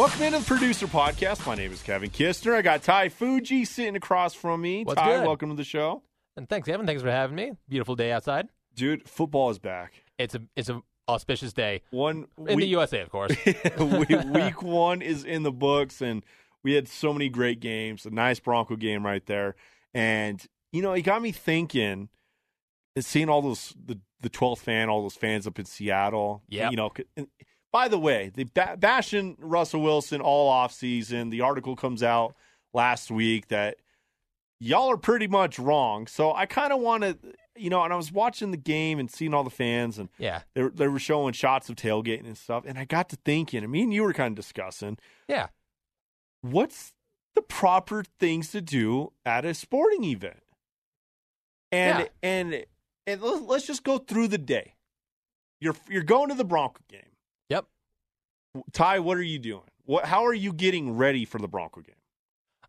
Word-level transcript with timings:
Welcome 0.00 0.22
into 0.22 0.38
the 0.38 0.46
producer 0.46 0.86
podcast. 0.86 1.46
My 1.46 1.54
name 1.54 1.72
is 1.72 1.82
Kevin 1.82 2.08
Kistner. 2.08 2.54
I 2.54 2.62
got 2.62 2.82
Ty 2.82 3.10
Fuji 3.10 3.66
sitting 3.66 3.96
across 3.96 4.32
from 4.32 4.62
me. 4.62 4.82
What's 4.82 4.98
Ty, 4.98 5.18
good? 5.18 5.26
welcome 5.26 5.50
to 5.50 5.54
the 5.54 5.62
show. 5.62 6.02
And 6.38 6.48
thanks, 6.48 6.66
Evan. 6.68 6.86
Thanks 6.86 7.02
for 7.02 7.10
having 7.10 7.36
me. 7.36 7.52
Beautiful 7.68 7.96
day 7.96 8.10
outside. 8.10 8.48
Dude, 8.74 9.06
football 9.06 9.50
is 9.50 9.58
back. 9.58 10.02
It's 10.16 10.34
a 10.34 10.40
it's 10.56 10.70
a 10.70 10.80
auspicious 11.06 11.52
day 11.52 11.82
One 11.90 12.28
in 12.48 12.58
the 12.58 12.66
USA, 12.68 13.02
of 13.02 13.10
course. 13.10 13.36
week, 13.78 14.24
week 14.24 14.62
one 14.62 15.02
is 15.02 15.22
in 15.22 15.42
the 15.42 15.52
books, 15.52 16.00
and 16.00 16.24
we 16.62 16.72
had 16.72 16.88
so 16.88 17.12
many 17.12 17.28
great 17.28 17.60
games. 17.60 18.06
A 18.06 18.10
nice 18.10 18.40
Bronco 18.40 18.76
game 18.76 19.04
right 19.04 19.26
there, 19.26 19.54
and 19.92 20.42
you 20.72 20.80
know, 20.80 20.94
it 20.94 21.02
got 21.02 21.20
me 21.20 21.30
thinking. 21.30 22.08
Seeing 22.98 23.28
all 23.28 23.42
those 23.42 23.74
the 23.84 24.00
the 24.22 24.30
twelfth 24.30 24.62
fan, 24.62 24.88
all 24.88 25.02
those 25.02 25.14
fans 25.14 25.46
up 25.46 25.58
in 25.58 25.66
Seattle. 25.66 26.42
Yeah, 26.48 26.70
You 26.70 26.76
know. 26.76 26.90
By 27.72 27.88
the 27.88 27.98
way, 27.98 28.30
they 28.34 28.44
ba- 28.44 28.76
bashing 28.78 29.36
Russell 29.40 29.82
Wilson 29.82 30.20
all 30.20 30.48
off 30.48 30.72
season. 30.72 31.30
The 31.30 31.40
article 31.42 31.76
comes 31.76 32.02
out 32.02 32.34
last 32.74 33.10
week 33.10 33.48
that 33.48 33.76
y'all 34.60 34.90
are 34.90 34.96
pretty 34.96 35.26
much 35.26 35.58
wrong. 35.58 36.06
So 36.06 36.32
I 36.34 36.46
kind 36.46 36.72
of 36.72 36.80
want 36.80 37.02
to, 37.04 37.16
you 37.56 37.70
know, 37.70 37.82
and 37.84 37.92
I 37.92 37.96
was 37.96 38.10
watching 38.12 38.50
the 38.50 38.56
game 38.56 38.98
and 38.98 39.10
seeing 39.10 39.32
all 39.34 39.44
the 39.44 39.50
fans, 39.50 39.98
and 39.98 40.08
yeah, 40.18 40.42
they 40.54 40.62
were, 40.62 40.70
they 40.70 40.88
were 40.88 40.98
showing 40.98 41.32
shots 41.32 41.68
of 41.68 41.76
tailgating 41.76 42.26
and 42.26 42.36
stuff, 42.38 42.64
and 42.66 42.78
I 42.78 42.84
got 42.84 43.08
to 43.10 43.16
thinking. 43.24 43.62
and 43.62 43.70
me 43.72 43.82
and 43.82 43.94
you 43.94 44.02
were 44.02 44.12
kind 44.12 44.32
of 44.32 44.36
discussing 44.36 44.98
yeah. 45.28 45.48
what's 46.42 46.92
the 47.34 47.42
proper 47.42 48.02
things 48.18 48.50
to 48.52 48.60
do 48.60 49.12
at 49.24 49.44
a 49.44 49.54
sporting 49.54 50.04
event, 50.04 50.42
and 51.70 52.00
Yeah. 52.00 52.06
and 52.22 52.64
and 53.06 53.20
let's, 53.22 53.42
let's 53.42 53.66
just 53.66 53.84
go 53.84 53.98
through 53.98 54.28
the 54.28 54.38
day. 54.38 54.74
You're 55.60 55.76
you're 55.88 56.02
going 56.02 56.28
to 56.30 56.34
the 56.34 56.44
Bronco 56.44 56.80
game. 56.88 57.02
Ty, 58.72 59.00
what 59.00 59.16
are 59.16 59.22
you 59.22 59.38
doing? 59.38 59.62
What? 59.84 60.04
How 60.04 60.24
are 60.26 60.34
you 60.34 60.52
getting 60.52 60.96
ready 60.96 61.24
for 61.24 61.38
the 61.38 61.48
Bronco 61.48 61.80
game? 61.80 61.94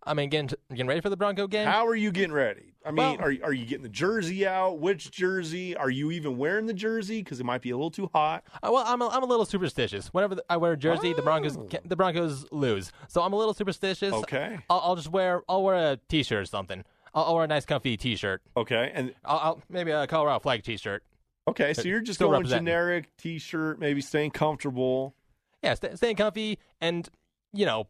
I 0.04 0.14
mean, 0.14 0.30
getting 0.30 0.50
getting 0.70 0.88
ready 0.88 1.02
for 1.02 1.10
the 1.10 1.18
Bronco 1.18 1.48
game. 1.48 1.68
How 1.68 1.86
are 1.88 1.96
you 1.96 2.12
getting 2.12 2.32
ready? 2.32 2.74
I 2.84 2.90
mean, 2.90 2.98
Well- 2.98 3.28
are 3.28 3.34
are 3.44 3.54
you 3.54 3.66
getting 3.66 3.84
the 3.84 3.90
jersey 3.90 4.48
out? 4.48 4.80
Which 4.80 5.12
jersey? 5.12 5.76
Are 5.76 5.90
you 5.90 6.12
even 6.12 6.38
wearing 6.38 6.66
the 6.66 6.74
jersey 6.74 7.22
because 7.22 7.40
it 7.40 7.44
might 7.46 7.62
be 7.62 7.70
a 7.72 7.76
little 7.76 7.92
too 7.92 8.10
hot? 8.14 8.44
Uh, 8.64 8.70
well, 8.72 8.84
I'm 8.86 9.02
a, 9.02 9.08
I'm 9.08 9.22
a 9.24 9.28
little 9.28 9.46
superstitious. 9.46 10.08
Whenever 10.08 10.36
the- 10.36 10.46
I 10.50 10.58
wear 10.58 10.72
a 10.74 10.78
jersey, 10.78 11.14
the 11.14 11.22
Broncos 11.22 11.58
Oh. 11.58 11.68
the 11.86 11.96
Broncos 11.96 12.46
lose. 12.52 12.92
So 13.08 13.22
I'm 13.22 13.34
a 13.34 13.38
little 13.38 13.54
superstitious. 13.54 14.14
Okay, 14.14 14.58
I'll, 14.70 14.80
I'll 14.84 14.96
just 14.96 15.10
wear 15.12 15.42
I'll 15.48 15.64
wear 15.64 15.76
a 15.94 15.98
t-shirt 16.10 16.42
or 16.42 16.46
something. 16.46 16.84
I'll, 17.14 17.26
I'll 17.26 17.36
wear 17.36 17.44
a 17.44 17.48
nice 17.48 17.66
comfy 17.66 17.98
t-shirt. 17.98 18.42
okay, 18.58 18.92
and 18.94 19.14
I'll, 19.26 19.38
I'll 19.40 19.62
maybe 19.70 19.92
a 19.92 20.08
Colorado 20.08 20.40
flag 20.40 20.64
t-shirt. 20.64 21.04
okay. 21.48 21.74
So 21.74 21.84
you're 21.84 22.02
just 22.02 22.20
going 22.20 22.44
generic 22.46 23.16
t-shirt, 23.18 23.80
maybe 23.80 24.02
staying 24.02 24.32
comfortable. 24.32 25.14
Yeah, 25.64 25.74
st- 25.76 25.98
staying 25.98 26.16
comfy 26.16 26.60
and 26.80 27.08
you 27.54 27.66
know 27.66 27.88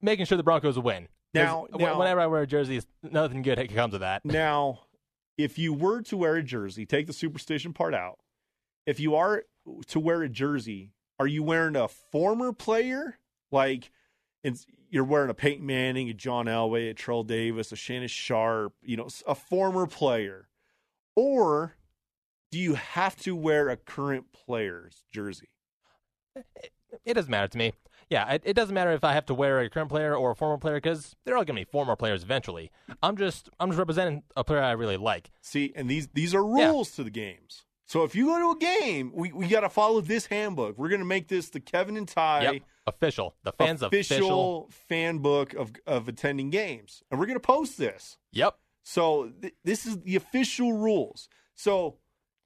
making 0.00 0.26
sure 0.26 0.36
the 0.36 0.44
Broncos 0.44 0.78
win. 0.78 1.08
Now- 1.34 1.66
now- 1.78 1.98
whenever 1.98 2.20
I 2.20 2.26
wear 2.26 2.42
a 2.42 2.46
jersey, 2.46 2.80
nothing 3.02 3.42
good 3.42 3.72
comes 3.74 3.94
of 3.94 4.00
that. 4.00 4.22
Now, 4.32 4.80
if 5.36 5.58
you 5.58 5.72
were 5.72 6.02
to 6.02 6.16
wear 6.16 6.36
a 6.36 6.42
jersey, 6.42 6.86
take 6.86 7.06
the 7.06 7.12
superstition 7.12 7.72
part 7.72 7.94
out. 7.94 8.18
If 8.86 8.98
you 8.98 9.14
are 9.14 9.44
to 9.88 10.00
wear 10.00 10.22
a 10.22 10.28
jersey, 10.28 10.92
are 11.20 11.26
you 11.26 11.42
wearing 11.42 11.76
a 11.76 11.86
former 11.88 12.52
player? 12.52 13.18
Like, 13.52 13.90
it's, 14.42 14.66
you're 14.90 15.04
wearing 15.04 15.30
a 15.30 15.34
Peyton 15.34 15.66
Manning, 15.66 16.08
a 16.08 16.14
John 16.14 16.46
Elway, 16.46 16.90
a 16.90 16.94
Terrell 16.94 17.22
Davis, 17.24 17.70
a 17.72 17.76
Shannon 17.76 18.08
Sharpe, 18.08 18.72
you 18.82 18.96
know, 18.96 19.08
a 19.26 19.34
former 19.34 19.86
player. 19.86 20.48
Or 21.14 21.76
do 22.50 22.58
you 22.58 22.74
have 22.74 23.16
to 23.22 23.36
wear 23.36 23.68
a 23.68 23.76
current 23.76 24.32
player's 24.32 25.04
jersey? 25.12 25.50
It 27.04 27.14
doesn't 27.14 27.30
matter 27.30 27.48
to 27.48 27.58
me. 27.58 27.72
Yeah, 28.10 28.32
it, 28.32 28.42
it 28.46 28.54
doesn't 28.54 28.74
matter 28.74 28.92
if 28.92 29.04
I 29.04 29.12
have 29.12 29.26
to 29.26 29.34
wear 29.34 29.60
a 29.60 29.68
current 29.68 29.90
player 29.90 30.14
or 30.16 30.30
a 30.30 30.34
former 30.36 30.56
player 30.56 30.76
because 30.76 31.14
they're 31.24 31.36
all 31.36 31.44
gonna 31.44 31.60
be 31.60 31.64
former 31.64 31.94
players 31.96 32.22
eventually. 32.22 32.70
I'm 33.02 33.16
just 33.16 33.50
I'm 33.60 33.68
just 33.68 33.78
representing 33.78 34.22
a 34.36 34.44
player 34.44 34.62
I 34.62 34.72
really 34.72 34.96
like. 34.96 35.30
See, 35.42 35.72
and 35.76 35.88
these 35.90 36.08
these 36.14 36.34
are 36.34 36.42
Yeah. 36.58 36.70
rules 36.70 36.92
to 36.92 37.04
the 37.04 37.10
games. 37.10 37.64
So 37.86 38.04
if 38.04 38.14
you 38.14 38.26
go 38.26 38.38
to 38.38 38.50
a 38.50 38.58
game, 38.58 39.12
we, 39.14 39.32
we 39.32 39.48
got 39.48 39.60
to 39.60 39.70
follow 39.70 40.02
this 40.02 40.26
handbook. 40.26 40.76
We're 40.76 40.90
going 40.90 41.00
to 41.00 41.06
make 41.06 41.28
this 41.28 41.48
the 41.48 41.58
Kevin 41.60 41.96
and 41.96 42.06
Ty 42.06 42.42
Yep, 42.42 42.62
official. 42.86 43.34
The 43.44 43.52
fans 43.52 43.82
official, 43.82 44.16
official. 44.18 44.70
fan 44.88 45.18
book 45.20 45.54
of 45.54 45.72
of 45.86 46.06
attending 46.08 46.50
games, 46.50 47.02
and 47.10 47.18
we're 47.18 47.24
going 47.26 47.36
to 47.36 47.40
post 47.40 47.78
this. 47.78 48.18
Yep. 48.32 48.54
So 48.82 49.32
th- 49.40 49.54
this 49.64 49.86
is 49.86 50.00
the 50.00 50.16
official 50.16 50.72
rules. 50.74 51.28
So 51.54 51.96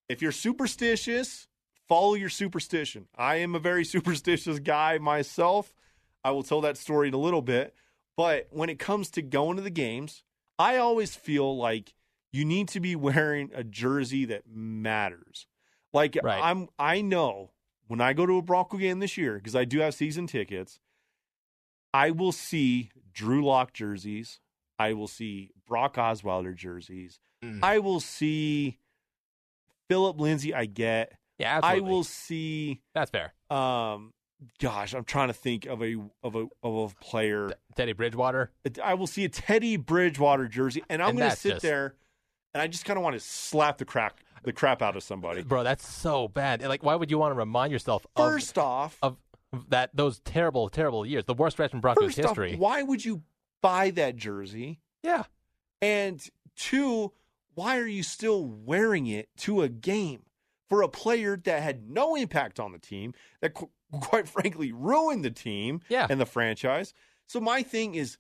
if 0.09 0.23
you're 0.23 0.33
superstitious, 0.33 1.49
follow 1.93 2.15
your 2.15 2.31
superstition. 2.31 3.07
I 3.15 3.37
am 3.37 3.55
a 3.55 3.59
very 3.59 3.85
superstitious 3.95 4.59
guy 4.59 4.97
myself. 4.97 5.75
I 6.25 6.31
will 6.31 6.43
tell 6.43 6.63
that 6.63 6.79
story 6.79 7.09
in 7.09 7.15
a 7.15 7.19
little 7.19 7.43
bit. 7.43 7.75
But 8.17 8.49
when 8.51 8.71
it 8.71 8.79
comes 8.79 9.11
to 9.11 9.23
going 9.23 9.57
to 9.57 9.63
the 9.63 9.71
games, 9.71 10.25
I 10.59 10.79
always 10.79 11.15
feel 11.15 11.55
like 11.55 11.93
you 12.33 12.47
need 12.47 12.69
to 12.69 12.81
be 12.81 12.97
wearing 13.09 13.51
a 13.55 13.63
jersey 13.63 14.25
that 14.27 14.45
matters. 14.51 15.47
Like 15.93 16.17
Right. 16.23 16.41
I'm 16.43 16.69
I 16.79 17.03
know 17.03 17.51
when 17.89 18.01
I 18.01 18.15
go 18.15 18.25
to 18.25 18.39
a 18.39 18.43
Bronco 18.43 18.79
game 18.79 19.01
this 19.01 19.19
year 19.19 19.35
because 19.35 19.55
I 19.55 19.67
do 19.67 19.81
have 19.81 19.93
season 19.93 20.27
tickets, 20.27 20.81
I 21.93 22.11
will 22.11 22.33
see 22.33 22.91
Drew 23.13 23.45
Lock 23.45 23.75
jerseys. 23.75 24.41
I 24.79 24.95
will 24.95 25.09
see 25.09 25.51
Brock 25.67 25.97
Osweiler 25.97 26.55
jerseys. 26.55 27.21
Mm. 27.45 27.61
I 27.63 27.81
will 27.81 28.01
see 28.01 28.79
Phillip 29.89 30.19
Lindsay. 30.19 30.55
I 30.55 30.65
get. 30.65 31.19
Yeah, 31.43 31.59
absolutely. 31.59 31.89
I 31.91 31.93
will 31.93 32.05
see. 32.05 32.81
That's 32.95 33.11
fair. 33.11 33.33
Um, 33.51 34.13
gosh, 34.59 34.95
I'm 34.95 35.05
trying 35.05 35.29
to 35.29 35.35
think 35.35 35.67
of 35.67 35.83
a 35.83 35.97
of 36.23 36.35
a 36.37 36.47
of 36.63 36.93
a 36.93 37.05
player. 37.05 37.53
Teddy 37.77 37.93
Bridgewater. 37.93 38.51
I 38.83 38.95
will 38.95 39.07
see 39.07 39.25
a 39.25 39.29
Teddy 39.29 39.77
Bridgewater 39.77 40.49
jersey, 40.49 40.83
and 40.89 41.03
I'm 41.03 41.11
And 41.11 41.19
going 41.19 41.31
to 41.31 41.37
sit 41.37 41.51
just- 41.55 41.63
there, 41.63 41.95
and 42.55 42.63
I 42.63 42.67
just 42.67 42.85
kind 42.85 42.97
of 42.97 43.03
want 43.03 43.15
to 43.15 43.21
slap 43.21 43.79
the 43.79 43.85
crap 43.85 44.19
the 44.45 44.53
crap 44.53 44.83
out 44.83 44.97
of 44.97 45.03
somebody. 45.05 45.43
Bro, 45.43 45.63
that's 45.65 45.87
so 45.87 46.27
bad. 46.29 46.63
Like, 46.63 46.83
why 46.83 46.97
would 46.97 47.11
you 47.13 47.19
want 47.19 47.33
to 47.33 47.39
remind 47.39 47.73
yourself 47.73 48.05
of, 48.17 48.25
First 48.33 48.59
off, 48.59 48.99
of 49.03 49.17
that 49.69 49.91
those 49.95 50.19
terrible, 50.21 50.69
terrible 50.69 51.07
years, 51.07 51.25
the 51.27 51.35
worst 51.35 51.55
stretch 51.57 51.73
in 51.73 51.81
Broncos 51.81 52.05
first 52.07 52.19
off, 52.21 52.25
history? 52.31 52.57
why 52.57 52.83
would 52.83 53.05
you 53.05 53.23
buy 53.61 53.91
that 53.91 54.17
jersey? 54.17 54.81
yeah, 55.05 55.25
And 55.81 56.25
two, 56.57 57.13
why 57.55 57.79
are 57.79 57.87
you 57.87 58.03
still 58.03 58.45
wearing 58.45 59.07
it 59.07 59.29
to 59.39 59.63
a 59.63 59.69
game 59.69 60.23
for 60.73 60.81
a 60.81 60.89
player 60.89 61.37
that 61.45 61.63
had 61.63 61.91
no 61.91 62.15
impact 62.15 62.59
on 62.59 62.73
the 62.73 62.79
team, 62.79 63.13
that 63.43 63.53
qu- 63.53 63.69
quite 64.01 64.27
frankly 64.27 64.73
ruined 64.73 65.23
the 65.23 65.31
team 65.31 65.81
Yeah. 65.91 66.07
and 66.09 66.19
the 66.19 66.25
franchise? 66.25 66.95
So 67.29 67.41
my 67.41 67.63
thing 67.63 67.95
is, 67.95 68.17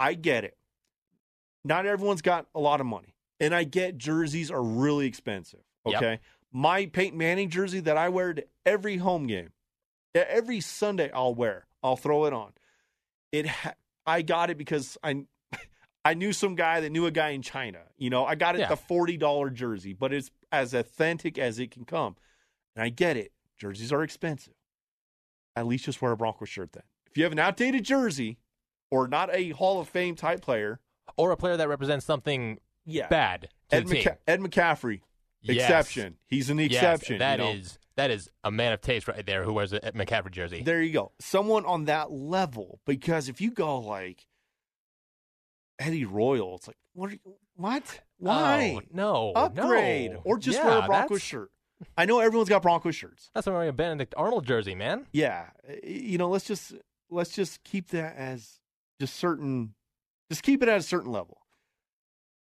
I 0.00 0.14
get 0.14 0.44
it. 0.44 0.56
Not 1.62 1.84
everyone's 1.84 2.22
got 2.22 2.46
a 2.54 2.60
lot 2.60 2.80
of 2.80 2.86
money, 2.86 3.14
and 3.38 3.54
I 3.54 3.64
get 3.64 3.98
jerseys 3.98 4.50
are 4.50 4.62
really 4.62 5.06
expensive. 5.06 5.60
Yep. 5.84 5.96
Okay, 5.96 6.20
my 6.52 6.86
Peyton 6.86 7.18
Manning 7.18 7.50
jersey 7.50 7.80
that 7.80 7.98
I 7.98 8.08
wear 8.08 8.32
to 8.32 8.44
every 8.64 8.96
home 8.96 9.26
game, 9.26 9.50
every 10.14 10.60
Sunday 10.60 11.10
I'll 11.12 11.34
wear. 11.34 11.66
I'll 11.82 11.96
throw 11.96 12.24
it 12.24 12.32
on. 12.32 12.52
It 13.30 13.46
ha- 13.46 13.74
I 14.06 14.22
got 14.22 14.48
it 14.48 14.56
because 14.56 14.96
I 15.02 15.24
I 16.04 16.14
knew 16.14 16.32
some 16.32 16.54
guy 16.54 16.80
that 16.80 16.90
knew 16.90 17.06
a 17.06 17.10
guy 17.10 17.30
in 17.30 17.42
China. 17.42 17.80
You 17.96 18.10
know, 18.10 18.24
I 18.26 18.34
got 18.34 18.56
it 18.56 18.60
Yeah. 18.60 18.68
the 18.68 18.76
forty 18.76 19.16
dollar 19.16 19.50
jersey, 19.50 19.92
but 19.92 20.12
it's 20.12 20.30
as 20.52 20.74
authentic 20.74 21.38
as 21.38 21.58
it 21.58 21.70
can 21.70 21.84
come. 21.84 22.16
And 22.76 22.82
I 22.84 22.88
get 22.90 23.16
it. 23.16 23.32
Jerseys 23.58 23.92
are 23.92 24.02
expensive. 24.02 24.54
At 25.56 25.66
least 25.66 25.84
just 25.84 26.02
wear 26.02 26.12
a 26.12 26.16
Bronco 26.16 26.44
shirt 26.44 26.72
then. 26.72 26.82
If 27.10 27.16
you 27.16 27.22
have 27.24 27.32
an 27.32 27.38
outdated 27.38 27.84
jersey 27.84 28.38
or 28.90 29.06
not 29.08 29.32
a 29.34 29.50
Hall 29.50 29.80
of 29.80 29.88
Fame 29.88 30.14
type 30.16 30.40
player, 30.42 30.80
or 31.16 31.30
a 31.30 31.36
player 31.36 31.56
that 31.56 31.68
represents 31.68 32.04
something 32.04 32.58
yeah. 32.84 33.06
bad 33.08 33.48
to 33.70 33.76
Ed, 33.76 33.86
team. 33.86 34.08
Ed 34.26 34.40
McCaffrey, 34.40 35.00
Yes. 35.42 35.56
exception. 35.58 36.16
He's 36.26 36.50
an 36.50 36.58
Yes, 36.58 36.72
exception. 36.72 37.18
that 37.18 37.38
you 37.38 37.44
know? 37.44 37.50
is- 37.52 37.78
that 37.96 38.10
is 38.10 38.28
a 38.42 38.50
man 38.50 38.72
of 38.72 38.80
taste 38.80 39.06
right 39.06 39.24
there 39.24 39.44
who 39.44 39.52
wears 39.52 39.72
a 39.72 39.78
McCaffrey 39.92 40.32
jersey. 40.32 40.62
There 40.62 40.82
you 40.82 40.92
go. 40.92 41.12
Someone 41.20 41.64
on 41.64 41.84
that 41.84 42.10
level. 42.10 42.80
Because 42.86 43.28
if 43.28 43.40
you 43.40 43.52
go 43.52 43.78
like 43.78 44.26
Eddie 45.78 46.04
Royal, 46.04 46.56
it's 46.56 46.66
like, 46.66 46.76
what? 46.92 47.10
Are 47.10 47.12
you, 47.12 47.18
what? 47.56 48.00
Why? 48.18 48.78
Oh, 48.78 48.82
no, 48.92 49.32
Upgrade 49.34 50.12
no. 50.12 50.20
or 50.24 50.38
just 50.38 50.58
Yeah, 50.58 50.66
wear 50.66 50.78
a 50.78 50.86
Broncos 50.86 51.22
shirt. 51.22 51.50
I 51.98 52.04
know 52.04 52.20
everyone's 52.20 52.48
got 52.48 52.62
Broncos 52.62 52.94
shirts. 52.94 53.30
That's 53.34 53.46
wearing 53.46 53.68
a 53.68 53.72
Benedict 53.72 54.14
Arnold 54.16 54.46
jersey, 54.46 54.74
man. 54.74 55.06
Yeah, 55.12 55.46
you 55.82 56.18
know, 56.18 56.28
let's 56.28 56.44
just 56.46 56.72
let's 57.10 57.30
just 57.34 57.62
keep 57.64 57.88
that 57.88 58.16
as 58.16 58.60
just 59.00 59.16
certain. 59.16 59.74
Just 60.30 60.42
keep 60.42 60.62
it 60.62 60.68
at 60.68 60.78
a 60.78 60.82
certain 60.82 61.12
level. 61.12 61.38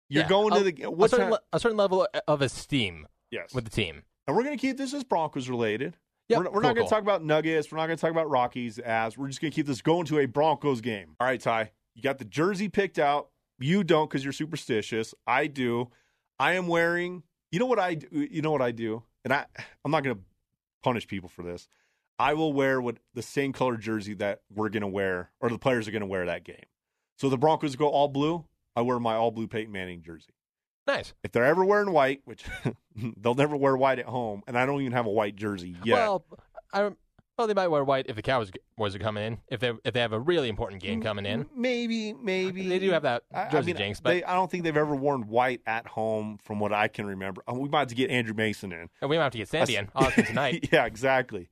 You're 0.10 0.24
Yeah, 0.24 0.30
going 0.30 0.54
a- 0.54 0.58
to 0.58 0.64
the 0.64 0.84
A 1.04 1.10
certain, 1.10 1.32
le- 1.32 1.40
a 1.52 1.60
certain 1.60 1.78
level 1.78 2.08
of 2.28 2.42
esteem 2.42 3.08
yes, 3.32 3.54
with 3.54 3.66
the 3.66 3.70
team. 3.72 4.04
and 4.28 4.36
we're 4.38 4.44
going 4.44 4.58
to 4.58 4.62
keep 4.62 4.78
this 4.78 4.94
as 4.94 5.04
Broncos 5.04 5.50
related. 5.50 5.98
Yep, 6.30 6.38
we're, 6.40 6.44
we're 6.46 6.52
cool, 6.52 6.62
not 6.62 6.62
going 6.62 6.76
cool. 6.78 6.86
to 6.86 6.90
talk 6.90 7.02
about 7.02 7.24
Nuggets. 7.24 7.72
We're 7.72 7.78
not 7.80 7.88
going 7.88 7.98
to 7.98 8.02
talk 8.02 8.12
about 8.12 8.30
Rockies. 8.30 8.80
As 8.80 9.18
we're 9.18 9.28
just 9.28 9.42
going 9.42 9.52
to 9.52 9.56
keep 9.56 9.66
this 9.66 9.82
going 9.82 10.06
to 10.06 10.20
a 10.20 10.26
Broncos 10.26 10.80
game. 10.82 11.16
All 11.20 11.28
right, 11.28 11.42
Ty, 11.42 11.72
you 11.96 12.02
got 12.02 12.18
the 12.18 12.26
jersey 12.26 12.70
picked 12.70 13.00
out. 13.00 13.30
You 13.60 13.84
don't 13.84 14.10
because 14.10 14.24
you're 14.24 14.34
superstitious. 14.34 15.14
I 15.26 15.48
do. 15.48 15.90
I 16.40 16.54
am 16.54 16.68
wearing. 16.68 17.24
You 17.52 17.60
know 17.60 17.66
what 17.66 17.80
I 17.80 17.96
do? 17.96 18.08
You 18.12 18.42
know 18.42 18.52
what 18.52 18.62
I 18.62 18.72
do, 18.72 19.04
and 19.24 19.32
I 19.32 19.46
I'm 19.86 19.92
not 19.92 20.04
going 20.04 20.16
to 20.18 20.22
punish 20.82 21.08
people 21.08 21.30
for 21.30 21.44
this. 21.44 21.68
I 22.20 22.34
will 22.34 22.54
wear 22.54 22.82
what 22.82 22.98
the 23.14 23.22
same 23.22 23.54
color 23.54 23.78
jersey 23.78 24.14
that 24.16 24.42
we're 24.54 24.70
gonna 24.70 24.88
wear 24.88 25.32
or 25.40 25.50
the 25.50 25.58
players 25.58 25.88
are 25.88 25.92
gonna 25.92 26.06
wear 26.06 26.26
that 26.28 26.44
game. 26.44 26.66
So 27.18 27.30
the 27.30 27.38
Broncos 27.38 27.76
go 27.76 27.88
all 27.88 28.08
blue. 28.08 28.46
I 28.76 28.82
wear 28.82 29.00
my 29.00 29.16
all 29.16 29.32
blue 29.32 29.48
Peyton 29.48 29.72
Manning 29.72 30.04
jersey. 30.04 30.34
Nice. 30.86 31.14
If 31.24 31.32
they're 31.32 31.46
ever 31.46 31.64
wearing 31.64 31.92
white, 31.92 32.22
which 32.26 32.44
they'll 33.18 33.36
never 33.36 33.56
wear 33.56 33.76
white 33.76 34.00
at 34.00 34.06
home, 34.06 34.44
and 34.48 34.58
I 34.58 34.66
don't 34.66 34.82
even 34.82 34.94
have 34.94 35.06
a 35.06 35.12
white 35.12 35.36
jersey 35.36 35.76
yet. 35.84 35.96
Well, 35.96 36.26
I 36.72 36.92
well 37.38 37.48
they 37.48 37.54
might 37.54 37.68
wear 37.68 37.84
white 37.84 38.06
if 38.10 38.16
the 38.16 38.22
Cowboys 38.22 38.52
boys 38.78 38.96
are 38.96 39.00
coming 39.00 39.24
in. 39.24 39.38
If 39.50 39.60
they 39.60 39.72
if 39.84 39.94
they 39.94 40.00
have 40.02 40.14
a 40.14 40.20
really 40.20 40.50
important 40.50 40.82
game 40.82 41.02
coming 41.02 41.26
in, 41.26 41.48
maybe, 41.56 42.14
maybe 42.14 42.68
they 42.68 42.80
do 42.80 42.92
have 42.92 43.04
that 43.04 43.24
I- 43.34 43.46
I 43.46 43.50
jersey 43.50 43.68
mean, 43.68 43.78
jinx. 43.78 44.00
But 44.00 44.10
they, 44.12 44.24
I 44.24 44.34
don't 44.36 44.50
think 44.52 44.64
they've 44.64 44.76
ever 44.78 44.96
worn 44.96 45.28
white 45.28 45.62
at 45.66 45.88
home, 45.88 46.38
from 46.44 46.60
what 46.60 46.72
I 46.74 46.88
can 46.88 47.06
remember. 47.06 47.42
Uh, 47.50 47.54
We 47.56 47.70
might 47.70 47.80
have 47.80 47.88
to 47.90 47.96
get 47.96 48.10
Andrew 48.12 48.34
Mason 48.36 48.72
in. 48.72 48.90
and 49.02 49.10
we 49.10 49.18
might 49.18 49.24
have 49.24 49.32
to 49.34 49.38
get 49.38 49.50
Sandy 49.50 49.76
in 49.76 49.90
Austin 49.96 50.26
tonight. 50.26 50.70
yeah, 50.74 50.86
exactly. 50.86 51.50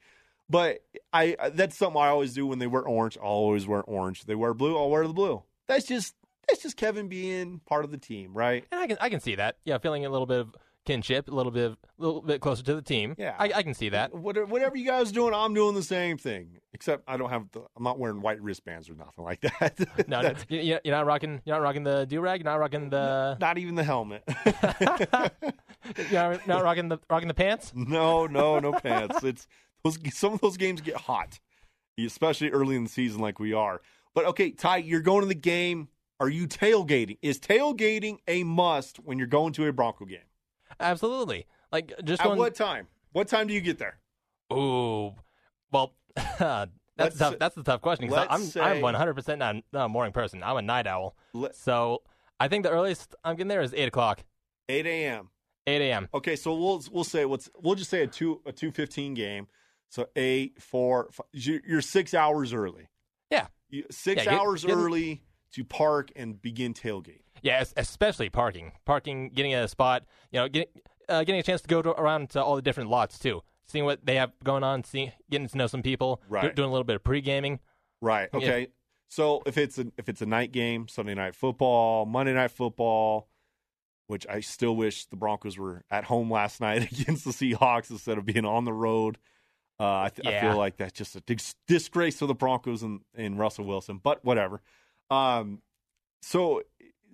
But 0.50 0.84
I 1.14 1.38
that's 1.54 1.78
something 1.78 2.02
I 2.02 2.08
always 2.08 2.34
do 2.34 2.46
when 2.46 2.60
they 2.60 2.68
wear 2.68 2.82
orange. 2.84 3.18
I'll 3.18 3.28
always 3.30 3.66
wear 3.68 3.82
orange. 3.84 4.26
They 4.26 4.36
wear 4.36 4.54
blue. 4.54 4.78
I'll 4.78 4.90
wear 4.90 5.08
the 5.08 5.14
blue. 5.14 5.44
That's 5.68 5.86
just 5.86 6.14
that's 6.50 6.62
just 6.62 6.76
Kevin 6.76 7.08
being 7.08 7.62
part 7.66 7.86
of 7.86 7.92
the 7.92 7.98
team, 7.98 8.34
right? 8.34 8.66
And 8.72 8.82
I 8.82 8.88
can 8.88 8.98
I 9.00 9.10
can 9.10 9.22
see 9.22 9.36
that. 9.36 9.58
Yeah, 9.64 9.78
feeling 9.78 10.06
a 10.06 10.10
little 10.10 10.26
bit 10.28 10.40
of 10.40 10.56
kinship, 10.86 11.28
a 11.30 11.32
little 11.32 11.52
bit 11.52 11.72
a 11.72 11.78
little 11.98 12.22
bit 12.22 12.42
closer 12.42 12.64
to 12.64 12.76
the 12.76 12.82
team. 12.82 13.16
Yeah. 13.18 13.36
I, 13.38 13.52
I 13.56 13.64
can 13.64 13.74
see 13.74 13.90
that. 13.90 14.14
Whatever, 14.14 14.46
whatever 14.48 14.76
you 14.76 14.86
guys 14.86 15.12
doing, 15.12 15.34
I'm 15.34 15.54
doing 15.54 15.76
the 15.76 15.84
same 15.84 16.18
thing. 16.18 16.58
Except 16.74 17.04
I 17.08 17.18
don't 17.18 17.30
have 17.30 17.52
the. 17.52 17.62
I'm 17.78 17.84
not 17.84 18.00
wearing 18.00 18.22
white 18.22 18.42
wristbands 18.42 18.90
or 18.90 18.96
nothing 18.96 19.24
like 19.24 19.42
that. 19.42 19.78
No, 20.08 20.22
no 20.22 20.34
you- 20.50 20.80
you're 20.84 20.96
not 20.96 21.06
rocking. 21.06 21.42
You're 21.46 21.56
not 21.56 21.62
rocking 21.62 21.84
the 21.84 22.06
do 22.06 22.20
rag. 22.22 22.42
You're 22.42 22.52
not 22.52 22.60
rocking 22.60 22.90
the. 22.90 23.38
not 23.40 23.58
even 23.58 23.76
the 23.76 23.84
helmet. 23.84 24.24
You're 26.10 26.12
not, 26.12 26.48
not 26.48 26.64
rocking 26.64 26.90
the 26.90 27.00
rocking 27.10 27.28
the 27.28 27.34
pants. 27.34 27.72
no, 27.76 28.28
no, 28.28 28.60
no 28.60 28.72
pants. 28.74 29.24
It's 29.24 29.48
those. 29.84 29.98
Some 30.14 30.34
of 30.34 30.42
those 30.42 30.58
games 30.58 30.82
get 30.82 30.96
hot, 30.96 31.40
especially 32.00 32.50
early 32.52 32.76
in 32.76 32.84
the 32.84 32.90
season, 32.90 33.20
like 33.20 33.40
we 33.40 33.54
are. 33.54 33.82
But 34.14 34.26
okay, 34.26 34.52
Ty, 34.52 34.78
you're 34.78 35.02
going 35.02 35.22
to 35.22 35.28
the 35.28 35.34
game. 35.36 35.90
Are 36.20 36.30
you 36.30 36.48
tailgating? 36.48 37.18
Is 37.24 37.40
tailgating 37.40 38.18
a 38.28 38.44
must 38.44 38.98
when 38.98 39.18
you're 39.18 39.28
going 39.28 39.54
to 39.54 39.66
a 39.68 39.74
Bronco 39.74 40.06
game? 40.06 40.20
Absolutely. 40.82 41.46
Like 41.72 41.94
just 42.04 42.22
At 42.22 42.28
going. 42.28 42.40
what 42.40 42.56
time? 42.56 42.88
What 43.14 43.28
time 43.28 43.48
do 43.48 43.54
you 43.54 43.62
get 43.62 43.78
there? 43.78 43.98
Ooh, 44.54 45.14
well, 45.72 45.94
that's 46.16 47.18
tough. 47.18 47.34
say- 47.34 47.38
That's 47.40 47.56
the 47.56 47.64
tough 47.64 47.82
question 47.82 48.08
because 48.10 48.28
I'm 48.30 48.62
I'm 48.64 48.82
100 48.82 49.14
percent 49.14 49.40
not, 49.40 49.56
not 49.72 49.86
a 49.86 49.90
morning 49.90 50.14
person. 50.14 50.44
I'm 50.44 50.58
a 50.58 50.62
night 50.62 50.88
owl. 50.88 51.16
Let- 51.34 51.56
So 51.56 52.02
I 52.40 52.48
think 52.48 52.64
the 52.64 52.72
earliest 52.72 53.16
I'm 53.24 53.36
getting 53.36 53.48
there 53.48 53.62
is 53.62 53.74
eight 53.74 53.88
o'clock, 53.88 54.24
8 54.70 54.86
a.m. 54.86 55.30
8 55.68 55.82
a.m. 55.90 56.10
Okay, 56.14 56.36
so 56.36 56.54
we'll 56.56 56.84
we'll 56.92 57.04
say 57.04 57.24
what's 57.26 57.50
we'll 57.62 57.76
just 57.76 57.90
say 57.90 58.02
a 58.04 58.08
two 58.08 58.42
a 58.46 58.52
two 58.52 58.72
fifteen 58.72 59.14
game. 59.14 59.48
So 59.90 60.08
eight 60.16 60.62
four 60.62 61.10
five, 61.12 61.28
you're 61.34 61.62
you're 61.68 61.82
six 61.82 62.14
hours 62.14 62.54
early. 62.54 62.90
Yeah. 63.30 63.48
Six 63.92 64.26
Yeah, 64.26 64.32
get- 64.32 64.40
hours 64.42 64.66
get- 64.66 64.76
early 64.76 65.24
to 65.54 65.64
park 65.64 66.12
and 66.16 66.42
begin 66.42 66.74
tailgate. 66.74 67.21
Yeah, 67.42 67.64
especially 67.78 68.30
parking, 68.30 68.74
parking, 68.86 69.30
getting 69.30 69.54
a 69.56 69.68
spot. 69.68 70.04
You 70.32 70.40
know, 70.42 70.48
getting 70.50 70.70
uh, 71.10 71.24
getting 71.24 71.40
a 71.40 71.44
chance 71.44 71.62
to 71.62 71.68
go 71.68 71.82
to, 71.82 71.90
around 71.92 72.30
to 72.32 72.44
all 72.44 72.56
the 72.56 72.62
different 72.62 72.90
lots 72.90 73.18
too, 73.20 73.42
seeing 73.68 73.86
what 73.86 74.06
they 74.06 74.16
have 74.16 74.32
going 74.44 74.64
on, 74.64 74.84
seeing 74.84 75.12
getting 75.30 75.48
to 75.48 75.58
know 75.58 75.68
some 75.68 75.82
people, 75.82 76.22
do- 76.28 76.34
Right. 76.36 76.56
doing 76.56 76.70
a 76.70 76.72
little 76.72 76.84
bit 76.86 76.96
of 76.98 77.04
pre 77.04 77.22
gaming. 77.22 77.60
Right. 78.02 78.30
Yeah. 78.34 78.38
Okay. 78.40 78.68
So 79.10 79.42
if 79.46 79.58
it's 79.58 79.78
a 79.78 79.88
if 79.98 80.08
it's 80.08 80.22
a 80.22 80.26
night 80.26 80.52
game, 80.52 80.88
Sunday 80.88 81.14
night 81.16 81.36
football, 81.36 82.06
Monday 82.06 82.34
night 82.34 82.52
football, 82.52 83.28
which 84.08 84.26
I 84.28 84.40
still 84.40 84.76
wish 84.76 85.06
the 85.08 85.16
Broncos 85.18 85.58
were 85.58 85.84
at 85.92 86.06
home 86.06 86.32
last 86.32 86.62
night 86.62 86.92
against 86.92 87.26
the 87.26 87.32
Seahawks 87.32 87.90
instead 87.92 88.18
of 88.18 88.26
being 88.26 88.46
on 88.46 88.66
the 88.66 88.74
road. 88.74 89.18
Uh, 89.80 90.02
I, 90.04 90.10
th- 90.10 90.28
I 90.28 90.40
feel 90.42 90.58
like 90.58 90.78
that's 90.78 90.94
just 90.94 91.16
a 91.16 91.22
dis- 91.22 91.56
disgrace 91.68 92.20
to 92.20 92.28
the 92.28 92.36
Broncos 92.36 92.84
and, 92.84 93.00
and 93.16 93.40
Russell 93.40 93.66
Wilson. 93.66 94.00
But 94.04 94.24
whatever. 94.24 94.62
Um, 95.10 95.64
so 96.22 96.62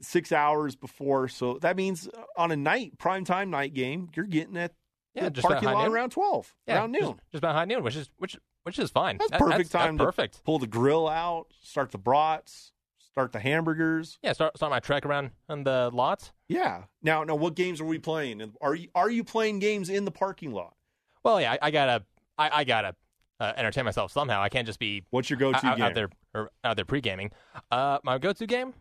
six 0.01 0.31
hours 0.31 0.75
before, 0.75 1.27
so 1.27 1.57
that 1.59 1.75
means 1.75 2.07
on 2.35 2.51
a 2.51 2.55
night 2.55 2.97
primetime 2.97 3.49
night 3.49 3.73
game, 3.73 4.09
you're 4.15 4.25
getting 4.25 4.57
at 4.57 4.73
Yeah, 5.13 5.25
the 5.25 5.31
just 5.31 5.47
parking 5.47 5.69
lot 5.69 5.83
noon. 5.85 5.94
around 5.94 6.09
twelve, 6.11 6.53
Yeah, 6.67 6.77
around 6.79 6.91
noon. 6.91 7.19
just, 7.31 7.39
about 7.44 7.55
high 7.55 7.65
noon, 7.65 7.83
which 7.83 7.95
is 7.95 8.09
which 8.17 8.38
which 8.63 8.77
is 8.79 8.89
fine. 8.91 9.17
That's 9.17 9.31
That- 9.31 9.39
perfect 9.39 9.57
that's, 9.57 9.69
time 9.69 9.97
That's 9.97 10.05
perfect. 10.05 10.44
Pull 10.44 10.59
the 10.59 10.67
grill 10.67 11.07
out, 11.07 11.47
start 11.61 11.91
the 11.91 11.97
brats, 11.97 12.73
start 12.97 13.31
the 13.31 13.39
hamburgers. 13.39 14.19
Yeah, 14.21 14.33
start 14.33 14.57
start 14.57 14.69
my 14.71 14.79
trek 14.79 15.05
around 15.05 15.31
on 15.49 15.63
the 15.63 15.89
lots. 15.94 16.31
Yeah. 16.49 16.83
Now, 17.01 17.23
now, 17.23 17.35
what 17.35 17.55
games 17.55 17.79
are 17.81 17.85
we 17.85 17.97
playing? 17.99 18.53
Are 18.61 18.75
you 18.75 18.89
are 18.95 19.09
you 19.09 19.23
playing 19.23 19.59
games 19.59 19.89
in 19.89 20.05
the 20.05 20.11
parking 20.11 20.51
lot? 20.51 20.75
Well, 21.23 21.41
yeah, 21.41 21.53
I, 21.53 21.59
I 21.63 21.71
gotta 21.71 22.03
I, 22.38 22.49
I 22.59 22.63
gotta 22.63 22.95
uh, 23.39 23.53
entertain 23.55 23.85
myself 23.85 24.11
somehow. 24.11 24.41
I 24.41 24.49
can't 24.49 24.65
just 24.65 24.79
be 24.79 25.03
What's 25.11 25.29
your 25.29 25.38
go-to 25.38 25.65
out, 25.65 25.77
game? 25.77 25.85
out 25.85 25.94
there 25.94 26.09
or 26.33 26.51
out 26.63 26.75
there 26.75 26.85
pre 26.85 27.01
gaming. 27.01 27.31
Uh, 27.71 27.99
my 28.03 28.17
go 28.17 28.33
to 28.33 28.47
game, 28.47 28.73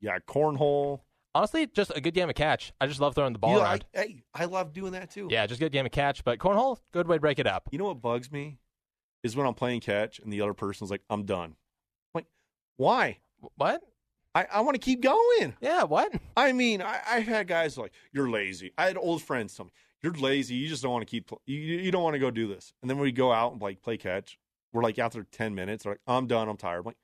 Yeah, 0.00 0.18
cornhole. 0.26 1.00
honestly, 1.34 1.66
just 1.66 1.92
a 1.94 2.00
good 2.00 2.14
game 2.14 2.28
of 2.28 2.34
catch. 2.34 2.72
I 2.80 2.86
just 2.86 3.00
love 3.00 3.14
throwing 3.14 3.32
the 3.32 3.38
ball 3.38 3.60
around. 3.60 3.84
I, 3.94 3.98
hey, 3.98 4.22
I 4.34 4.44
love 4.46 4.72
doing 4.72 4.92
that 4.92 5.10
too. 5.10 5.28
Yeah, 5.30 5.46
just 5.46 5.60
good 5.60 5.72
game 5.72 5.86
of 5.86 5.92
catch. 5.92 6.24
But 6.24 6.38
cornhole, 6.38 6.78
good 6.92 7.06
way 7.06 7.16
to 7.16 7.20
break 7.20 7.38
it 7.38 7.46
up. 7.46 7.68
You 7.70 7.78
know 7.78 7.86
what 7.86 8.02
bugs 8.02 8.32
me 8.32 8.58
is 9.22 9.36
when 9.36 9.46
I'm 9.46 9.54
playing 9.54 9.80
catch 9.80 10.18
and 10.18 10.32
the 10.32 10.40
other 10.40 10.54
person's 10.54 10.90
like, 10.90 11.02
"I'm 11.10 11.24
done." 11.24 11.50
I'm 11.50 11.54
like, 12.14 12.26
why? 12.76 13.18
What? 13.56 13.82
I, 14.34 14.46
I 14.52 14.60
want 14.60 14.74
to 14.74 14.78
keep 14.78 15.00
going. 15.00 15.54
Yeah, 15.60 15.82
what? 15.84 16.12
I 16.36 16.52
mean, 16.52 16.82
I, 16.82 17.00
I've 17.08 17.26
had 17.26 17.48
guys 17.48 17.76
like, 17.76 17.92
"You're 18.12 18.30
lazy." 18.30 18.72
I 18.78 18.86
had 18.86 18.96
old 18.96 19.22
friends 19.22 19.54
tell 19.54 19.66
me, 19.66 19.72
"You're 20.02 20.12
lazy. 20.14 20.54
You 20.54 20.68
just 20.68 20.82
don't 20.82 20.92
want 20.92 21.06
to 21.06 21.10
keep. 21.10 21.30
You 21.46 21.58
you 21.58 21.90
don't 21.90 22.02
want 22.02 22.14
to 22.14 22.20
go 22.20 22.30
do 22.30 22.46
this." 22.48 22.72
And 22.80 22.90
then 22.90 22.98
we 22.98 23.12
go 23.12 23.32
out 23.32 23.52
and 23.52 23.60
like 23.60 23.82
play 23.82 23.96
catch, 23.96 24.38
we're 24.72 24.82
like 24.82 24.98
out 24.98 25.12
there 25.12 25.26
ten 25.30 25.54
minutes. 25.54 25.84
They're 25.84 25.92
like, 25.92 26.00
"I'm 26.06 26.26
done. 26.26 26.48
I'm 26.48 26.56
tired." 26.56 26.80
I'm 26.80 26.84
like, 26.86 26.96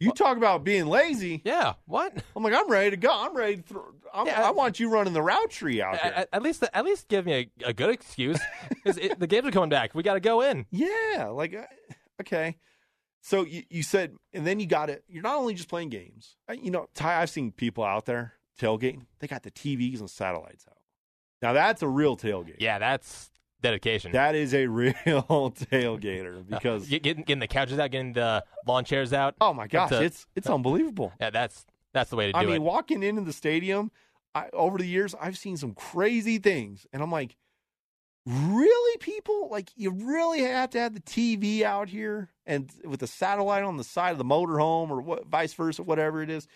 "You 0.00 0.12
talk 0.12 0.36
about 0.36 0.64
being 0.64 0.86
lazy." 0.86 1.42
Yeah, 1.44 1.74
what? 1.86 2.16
I'm 2.36 2.42
like, 2.42 2.54
I'm 2.54 2.70
ready 2.70 2.90
to 2.90 2.96
go. 2.96 3.10
I'm 3.12 3.36
ready 3.36 3.56
to 3.56 3.62
throw. 3.62 3.84
I'm, 4.14 4.26
Yeah, 4.26 4.42
I 4.42 4.48
I- 4.48 4.50
want 4.52 4.78
you 4.80 4.90
running 4.90 5.12
the 5.12 5.22
route 5.22 5.50
tree 5.50 5.80
out 5.82 5.94
there. 6.02 6.14
At, 6.14 6.28
at 6.32 6.42
least, 6.42 6.64
at 6.72 6.84
least 6.84 7.08
give 7.08 7.26
me 7.26 7.50
a, 7.64 7.68
a 7.68 7.72
good 7.72 7.90
excuse. 7.90 8.38
it, 8.84 9.18
the 9.18 9.26
games 9.26 9.46
are 9.46 9.50
coming 9.50 9.68
back. 9.70 9.94
We 9.94 10.02
got 10.02 10.14
to 10.14 10.20
go 10.20 10.40
in. 10.42 10.66
yeah, 10.70 11.28
like, 11.32 11.54
uh, 11.54 11.64
okay. 12.22 12.56
So 13.20 13.44
you, 13.44 13.64
you 13.68 13.82
said, 13.82 14.14
and 14.32 14.46
then 14.46 14.60
you 14.60 14.66
got 14.66 14.88
it. 14.90 15.02
You're 15.08 15.22
not 15.24 15.36
only 15.36 15.54
just 15.54 15.68
playing 15.68 15.88
games. 15.90 16.36
Uh, 16.48 16.54
You 16.54 16.70
know, 16.70 16.88
Ty, 16.94 17.20
I've 17.20 17.30
seen 17.30 17.50
people 17.52 17.84
out 17.84 18.06
there 18.06 18.34
tailgating. 18.58 19.06
They 19.18 19.26
got 19.26 19.42
the 19.42 19.50
TVs 19.50 19.98
and 20.00 20.08
satellites 20.08 20.64
out. 20.68 20.76
Now 21.42 21.52
that's 21.52 21.82
a 21.82 21.88
real 21.88 22.16
tailgate. 22.16 22.56
Yeah, 22.60 22.78
that's 22.78 23.30
dedication. 23.62 24.12
That 24.12 24.34
is 24.34 24.54
a 24.54 24.66
real 24.68 24.92
tailgater 25.04 26.40
uh, 26.40 26.42
because 26.48 26.88
Get- 26.88 27.02
getting, 27.02 27.24
getting 27.24 27.40
the 27.40 27.48
couches 27.48 27.78
out, 27.78 27.90
getting 27.90 28.12
the 28.12 28.44
lawn 28.66 28.84
chairs 28.84 29.12
out. 29.12 29.34
oh 29.40 29.52
my 29.54 29.66
gosh, 29.66 29.92
a- 29.92 30.02
it's 30.02 30.26
it's 30.34 30.48
unbelievable. 30.48 31.12
Yeah, 31.20 31.30
that's 31.30 31.64
that's 31.92 32.10
the 32.10 32.16
way 32.16 32.26
to 32.26 32.32
do 32.32 32.38
it. 32.38 32.42
I 32.42 32.46
mean, 32.46 32.56
it. 32.56 32.62
walking 32.62 33.02
into 33.02 33.22
the 33.22 33.32
stadium, 33.32 33.90
I, 34.34 34.48
over 34.52 34.78
the 34.78 34.86
years, 34.86 35.14
I've 35.20 35.38
seen 35.38 35.56
some 35.56 35.72
crazy 35.74 36.38
things, 36.38 36.86
and 36.92 37.02
I'm 37.02 37.10
like, 37.10 37.36
really, 38.26 38.98
people? 38.98 39.48
Like, 39.50 39.70
you 39.74 39.90
really 39.90 40.42
have 40.42 40.70
to 40.70 40.80
have 40.80 40.94
the 40.94 41.00
TV 41.00 41.62
out 41.62 41.88
here 41.88 42.28
and 42.46 42.70
with 42.84 43.00
the 43.00 43.06
satellite 43.06 43.62
on 43.64 43.76
the 43.76 43.84
side 43.84 44.12
of 44.12 44.18
the 44.18 44.24
motorhome, 44.24 44.90
or 44.90 45.00
what, 45.00 45.26
vice 45.26 45.54
versa, 45.54 45.82
whatever 45.82 46.22
it 46.22 46.30
is. 46.30 46.46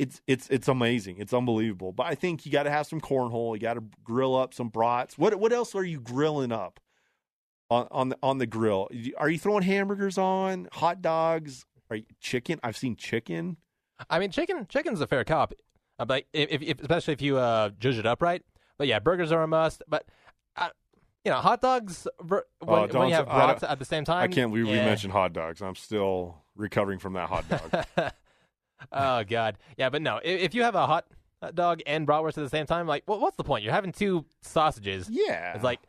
It's 0.00 0.22
it's 0.26 0.48
it's 0.48 0.66
amazing. 0.66 1.18
It's 1.18 1.34
unbelievable. 1.34 1.92
But 1.92 2.06
I 2.06 2.14
think 2.14 2.46
you 2.46 2.50
got 2.50 2.62
to 2.62 2.70
have 2.70 2.86
some 2.86 3.02
cornhole. 3.02 3.54
You 3.54 3.60
got 3.60 3.74
to 3.74 3.82
grill 4.02 4.34
up 4.34 4.54
some 4.54 4.70
brats. 4.70 5.18
What 5.18 5.34
what 5.38 5.52
else 5.52 5.74
are 5.74 5.84
you 5.84 6.00
grilling 6.00 6.52
up 6.52 6.80
on 7.68 7.86
on 7.90 8.08
the, 8.08 8.18
on 8.22 8.38
the 8.38 8.46
grill? 8.46 8.88
Are 9.18 9.28
you 9.28 9.38
throwing 9.38 9.62
hamburgers 9.62 10.16
on 10.16 10.68
hot 10.72 11.02
dogs? 11.02 11.66
Are 11.90 11.96
you, 11.96 12.04
chicken? 12.18 12.58
I've 12.62 12.78
seen 12.78 12.96
chicken. 12.96 13.58
I 14.08 14.18
mean, 14.18 14.30
chicken 14.30 14.66
chicken's 14.70 15.02
a 15.02 15.06
fair 15.06 15.22
cop, 15.22 15.52
uh, 15.98 16.06
but 16.06 16.24
if, 16.32 16.62
if 16.62 16.80
especially 16.80 17.12
if 17.12 17.20
you 17.20 17.36
uh, 17.36 17.68
judge 17.78 17.98
it 17.98 18.06
up 18.06 18.22
right. 18.22 18.42
But 18.78 18.88
yeah, 18.88 19.00
burgers 19.00 19.32
are 19.32 19.42
a 19.42 19.46
must. 19.46 19.82
But 19.86 20.06
uh, 20.56 20.70
you 21.26 21.30
know, 21.30 21.40
hot 21.40 21.60
dogs 21.60 22.08
when, 22.26 22.40
Oh, 22.66 22.86
when 22.86 23.08
you 23.10 23.14
have 23.16 23.26
brats 23.26 23.62
at 23.62 23.78
the 23.78 23.84
same 23.84 24.06
time. 24.06 24.22
I 24.22 24.28
can't 24.28 24.50
believe 24.50 24.66
we 24.66 24.76
yeah. 24.76 24.86
mentioned 24.86 25.12
hot 25.12 25.34
dogs. 25.34 25.60
I'm 25.60 25.76
still 25.76 26.38
recovering 26.56 27.00
from 27.00 27.12
that 27.12 27.28
hot 27.28 27.46
dog. 27.50 28.12
oh 28.92 29.24
god, 29.24 29.58
yeah, 29.76 29.90
but 29.90 30.02
no. 30.02 30.18
If, 30.22 30.40
if 30.40 30.54
you 30.54 30.62
have 30.62 30.74
a 30.74 30.86
hot 30.86 31.06
hot 31.42 31.54
dog 31.54 31.80
and 31.86 32.06
bratwurst 32.06 32.30
at 32.38 32.42
the 32.44 32.48
same 32.48 32.66
time, 32.66 32.86
like, 32.86 33.02
what, 33.06 33.20
what's 33.20 33.36
the 33.36 33.44
point? 33.44 33.64
You're 33.64 33.72
having 33.72 33.92
two 33.92 34.24
sausages. 34.42 35.08
yeah. 35.10 35.54
It's 35.54 35.64
like, 35.64 35.80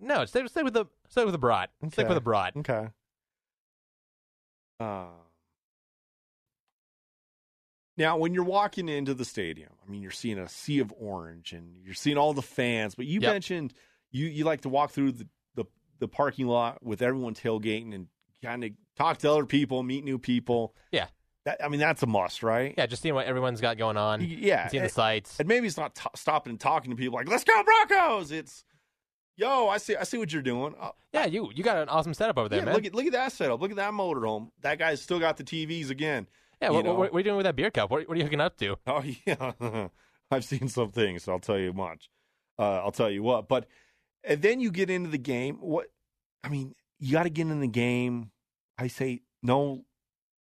no, 0.00 0.24
stay, 0.24 0.46
stay 0.46 0.62
with 0.62 0.74
the 0.74 0.86
stay 1.08 1.24
with 1.24 1.32
the 1.32 1.38
brat. 1.38 1.70
Stick 1.88 2.00
Okay. 2.00 2.08
with 2.08 2.16
the 2.16 2.20
brat. 2.20 2.54
okay. 2.56 2.88
Uh, 4.80 5.06
now, 7.96 8.16
when 8.16 8.32
you're 8.32 8.44
walking 8.44 8.88
into 8.88 9.12
the 9.14 9.24
stadium, 9.24 9.70
I 9.84 9.90
mean, 9.90 10.02
you're 10.02 10.10
seeing 10.12 10.38
a 10.38 10.48
sea 10.48 10.78
of 10.78 10.92
orange 10.96 11.52
and 11.52 11.84
you're 11.84 11.94
seeing 11.94 12.16
all 12.16 12.32
the 12.32 12.42
fans. 12.42 12.94
But 12.94 13.06
you 13.06 13.20
Yep. 13.20 13.32
mentioned 13.32 13.74
you 14.10 14.26
you 14.26 14.44
like 14.44 14.60
to 14.62 14.68
walk 14.68 14.92
through 14.92 15.12
the, 15.12 15.28
the 15.56 15.64
the 15.98 16.08
parking 16.08 16.46
lot 16.46 16.82
with 16.82 17.02
everyone 17.02 17.34
tailgating 17.34 17.94
and 17.94 18.06
kind 18.42 18.62
of 18.62 18.70
talk 18.96 19.18
to 19.18 19.30
other 19.30 19.46
people, 19.46 19.82
meet 19.82 20.04
new 20.04 20.18
people. 20.18 20.74
Yeah. 20.92 21.08
That, 21.48 21.64
I 21.64 21.68
mean, 21.68 21.80
that's 21.80 22.02
a 22.02 22.06
must, 22.06 22.42
right? 22.42 22.74
Yeah, 22.76 22.84
just 22.84 23.00
seeing 23.00 23.14
what 23.14 23.24
everyone's 23.26 23.62
got 23.62 23.78
going 23.78 23.96
on. 23.96 24.20
Yeah. 24.20 24.68
seeing 24.68 24.82
the 24.82 24.84
and- 24.88 24.92
sights. 24.92 25.38
And 25.40 25.48
maybe 25.48 25.66
it's 25.66 25.78
not 25.78 25.94
t- 25.94 26.02
stopping 26.14 26.50
and 26.50 26.60
talking 26.60 26.90
to 26.90 26.96
people 26.96 27.16
like, 27.16 27.26
let's 27.28 27.42
go 27.44 27.62
Broncos. 27.62 28.30
It's 28.32 28.64
Yo, 29.36 29.68
I 29.68 29.78
see. 29.78 29.94
I 29.96 30.02
see 30.02 30.18
what 30.18 30.32
you're 30.32 30.42
doing. 30.42 30.74
Uh, 30.78 30.90
Yeah, 31.12 31.24
you 31.26 31.50
you 31.54 31.62
got 31.64 31.76
an 31.78 31.88
awesome 31.88 32.12
setup 32.12 32.36
over 32.38 32.48
there, 32.48 32.58
yeah, 32.58 32.64
man. 32.66 32.74
look 32.74 32.84
at 32.84 32.92
look 32.94 33.06
at 33.06 33.12
that 33.12 33.30
setup. 33.32 33.60
Look 33.62 33.70
at 33.70 33.76
that 33.76 33.92
motorhome. 33.92 34.50
That 34.62 34.78
guy's 34.80 35.00
still 35.00 35.20
got 35.20 35.36
the 35.36 35.44
TVs 35.44 35.90
again. 35.90 36.26
yeah, 36.60 36.70
what, 36.70 36.84
what, 36.84 36.96
what 36.96 37.14
are 37.14 37.18
you 37.18 37.22
doing 37.24 37.36
with 37.36 37.44
that 37.44 37.54
beer 37.56 37.70
cup? 37.70 37.88
What, 37.88 38.06
what 38.08 38.14
are 38.16 38.18
you 38.18 38.24
hooking 38.24 38.40
up 38.40 38.56
to? 38.58 38.76
Oh 38.86 39.02
yeah, 39.26 39.86
I've 40.30 40.44
seen 40.44 40.68
some 40.68 40.90
things. 40.90 41.28
I'll 41.28 41.38
tell 41.38 41.58
you 41.58 41.72
much. 41.72 42.10
Uh, 42.58 42.80
I'll 42.82 42.90
tell 42.90 43.10
you 43.10 43.22
what. 43.22 43.48
But 43.48 43.66
and 44.24 44.42
then 44.42 44.58
you 44.58 44.72
get 44.72 44.90
into 44.90 45.08
the 45.08 45.18
game. 45.18 45.58
What 45.60 45.86
I 46.42 46.48
mean, 46.48 46.74
you 46.98 47.12
got 47.12 47.22
to 47.22 47.30
get 47.30 47.46
in 47.46 47.60
the 47.60 47.68
game. 47.68 48.32
I 48.76 48.88
say 48.88 49.22
no, 49.42 49.84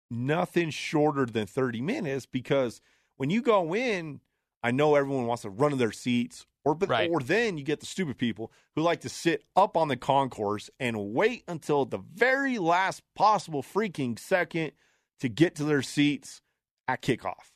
nothing 0.09 0.69
shorter 0.69 1.25
than 1.25 1.47
thirty 1.47 1.81
minutes 1.81 2.25
because 2.25 2.81
when 3.17 3.29
you 3.29 3.41
go 3.41 3.75
in, 3.75 4.21
I 4.63 4.71
know 4.71 4.95
everyone 4.95 5.25
wants 5.27 5.43
to 5.43 5.49
run 5.49 5.71
to 5.71 5.77
their 5.77 5.91
seats. 5.91 6.45
Or, 6.65 6.75
but, 6.75 6.89
Right. 6.89 7.09
or 7.09 7.21
then 7.21 7.57
you 7.57 7.63
get 7.63 7.79
the 7.79 7.85
stupid 7.85 8.17
people 8.17 8.51
who 8.75 8.81
like 8.81 8.99
to 9.01 9.09
sit 9.09 9.45
up 9.55 9.77
on 9.77 9.87
the 9.87 9.95
concourse 9.95 10.69
and 10.81 11.13
wait 11.13 11.45
until 11.47 11.85
the 11.85 11.99
very 11.99 12.57
last 12.57 13.03
possible 13.15 13.63
freaking 13.63 14.19
second 14.19 14.73
to 15.21 15.29
get 15.29 15.55
to 15.55 15.63
their 15.63 15.81
seats 15.81 16.41
at 16.85 17.01
kickoff. 17.01 17.53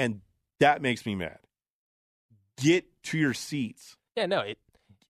And 0.00 0.22
that 0.58 0.82
makes 0.82 1.06
me 1.06 1.14
mad. 1.14 1.38
Get 2.60 2.86
to 3.04 3.18
your 3.18 3.34
seats. 3.34 3.96
Yeah, 4.16 4.26
no, 4.26 4.40
it, 4.40 4.58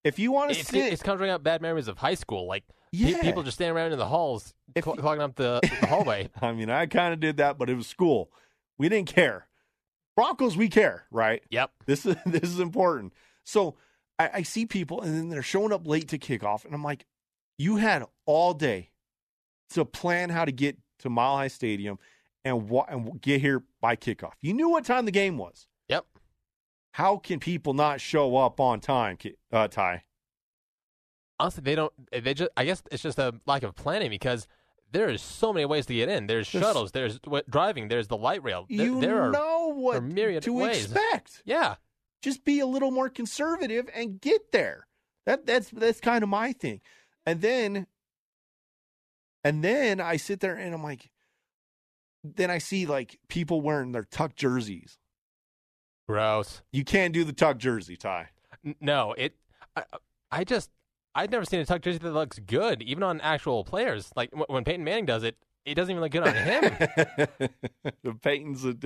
If 0.02 0.18
you 0.18 0.30
want 0.30 0.52
to 0.52 0.62
sit, 0.62 0.92
it's 0.92 1.02
conjuring 1.02 1.30
up 1.30 1.42
bad 1.42 1.62
memories 1.62 1.88
of 1.88 1.96
high 1.96 2.14
school. 2.14 2.46
Like 2.46 2.64
yeah. 2.96 3.20
people 3.22 3.42
just 3.42 3.56
standing 3.56 3.76
around 3.76 3.92
in 3.92 3.98
the 3.98 4.06
halls, 4.06 4.54
If 4.74 4.84
cl- 4.84 4.96
clogging 4.96 5.22
up 5.22 5.36
the, 5.36 5.60
the 5.80 5.86
hallway. 5.86 6.30
I 6.40 6.52
mean, 6.52 6.70
I 6.70 6.86
kind 6.86 7.12
of 7.12 7.20
did 7.20 7.36
that, 7.38 7.58
but 7.58 7.70
it 7.70 7.74
was 7.74 7.86
school. 7.86 8.30
We 8.78 8.88
didn't 8.88 9.08
care. 9.08 9.48
Broncos, 10.16 10.56
we 10.56 10.68
care, 10.68 11.06
right? 11.10 11.42
Yep. 11.50 11.70
This 11.86 12.06
is 12.06 12.16
this 12.26 12.44
is 12.44 12.60
important. 12.60 13.12
So 13.44 13.76
I, 14.18 14.30
I 14.34 14.42
see 14.42 14.66
people, 14.66 15.00
and 15.02 15.14
then 15.14 15.28
they're 15.28 15.42
showing 15.42 15.72
up 15.72 15.86
late 15.86 16.08
to 16.08 16.18
kickoff, 16.18 16.64
and 16.64 16.74
I'm 16.74 16.84
like, 16.84 17.06
you 17.58 17.76
had 17.76 18.04
all 18.26 18.54
day 18.54 18.90
to 19.70 19.84
plan 19.84 20.30
how 20.30 20.44
to 20.44 20.52
get 20.52 20.76
to 21.00 21.10
Mile 21.10 21.36
High 21.36 21.48
Stadium 21.48 21.98
and 22.44 22.68
wa- 22.68 22.86
and 22.88 23.20
get 23.20 23.40
here 23.40 23.64
by 23.80 23.96
kickoff. 23.96 24.32
You 24.40 24.54
knew 24.54 24.68
what 24.70 24.84
time 24.84 25.04
the 25.04 25.10
game 25.10 25.36
was. 25.36 25.66
Yep. 25.88 26.06
How 26.92 27.16
can 27.16 27.40
people 27.40 27.74
not 27.74 28.00
show 28.00 28.36
up 28.36 28.60
on 28.60 28.80
time, 28.80 29.18
uh, 29.52 29.66
Ty? 29.68 30.04
Honestly, 31.40 31.62
they 31.62 31.74
don't. 31.74 31.92
They 32.12 32.34
just. 32.34 32.50
I 32.56 32.64
guess 32.64 32.82
it's 32.92 33.02
just 33.02 33.18
a 33.18 33.34
lack 33.46 33.62
of 33.64 33.74
planning 33.74 34.10
because 34.10 34.46
there 34.92 35.08
is 35.08 35.20
so 35.20 35.52
many 35.52 35.66
ways 35.66 35.86
to 35.86 35.94
get 35.94 36.08
in. 36.08 36.26
There's 36.26 36.50
There's- 36.50 36.64
shuttles. 36.66 36.92
There's 36.92 37.18
what, 37.24 37.50
driving. 37.50 37.88
There's 37.88 38.06
the 38.08 38.16
light 38.16 38.42
rail. 38.44 38.66
There, 38.70 38.86
you 38.86 39.00
there 39.00 39.22
are. 39.22 39.30
know 39.32 39.72
what 39.74 39.96
a 39.96 40.00
myriad 40.00 40.44
to 40.44 40.52
ways. 40.52 40.84
expect. 40.84 41.42
Yeah. 41.44 41.74
just 42.22 42.44
be 42.44 42.60
a 42.60 42.66
little 42.66 42.90
more 42.92 43.08
conservative 43.08 43.88
and 43.94 44.20
get 44.20 44.52
there. 44.52 44.86
That 45.26 45.44
that's 45.46 45.70
that's 45.70 46.00
kind 46.00 46.22
of 46.22 46.28
my 46.28 46.52
thing. 46.52 46.80
And 47.26 47.40
then 47.40 47.86
and 49.42 49.64
then 49.64 50.00
I 50.00 50.16
sit 50.18 50.40
there 50.40 50.54
and 50.54 50.74
I'm 50.74 50.82
like 50.82 51.10
then 52.22 52.50
I 52.50 52.58
see 52.58 52.86
like 52.86 53.18
people 53.28 53.60
wearing 53.60 53.92
their 53.92 54.04
tuck 54.04 54.36
jerseys. 54.36 54.98
Gross. 56.08 56.62
You 56.72 56.84
can't 56.84 57.12
do 57.14 57.24
the 57.24 57.32
tuck 57.32 57.58
jersey, 57.58 57.96
Ty. 57.96 58.28
No, 58.80 59.12
it. 59.18 59.34
I, 59.76 59.84
I 60.30 60.44
just. 60.44 60.70
I've 61.14 61.30
never 61.30 61.44
seen 61.44 61.60
a 61.60 61.64
tuck 61.64 61.82
jersey 61.82 61.98
that 61.98 62.12
looks 62.12 62.38
good, 62.40 62.82
even 62.82 63.02
on 63.02 63.20
actual 63.20 63.64
players. 63.64 64.10
Like 64.16 64.30
w- 64.32 64.46
when 64.48 64.64
Peyton 64.64 64.84
Manning 64.84 65.06
does 65.06 65.22
it, 65.22 65.36
it 65.64 65.74
doesn't 65.76 65.90
even 65.92 66.02
look 66.02 66.12
good 66.12 66.26
on 66.26 66.34
him. 66.34 68.18
Peyton's 68.22 68.64
a, 68.64 68.76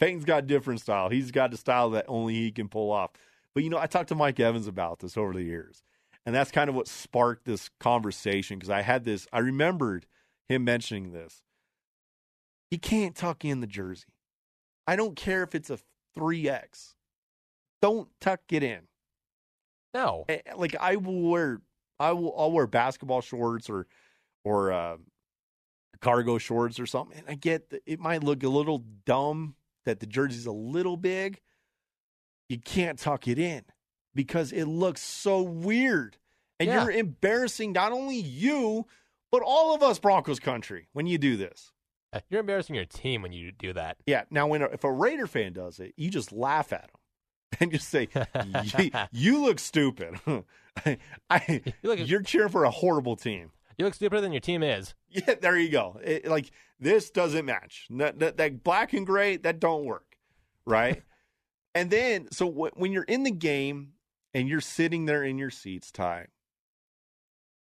Peyton's 0.00 0.24
got 0.24 0.44
a 0.44 0.46
different 0.46 0.80
style. 0.80 1.08
He's 1.08 1.30
got 1.30 1.52
a 1.52 1.56
style 1.56 1.90
that 1.90 2.06
only 2.08 2.34
he 2.34 2.50
can 2.50 2.68
pull 2.68 2.90
off. 2.90 3.10
But 3.54 3.62
you 3.64 3.70
know, 3.70 3.78
I 3.78 3.86
talked 3.86 4.08
to 4.08 4.14
Mike 4.14 4.40
Evans 4.40 4.66
about 4.66 4.98
this 5.00 5.16
over 5.16 5.32
the 5.32 5.42
years, 5.42 5.82
and 6.26 6.34
that's 6.34 6.50
kind 6.50 6.68
of 6.68 6.74
what 6.74 6.88
sparked 6.88 7.44
this 7.44 7.70
conversation 7.80 8.58
because 8.58 8.70
I 8.70 8.82
had 8.82 9.04
this. 9.04 9.28
I 9.32 9.38
remembered 9.40 10.06
him 10.48 10.64
mentioning 10.64 11.12
this. 11.12 11.42
You 12.70 12.78
can't 12.78 13.14
tuck 13.14 13.44
in 13.44 13.60
the 13.60 13.66
jersey. 13.68 14.06
I 14.86 14.96
don't 14.96 15.14
care 15.16 15.42
if 15.42 15.54
it's 15.54 15.70
a 15.70 15.78
three 16.14 16.48
X. 16.48 16.94
Don't 17.80 18.08
tuck 18.20 18.40
it 18.50 18.62
in. 18.62 18.80
no. 19.92 20.24
Eh, 20.28 20.40
Like 20.56 20.74
I 20.80 20.96
will 20.96 21.20
wear, 21.30 21.60
I 22.00 22.12
will. 22.12 22.34
I'll 22.38 22.52
wear 22.52 22.66
basketball 22.66 23.20
shorts 23.20 23.68
or, 23.70 23.86
or. 24.44 24.72
Uh, 24.72 24.96
cargo 26.00 26.36
shorts 26.36 26.78
or 26.78 26.84
something. 26.84 27.16
And 27.18 27.26
I 27.30 27.34
get 27.34 27.70
that 27.70 27.82
it 27.86 27.98
might 27.98 28.22
look 28.22 28.42
a 28.42 28.48
little 28.48 28.84
dumb 29.06 29.54
that 29.86 30.00
the 30.00 30.06
jersey's 30.06 30.44
a 30.44 30.52
little 30.52 30.98
big. 30.98 31.40
You 32.50 32.58
can't 32.58 32.98
tuck 32.98 33.26
it 33.26 33.38
in 33.38 33.62
because 34.14 34.52
it 34.52 34.66
looks 34.66 35.00
so 35.00 35.40
weird. 35.40 36.18
And 36.60 36.68
Yeah. 36.68 36.82
you're 36.82 36.90
embarrassing 36.92 37.72
not 37.72 37.92
only 37.92 38.16
you, 38.16 38.84
but 39.32 39.40
all 39.42 39.74
of 39.74 39.82
us 39.82 39.98
Broncos 39.98 40.38
country 40.40 40.88
when 40.92 41.06
you 41.06 41.16
do 41.16 41.38
this. 41.38 41.72
Uh, 42.12 42.20
You're 42.28 42.40
embarrassing 42.40 42.76
your 42.76 42.84
team 42.84 43.22
when 43.22 43.32
you 43.32 43.50
do 43.50 43.72
that. 43.72 43.96
Yeah. 44.06 44.24
Now, 44.30 44.46
when 44.46 44.60
a, 44.60 44.66
if 44.66 44.84
a 44.84 44.92
Raider 44.92 45.26
fan 45.26 45.54
does 45.54 45.80
it, 45.80 45.94
you 45.96 46.10
just 46.10 46.32
laugh 46.32 46.70
at 46.72 46.82
them 46.92 47.00
and 47.60 47.72
just 47.72 47.88
say, 47.88 48.08
"You- 48.78 48.90
"You 49.12 49.42
look 49.42 49.58
stupid." 49.58 50.20
I, 50.84 50.98
I, 51.30 51.62
You 51.82 51.88
look- 51.90 52.08
you're 52.08 52.22
cheering 52.22 52.48
for 52.50 52.64
a 52.64 52.70
horrible 52.70 53.16
team. 53.16 53.50
You 53.78 53.84
look 53.84 53.94
stupider 53.94 54.20
than 54.20 54.32
your 54.32 54.40
team 54.40 54.62
is. 54.62 54.94
Yeah, 55.08 55.34
there 55.40 55.58
you 55.58 55.68
go. 55.68 55.98
It, 56.02 56.26
like 56.26 56.50
this 56.78 57.10
doesn't 57.10 57.44
match. 57.44 57.86
That, 57.90 58.18
that, 58.20 58.36
that 58.36 58.62
black 58.62 58.92
and 58.92 59.04
gray 59.06 59.36
that 59.38 59.58
don't 59.60 59.84
work, 59.84 60.16
right? 60.64 61.02
and 61.74 61.90
then 61.90 62.28
so 62.30 62.46
w- 62.48 62.70
when 62.74 62.92
you're 62.92 63.02
in 63.04 63.24
the 63.24 63.30
game 63.32 63.94
and 64.32 64.48
you're 64.48 64.60
sitting 64.60 65.06
there 65.06 65.24
in 65.24 65.38
your 65.38 65.50
seats, 65.50 65.90
Ty. 65.90 66.26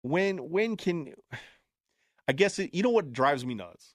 When 0.01 0.49
when 0.49 0.75
can 0.77 1.13
I 2.27 2.33
guess 2.33 2.59
it, 2.59 2.73
you 2.73 2.83
know 2.83 2.89
what 2.89 3.13
drives 3.13 3.45
me 3.45 3.53
nuts 3.53 3.93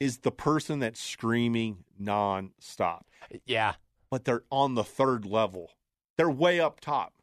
is 0.00 0.18
the 0.18 0.32
person 0.32 0.80
that's 0.80 1.00
screaming 1.00 1.84
nonstop, 2.00 3.02
Yeah. 3.46 3.74
but 4.10 4.24
they're 4.24 4.42
on 4.50 4.74
the 4.74 4.84
third 4.84 5.24
level. 5.24 5.70
They're 6.18 6.28
way 6.30 6.60
up 6.60 6.80
top 6.80 7.14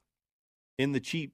in 0.80 0.94
the 0.94 1.00
cheap, 1.00 1.34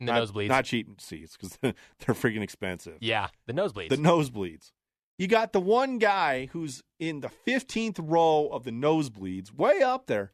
In 0.00 0.06
the 0.06 0.12
not, 0.12 0.22
nosebleeds. 0.28 0.48
not 0.48 0.64
cheap 0.64 1.00
seats 1.00 1.36
because 1.36 1.56
they're 1.62 2.14
freaking 2.14 2.42
expensive. 2.42 2.96
yeah. 3.00 3.28
The 3.46 3.52
nosebleeds. 3.52 3.90
the 3.90 3.96
nosebleeds. 3.96 4.72
You 5.18 5.28
got 5.28 5.52
the 5.52 5.60
one 5.60 5.98
guy 5.98 6.46
who's 6.46 6.82
in 6.98 7.20
the 7.20 7.30
15th 7.46 8.00
row 8.02 8.48
of 8.50 8.64
the 8.64 8.72
nosebleeds, 8.72 9.52
way 9.54 9.80
up 9.80 10.06
there. 10.06 10.32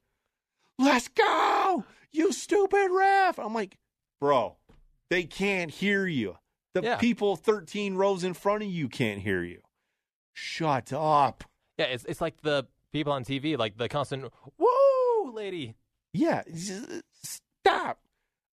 Let's 0.78 1.08
go, 1.08 1.84
you 2.12 2.32
stupid 2.32 2.88
ref. 2.90 3.38
I'm 3.38 3.52
like, 3.52 3.76
bro, 4.20 4.56
they 5.10 5.24
can't 5.24 5.70
hear 5.70 6.06
you. 6.06 6.38
The 6.74 6.82
Yeah. 6.82 6.96
people 6.96 7.34
13 7.36 7.96
rows 7.96 8.22
in 8.24 8.32
front 8.34 8.62
of 8.62 8.68
you 8.70 8.88
can't 8.88 9.20
hear 9.20 9.42
you. 9.42 9.60
Shut 10.32 10.92
up. 10.92 11.42
yeah. 11.76 11.86
It's 11.86 12.04
it's 12.04 12.20
like 12.20 12.40
the 12.42 12.66
people 12.92 13.12
on 13.12 13.24
TV, 13.24 13.58
like 13.58 13.76
the 13.76 13.88
constant 13.88 14.32
"woo" 14.56 15.32
lady. 15.34 15.74
Yeah, 16.12 16.42
stop. 17.22 17.98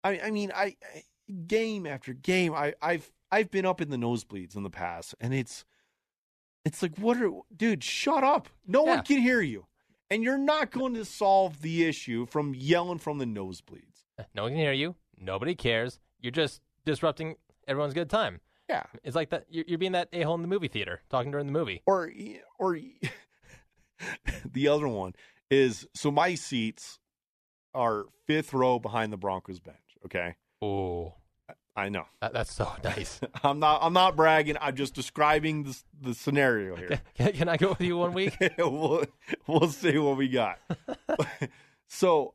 I, 0.06 0.20
I 0.28 0.32
mean, 0.32 0.52
I, 0.56 0.76
I 0.96 1.04
game 1.48 1.86
after 1.88 2.14
game, 2.14 2.54
I, 2.54 2.74
I've 2.82 3.12
I've 3.32 3.50
been 3.52 3.66
up 3.66 3.82
in 3.82 3.90
the 3.90 3.98
nosebleeds 3.98 4.56
in 4.56 4.64
the 4.64 4.70
past, 4.70 5.16
and 5.20 5.34
it's 5.34 5.66
it's 6.64 6.82
like, 6.82 6.98
what 6.98 7.18
are, 7.22 7.32
dude? 7.56 7.84
Shut 7.84 8.24
up. 8.24 8.50
No 8.68 8.86
Yeah. 8.86 8.96
one 8.96 9.04
can 9.04 9.20
hear 9.20 9.42
you, 9.42 9.66
and 10.10 10.24
you're 10.24 10.38
not 10.38 10.72
going 10.72 10.94
to 10.96 11.06
solve 11.06 11.62
the 11.62 11.86
issue 11.86 12.26
from 12.26 12.54
yelling 12.56 13.00
from 13.00 13.18
the 13.18 13.26
nosebleeds. 13.26 14.04
No 14.34 14.44
one 14.44 14.52
can 14.52 14.60
hear 14.60 14.72
you. 14.74 14.96
Nobody 15.20 15.56
cares. 15.56 16.00
You're 16.22 16.32
just 16.32 16.62
disrupting 16.86 17.36
everyone's 17.68 17.94
good 17.94 18.10
time. 18.10 18.40
Yeah, 18.70 18.84
It's 19.04 19.16
like 19.16 19.30
that. 19.30 19.46
You're, 19.50 19.66
you're 19.68 19.78
being 19.78 19.92
that 19.92 20.10
a 20.12 20.22
hole 20.24 20.34
in 20.36 20.42
the 20.42 20.48
movie 20.48 20.68
theater, 20.70 21.02
talking 21.10 21.30
during 21.32 21.46
the 21.46 21.52
movie. 21.54 21.84
or 21.86 22.12
or 22.60 22.78
the 24.52 24.68
other 24.68 24.88
one 24.88 25.14
is 25.52 25.88
so 25.94 26.12
my 26.12 26.36
seats 26.36 27.00
are 27.74 28.06
fifth 28.26 28.54
row 28.54 28.80
behind 28.80 29.14
the 29.14 29.18
Broncos 29.18 29.60
bench. 29.60 29.78
Okay, 30.06 30.36
Oh, 30.62 31.14
I 31.76 31.90
know. 31.90 32.06
that, 32.22 32.32
that's 32.34 32.54
so 32.54 32.72
nice. 32.84 33.20
I'm 33.44 33.60
not. 33.60 33.82
I'm 33.84 33.94
not 33.94 34.16
bragging. 34.16 34.56
I'm 34.62 34.76
just 34.76 34.94
describing 34.94 35.64
the 35.64 35.78
the 36.02 36.14
scenario 36.14 36.76
here. 36.76 37.02
can, 37.16 37.34
can 37.34 37.50
I 37.50 37.58
go 37.58 37.70
with 37.70 37.82
you 37.82 37.98
one 37.98 38.14
week? 38.14 38.38
we'll, 38.58 39.06
we'll 39.48 39.70
see 39.70 39.98
what 39.98 40.18
we 40.18 40.30
got. 40.30 40.60
so 41.90 42.34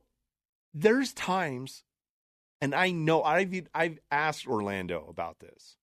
there's 0.73 1.13
times, 1.13 1.83
and 2.61 2.75
I 2.75 2.91
know 2.91 3.23
I've 3.23 3.53
I've 3.73 3.99
asked 4.11 4.47
Orlando 4.47 5.05
about 5.09 5.39
this. 5.39 5.77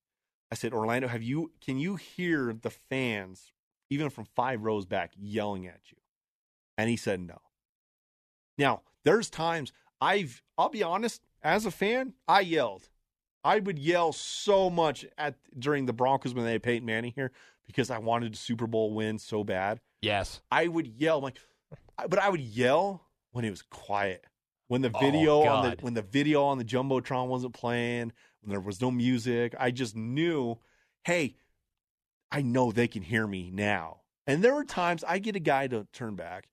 I 0.50 0.54
said, 0.54 0.72
Orlando, 0.72 1.08
have 1.08 1.22
you 1.22 1.52
can 1.60 1.78
you 1.78 1.96
hear 1.96 2.52
the 2.54 2.70
fans 2.70 3.52
even 3.90 4.08
from 4.10 4.24
five 4.36 4.62
rows 4.62 4.86
back 4.86 5.12
yelling 5.18 5.66
at 5.66 5.80
you? 5.90 5.98
And 6.78 6.88
he 6.88 6.96
said 6.96 7.20
no. 7.20 7.40
Now 8.56 8.82
there's 9.04 9.28
times 9.28 9.72
I've 10.00 10.42
I'll 10.56 10.68
be 10.68 10.82
honest, 10.82 11.22
as 11.42 11.66
a 11.66 11.70
fan, 11.70 12.14
I 12.26 12.40
yelled. 12.40 12.88
I 13.44 13.60
would 13.60 13.78
yell 13.78 14.12
so 14.12 14.68
much 14.68 15.06
at 15.16 15.36
during 15.58 15.86
the 15.86 15.92
Broncos 15.92 16.34
when 16.34 16.44
they 16.44 16.52
had 16.52 16.62
Peyton 16.62 16.84
Manning 16.86 17.12
here 17.14 17.30
because 17.66 17.90
I 17.90 17.98
wanted 17.98 18.34
a 18.34 18.36
Super 18.36 18.66
Bowl 18.66 18.92
win 18.92 19.18
so 19.18 19.44
bad. 19.44 19.80
Yes. 20.02 20.40
I 20.50 20.68
would 20.68 20.86
yell, 20.86 21.20
like, 21.20 21.38
but 22.08 22.18
I 22.18 22.28
would 22.28 22.40
yell 22.40 23.06
when 23.32 23.44
it 23.44 23.50
was 23.50 23.62
quiet. 23.62 24.24
when 24.66 24.82
the 24.82 24.90
Oh, 24.94 24.98
video 24.98 25.40
on 25.44 25.70
the 25.70 25.76
when 25.82 25.94
the 25.94 26.02
video 26.02 26.44
on 26.44 26.58
the 26.58 26.64
jumbotron 26.64 27.28
wasn't 27.28 27.54
playing, 27.54 28.12
when 28.42 28.50
there 28.50 28.60
was 28.60 28.80
no 28.82 28.90
music, 28.90 29.54
I 29.58 29.70
just 29.70 29.96
knew, 29.96 30.58
hey, 31.04 31.36
I 32.30 32.42
know 32.42 32.70
they 32.70 32.88
can 32.88 33.02
hear 33.02 33.26
me 33.26 33.50
now. 33.50 34.00
And 34.26 34.44
there 34.44 34.54
were 34.54 34.64
times 34.64 35.02
I 35.04 35.18
get 35.20 35.36
a 35.36 35.40
guy 35.40 35.68
to 35.68 35.86
turn 35.94 36.16
back, 36.16 36.48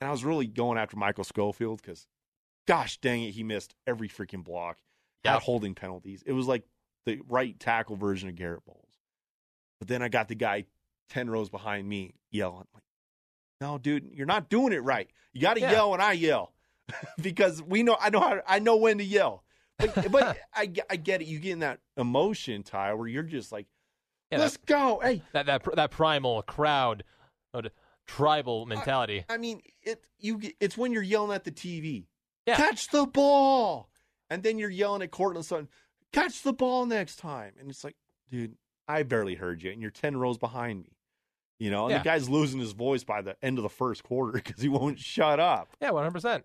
and 0.00 0.08
I 0.08 0.10
was 0.10 0.24
really 0.24 0.48
going 0.48 0.78
after 0.78 0.96
Michael 0.96 1.22
Schofield 1.22 1.80
because, 1.80 2.08
gosh 2.66 2.98
dang 2.98 3.22
it, 3.22 3.32
he 3.32 3.42
missed 3.42 3.74
every 3.86 4.08
freaking 4.08 4.44
block, 4.44 4.78
had 5.24 5.40
holding 5.40 5.74
penalties. 5.74 6.22
It 6.26 6.32
was 6.32 6.46
like 6.46 6.64
the 7.06 7.20
right 7.28 7.58
tackle 7.58 7.96
version 7.96 8.28
of 8.28 8.34
Garett 8.36 8.64
Bolles. 8.64 8.98
But 9.78 9.88
then 9.88 10.02
I 10.02 10.08
got 10.08 10.28
the 10.28 10.34
guy 10.34 10.64
ten 11.08 11.28
rows 11.28 11.48
behind 11.50 11.88
me 11.88 12.14
yelling, 12.30 12.66
like, 12.72 12.84
"No, 13.60 13.78
dude, 13.78 14.10
you're 14.12 14.26
not 14.26 14.48
doing 14.48 14.72
it 14.72 14.82
right. 14.82 15.10
You 15.32 15.40
got 15.40 15.54
to 15.54 15.60
Yeah. 15.60 15.72
yell 15.72 15.90
when 15.90 16.00
I 16.00 16.12
yell." 16.12 16.52
because 17.22 17.62
we 17.62 17.82
know 17.82 17.96
I 17.98 18.10
know 18.10 18.20
how 18.20 18.40
I 18.46 18.58
know 18.58 18.76
when 18.76 18.98
to 18.98 19.04
yell. 19.04 19.42
But, 19.78 20.12
but 20.12 20.36
I, 20.54 20.70
I 20.88 20.96
get 20.96 21.22
it. 21.22 21.26
You 21.26 21.38
get 21.38 21.52
in 21.52 21.58
that 21.60 21.80
emotion, 21.96 22.62
Ty, 22.62 22.94
where 22.94 23.08
you're 23.08 23.22
just 23.22 23.50
like, 23.52 23.66
Yeah, 24.30 24.38
"Let's 24.38 24.56
go!" 24.58 25.00
Hey, 25.02 25.22
that 25.32 25.46
that 25.46 25.62
that 25.76 25.90
primal 25.90 26.42
crowd, 26.42 27.04
uh, 27.54 27.62
tribal 28.06 28.66
mentality. 28.66 29.24
I 29.28 29.38
mean, 29.38 29.62
it 29.82 30.04
you 30.18 30.40
it's 30.60 30.76
when 30.76 30.92
you're 30.92 31.02
yelling 31.02 31.34
at 31.34 31.44
the 31.44 31.50
TV, 31.52 32.04
Yeah. 32.46 32.56
catch 32.56 32.88
the 32.88 33.06
ball, 33.06 33.88
and 34.30 34.42
then 34.42 34.58
you're 34.58 34.70
yelling 34.70 35.02
at 35.02 35.10
Courtland 35.10 35.46
Sutton, 35.46 35.68
catch 36.12 36.42
the 36.42 36.52
ball 36.52 36.84
next 36.86 37.16
time, 37.16 37.52
and 37.58 37.70
it's 37.70 37.84
like, 37.84 37.96
dude, 38.30 38.56
I 38.86 39.02
barely 39.02 39.34
heard 39.36 39.62
you, 39.62 39.70
and 39.72 39.80
you're 39.80 39.90
ten 39.90 40.16
rows 40.16 40.36
behind 40.38 40.82
me. 40.82 40.90
You 41.58 41.70
know, 41.70 41.84
and 41.84 41.92
Yeah. 41.92 41.98
the 41.98 42.04
guy's 42.04 42.28
losing 42.28 42.60
his 42.60 42.72
voice 42.72 43.04
by 43.04 43.22
the 43.22 43.36
end 43.42 43.58
of 43.58 43.62
the 43.62 43.68
first 43.70 44.02
quarter 44.04 44.32
because 44.44 44.60
he 44.60 44.68
won't 44.68 44.98
shut 44.98 45.40
up. 45.40 45.68
yeah, 45.80 45.90
one 45.90 46.02
hundred 46.02 46.12
percent. 46.14 46.44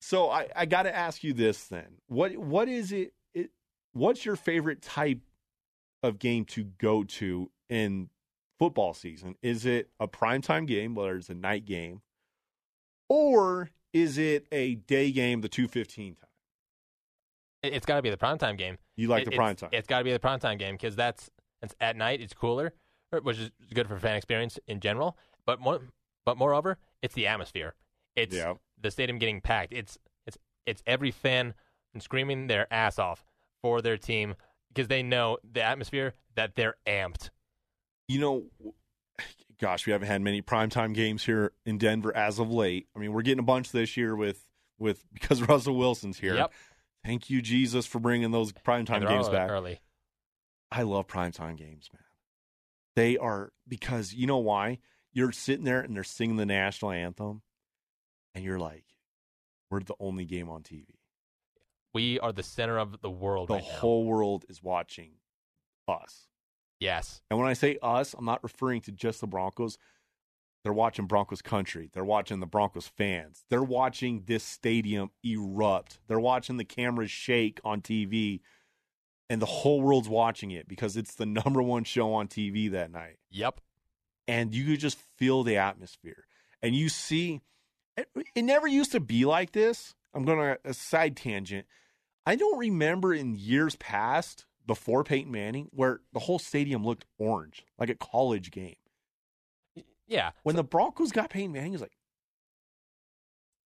So 0.00 0.30
I, 0.30 0.48
I 0.54 0.64
got 0.66 0.84
to 0.84 0.94
ask 0.96 1.22
you 1.24 1.32
this 1.32 1.64
then: 1.66 1.98
what 2.06 2.36
what 2.38 2.68
is 2.68 2.92
it, 2.92 3.12
it? 3.34 3.50
What's 3.92 4.24
your 4.24 4.36
favorite 4.36 4.80
type 4.80 5.18
of 6.02 6.18
game 6.18 6.44
to 6.46 6.64
go 6.64 7.02
to 7.04 7.50
in 7.68 8.08
football 8.58 8.94
season? 8.94 9.34
Is 9.42 9.66
it 9.66 9.90
a 10.00 10.06
primetime 10.08 10.66
game, 10.66 10.94
whether 10.94 11.16
it's 11.16 11.28
a 11.28 11.34
night 11.34 11.64
game, 11.64 12.00
or 13.08 13.70
is 14.02 14.18
it 14.18 14.46
a 14.52 14.76
day 14.76 15.10
game, 15.12 15.40
the 15.40 15.48
two 15.48 15.68
fifteen 15.68 16.14
time? 16.14 16.24
It's 17.62 17.86
got 17.86 17.96
to 17.96 18.02
be 18.02 18.10
the 18.10 18.16
primetime 18.16 18.56
game. 18.56 18.78
You 18.96 19.08
like 19.08 19.22
It- 19.22 19.26
the 19.30 19.32
it's- 19.34 19.40
primetime? 19.62 19.68
It's 19.72 19.86
got 19.88 19.98
to 19.98 20.04
be 20.04 20.12
the 20.12 20.18
primetime 20.18 20.58
game 20.58 20.74
because 20.74 20.96
that's 20.96 21.30
it's 21.62 21.74
at 21.80 21.96
night. 21.96 22.20
It's 22.20 22.32
cooler, 22.34 22.72
er, 23.12 23.20
which 23.20 23.38
is 23.38 23.50
good 23.74 23.88
for 23.88 23.98
fan 23.98 24.16
experience 24.16 24.58
in 24.68 24.80
general. 24.80 25.16
But 25.44 25.60
more, 25.60 25.80
but 26.24 26.36
moreover, 26.36 26.78
it's 27.02 27.14
the 27.14 27.26
atmosphere. 27.26 27.74
It's 28.14 28.34
Yeah. 28.36 28.54
the 28.80 28.90
stadium 28.90 29.18
getting 29.18 29.40
packed. 29.40 29.72
It's 29.72 29.98
it's 30.26 30.38
it's 30.66 30.82
every 30.86 31.10
fan 31.10 31.54
screaming 31.98 32.46
their 32.46 32.72
ass 32.72 32.98
off 32.98 33.24
for 33.60 33.82
their 33.82 33.96
team 33.98 34.36
because 34.68 34.86
they 34.86 35.02
know 35.02 35.38
the 35.42 35.62
atmosphere 35.62 36.14
that 36.34 36.54
they're 36.54 36.76
amped. 36.86 37.30
you 38.10 38.18
know, 38.20 38.46
gosh, 39.60 39.86
we 39.86 39.92
haven't 39.92 40.08
had 40.08 40.22
many 40.22 40.42
primetime 40.42 40.94
games 40.94 41.24
here 41.24 41.52
in 41.66 41.78
Denver 41.78 42.14
as 42.16 42.38
of 42.38 42.50
late. 42.50 42.86
I 42.94 42.98
mean, 42.98 43.12
we're 43.12 43.22
getting 43.22 43.38
a 43.40 43.42
bunch 43.44 43.72
this 43.72 43.96
year 43.96 44.14
with 44.16 44.44
with 44.78 45.04
because 45.12 45.42
Russell 45.42 45.76
Wilson's 45.76 46.18
here. 46.18 46.34
Yep, 46.34 46.52
Thank 47.04 47.30
you, 47.30 47.40
Jesus, 47.42 47.86
for 47.86 47.98
bringing 48.00 48.30
those 48.30 48.52
primetime 48.52 49.06
games 49.06 49.28
back. 49.28 49.50
early. 49.50 49.80
I 50.70 50.82
love 50.82 51.06
primetime 51.06 51.56
games, 51.56 51.88
man. 51.92 52.02
They 52.96 53.16
are 53.16 53.52
because 53.66 54.12
you 54.12 54.26
know 54.26 54.38
why? 54.38 54.78
You're 55.12 55.32
sitting 55.32 55.64
there 55.64 55.80
and 55.80 55.96
they're 55.96 56.04
singing 56.04 56.36
the 56.36 56.44
national 56.46 56.90
anthem, 56.90 57.42
and 58.34 58.44
you're 58.44 58.58
like, 58.58 58.84
we're 59.70 59.80
the 59.80 59.94
only 59.98 60.24
game 60.24 60.48
on 60.50 60.62
TV. 60.62 60.84
We 61.94 62.20
are 62.20 62.32
the 62.32 62.42
center 62.42 62.78
of 62.78 63.00
the 63.00 63.10
world 63.10 63.48
The 63.48 63.54
right 63.54 63.62
now. 63.64 63.70
whole 63.78 64.04
world 64.04 64.44
is 64.48 64.62
watching 64.62 65.12
us. 65.88 66.26
Yes, 66.80 67.22
And 67.30 67.38
when 67.38 67.48
I 67.48 67.54
say 67.54 67.78
us, 67.82 68.14
I'm 68.14 68.24
not 68.24 68.42
referring 68.42 68.80
to 68.82 68.92
just 68.92 69.20
the 69.20 69.26
Broncos. 69.26 69.78
They're 70.62 70.72
watching 70.72 71.06
Broncos 71.06 71.42
country. 71.42 71.90
They're 71.92 72.04
watching 72.04 72.40
the 72.40 72.46
Broncos 72.46 72.86
fans. 72.86 73.44
They're 73.48 73.62
watching 73.62 74.22
this 74.26 74.44
stadium 74.44 75.10
erupt. 75.24 75.98
They're 76.08 76.20
watching 76.20 76.56
the 76.56 76.64
cameras 76.64 77.10
shake 77.10 77.60
on 77.64 77.80
TV. 77.80 78.40
And 79.30 79.42
the 79.42 79.46
whole 79.46 79.80
world's 79.82 80.08
watching 80.08 80.50
it 80.50 80.68
because 80.68 80.96
it's 80.96 81.14
the 81.14 81.26
number 81.26 81.62
one 81.62 81.84
show 81.84 82.14
on 82.14 82.28
TV 82.28 82.70
that 82.72 82.90
night. 82.90 83.18
yep. 83.30 83.60
And 84.26 84.54
you 84.54 84.66
could 84.66 84.80
just 84.80 84.98
feel 85.16 85.42
the 85.42 85.56
atmosphere. 85.56 86.26
And 86.62 86.74
you 86.74 86.90
see, 86.90 87.40
it, 87.96 88.08
it 88.34 88.42
never 88.42 88.66
used 88.66 88.92
to 88.92 89.00
be 89.00 89.24
like 89.24 89.52
this. 89.52 89.94
I'm 90.12 90.24
going 90.24 90.38
to 90.38 90.58
a 90.64 90.74
side 90.74 91.16
tangent. 91.16 91.66
I 92.26 92.36
don't 92.36 92.58
remember 92.58 93.14
in 93.14 93.34
years 93.34 93.76
past 93.76 94.44
before 94.68 95.02
Peyton 95.02 95.32
Manning 95.32 95.66
where 95.72 95.98
the 96.12 96.20
whole 96.20 96.38
stadium 96.38 96.84
looked 96.84 97.04
orange, 97.18 97.64
like 97.76 97.88
a 97.90 97.96
college 97.96 98.52
game. 98.52 98.76
Yeah, 100.06 100.30
When 100.44 100.54
the 100.56 100.62
Broncos 100.64 101.10
got 101.12 101.28
Peyton 101.30 101.52
Manning, 101.52 101.72
it's 101.74 101.82
like, 101.82 101.96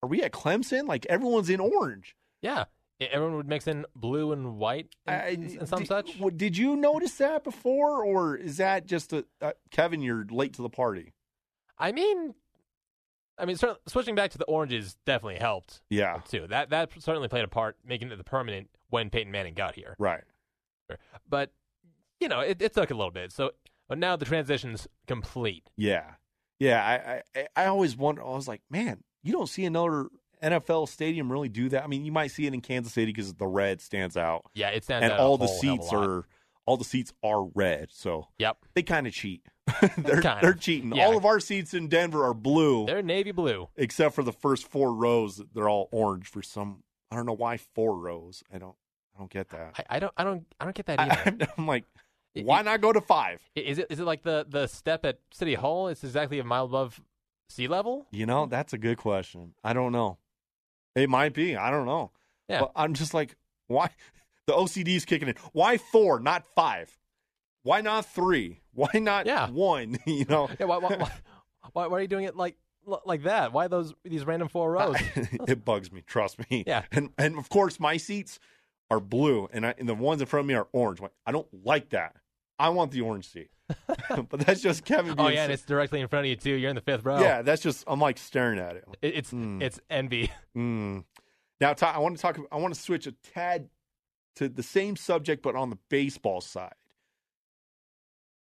are 0.02 0.08
we 0.08 0.22
at 0.22 0.32
Clemson? 0.32 0.88
Like 0.88 1.04
everyone's 1.06 1.50
in 1.50 1.60
orange. 1.60 2.16
yeah. 2.40 2.64
Everyone 3.00 3.34
would 3.34 3.48
mix 3.48 3.66
in 3.66 3.84
blue 3.96 4.30
and 4.30 4.58
white 4.58 4.94
and, 5.08 5.20
I- 5.22 5.26
and- 5.58 5.68
some 5.68 5.80
did, 5.80 5.88
such. 5.88 6.20
Did 6.36 6.56
you 6.56 6.76
notice 6.76 7.14
that 7.16 7.42
before, 7.42 8.04
or 8.04 8.36
is 8.36 8.58
that 8.58 8.86
just 8.86 9.12
a 9.12 9.24
uh, 9.40 9.52
Kevin? 9.72 10.02
You're 10.02 10.24
late 10.30 10.52
to 10.54 10.62
the 10.62 10.68
party. 10.70 11.12
I 11.76 11.90
mean, 11.90 12.32
I 13.36 13.44
mean, 13.44 13.56
switching 13.88 14.14
back 14.14 14.30
to 14.32 14.38
the 14.38 14.44
oranges 14.44 14.96
definitely 15.04 15.40
helped 15.40 15.80
Yeah, 15.90 16.20
too. 16.28 16.46
That 16.46 16.70
that 16.70 16.90
certainly 17.00 17.26
played 17.26 17.42
a 17.42 17.48
part, 17.48 17.76
making 17.84 18.12
it 18.12 18.16
the 18.18 18.22
permanent 18.24 18.70
when 18.88 19.10
Peyton 19.10 19.32
Manning 19.32 19.54
got 19.54 19.74
here. 19.74 19.96
right. 19.98 20.22
But 21.28 21.50
you 22.20 22.28
know, 22.28 22.40
it, 22.40 22.60
it 22.62 22.74
took 22.74 22.90
a 22.90 22.94
little 22.94 23.10
bit. 23.10 23.32
So, 23.32 23.50
but 23.88 23.98
now 23.98 24.16
the 24.16 24.24
transition's 24.24 24.86
complete. 25.06 25.70
Yeah, 25.76 26.04
yeah. 26.58 27.22
I, 27.34 27.40
I 27.40 27.46
I 27.56 27.66
always 27.66 27.96
wonder. 27.96 28.22
I 28.22 28.30
was 28.30 28.48
like, 28.48 28.62
man, 28.70 29.02
you 29.22 29.32
don't 29.32 29.48
see 29.48 29.64
another 29.64 30.06
NFL 30.42 30.88
stadium 30.88 31.30
really 31.30 31.48
do 31.48 31.68
that. 31.70 31.84
I 31.84 31.86
mean, 31.86 32.04
you 32.04 32.12
might 32.12 32.32
see 32.32 32.46
it 32.46 32.54
in 32.54 32.60
Kansas 32.60 32.92
City 32.92 33.06
because 33.12 33.32
the 33.34 33.46
red 33.46 33.80
stands 33.80 34.16
out, 34.16 34.44
Yeah, 34.54 34.68
it 34.70 34.84
stands 34.84 35.04
and 35.04 35.12
out 35.12 35.18
a 35.20 35.22
all 35.22 35.38
the 35.38 35.46
whole 35.46 35.60
hell 35.62 35.74
of 35.74 35.78
a 35.78 35.82
seats 35.82 35.92
are 35.92 36.26
all 36.66 36.76
the 36.76 36.84
seats 36.84 37.12
are 37.22 37.44
red. 37.54 37.88
So 37.92 38.28
Yep, 38.38 38.56
they 38.74 38.82
kind 38.82 39.06
of 39.06 39.12
cheat. 39.12 39.42
they're 39.98 40.20
Kind 40.22 40.42
they're 40.42 40.50
of. 40.50 40.60
cheating. 40.60 40.92
Yeah. 40.94 41.06
All 41.06 41.16
of 41.16 41.24
our 41.24 41.38
seats 41.38 41.74
in 41.74 41.86
Denver 41.88 42.24
are 42.24 42.34
blue, 42.34 42.86
they're 42.86 43.02
navy 43.02 43.30
blue. 43.32 43.68
except 43.76 44.14
for 44.14 44.22
the 44.24 44.32
first 44.32 44.66
four 44.68 44.92
rows. 44.94 45.40
They're 45.54 45.68
all 45.68 45.88
orange 45.92 46.26
for 46.28 46.42
some. 46.42 46.82
I 47.10 47.16
don't 47.16 47.26
know 47.26 47.32
why 47.34 47.56
four 47.58 47.96
rows. 47.96 48.42
I 48.52 48.58
don't. 48.58 48.74
I 49.14 49.18
don't 49.18 49.30
get 49.30 49.48
that. 49.50 49.74
I, 49.78 49.96
I 49.96 49.98
don't, 49.98 50.12
I 50.16 50.24
don't, 50.24 50.44
I 50.60 50.64
don't 50.64 50.74
get 50.74 50.86
that 50.86 51.00
either. 51.00 51.46
I, 51.56 51.60
am 51.60 51.66
like, 51.66 51.84
why 52.34 52.60
it- 52.60 52.64
not 52.64 52.80
go 52.80 52.92
to 52.92 53.00
five? 53.00 53.40
Is 53.54 53.78
it 53.78 53.86
is 53.90 54.00
it 54.00 54.04
like 54.04 54.22
the 54.22 54.46
the 54.48 54.66
step 54.66 55.04
at 55.04 55.18
City 55.32 55.54
Hall? 55.54 55.88
It's 55.88 56.02
exactly 56.04 56.38
a 56.38 56.44
mile 56.44 56.64
above 56.64 57.00
sea 57.48 57.68
level. 57.68 58.06
You 58.10 58.26
know, 58.26 58.46
that's 58.46 58.72
a 58.72 58.78
good 58.78 58.96
question. 58.98 59.54
I 59.62 59.72
don't 59.74 59.92
know. 59.92 60.18
It 60.94 61.08
might 61.10 61.34
be. 61.34 61.56
I 61.56 61.70
don't 61.70 61.86
know. 61.86 62.10
Yeah. 62.48 62.60
But 62.60 62.72
I'm 62.76 62.94
just 62.94 63.14
like, 63.14 63.36
why? 63.66 63.90
The 64.48 64.54
OCD's 64.54 65.04
kicking 65.04 65.28
in. 65.28 65.36
Why 65.52 65.78
four, 65.78 66.18
not 66.18 66.44
five? 66.56 66.90
Why 67.62 67.80
not 67.80 68.06
three? 68.06 68.60
Why 68.74 68.88
not 68.94 69.24
Yeah. 69.24 69.48
one? 69.48 69.98
you 70.04 70.24
know, 70.28 70.50
Yeah, 70.58 70.66
why, 70.66 70.78
why, 70.78 70.96
why, 70.96 71.12
why, 71.72 71.86
why 71.86 71.98
are 71.98 72.00
you 72.00 72.08
doing 72.08 72.24
it 72.24 72.34
like 72.36 72.56
like 73.06 73.22
that? 73.22 73.52
Why 73.52 73.68
those 73.68 73.94
these 74.04 74.24
random 74.24 74.48
four 74.48 74.72
rows? 74.72 74.96
it 75.46 75.64
bugs 75.64 75.92
me. 75.92 76.02
Trust 76.04 76.40
me. 76.50 76.64
Yeah. 76.66 76.82
And 76.90 77.10
and 77.18 77.38
of 77.38 77.50
course, 77.50 77.78
my 77.78 77.98
seats 77.98 78.40
are 78.92 79.00
blue, 79.00 79.48
and 79.52 79.64
I, 79.66 79.74
and 79.78 79.88
the 79.88 79.94
ones 79.94 80.20
in 80.20 80.26
front 80.26 80.44
of 80.44 80.48
me 80.48 80.54
are 80.54 80.68
orange. 80.72 81.00
Like, 81.00 81.12
I 81.26 81.32
don't 81.32 81.48
like 81.64 81.88
that. 81.90 82.14
I 82.58 82.68
want 82.68 82.90
the 82.92 83.00
orange 83.00 83.26
seat. 83.28 83.48
but 84.08 84.40
that's 84.40 84.60
just 84.60 84.84
Kevin. 84.84 85.14
oh 85.18 85.28
yeah, 85.28 85.44
and 85.44 85.52
it's 85.52 85.64
directly 85.64 86.00
in 86.00 86.08
front 86.08 86.26
of 86.26 86.30
you 86.30 86.36
too. 86.36 86.52
You're 86.52 86.68
in 86.68 86.76
the 86.76 86.82
fifth 86.82 87.04
row. 87.04 87.20
yeah. 87.20 87.40
That's 87.40 87.62
just 87.62 87.84
I'm 87.86 88.00
like 88.00 88.18
staring 88.18 88.58
at 88.58 88.76
it. 88.76 88.84
It, 89.00 89.14
it's 89.14 89.32
Mm. 89.32 89.62
it's 89.62 89.80
envy. 89.90 90.30
Mm. 90.56 91.04
Now, 91.58 91.74
I 91.80 91.98
want 92.00 92.16
to 92.16 92.20
talk. 92.20 92.38
I 92.50 92.56
want 92.56 92.74
to 92.74 92.80
switch 92.80 93.06
a 93.06 93.12
tad 93.32 93.70
to 94.36 94.48
the 94.48 94.62
same 94.62 94.96
subject, 94.96 95.42
but 95.42 95.54
on 95.56 95.70
the 95.70 95.78
baseball 95.88 96.40
side. 96.42 96.74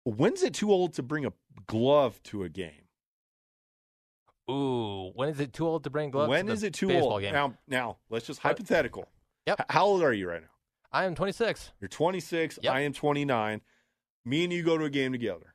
When's 0.06 0.42
it 0.42 0.54
too 0.56 0.72
old 0.72 0.94
to 0.94 1.04
bring 1.04 1.26
a 1.26 1.34
glove 1.68 2.24
to 2.24 2.44
a 2.44 2.50
game? 2.50 2.88
Ooh, 4.50 5.12
when 5.14 5.30
is 5.30 5.40
it 5.40 5.54
too 5.54 5.68
old 5.68 5.84
to 5.84 5.90
bring 5.92 6.10
gloves? 6.10 6.30
when 6.30 6.48
to 6.48 6.54
is 6.54 6.64
it 6.64 6.74
too 6.74 6.92
old? 6.92 7.22
Game? 7.22 7.34
Now, 7.34 7.54
now 7.68 7.98
let's 8.10 8.26
just 8.26 8.40
hypothetical. 8.40 9.08
Yep. 9.50 9.60
H- 9.62 9.66
how 9.70 9.86
old 9.86 10.02
are 10.04 10.14
you 10.14 10.30
right 10.30 10.42
now? 10.42 10.48
I 10.92 11.06
am 11.06 11.14
26. 11.16 11.72
You're 11.82 11.88
26. 11.88 12.60
Yep. 12.64 12.74
I 12.74 12.80
am 12.82 12.94
29. 12.94 13.62
Me 14.26 14.44
and 14.44 14.54
you 14.54 14.64
go 14.64 14.78
to 14.78 14.86
a 14.86 14.90
game 14.90 15.12
together. 15.12 15.54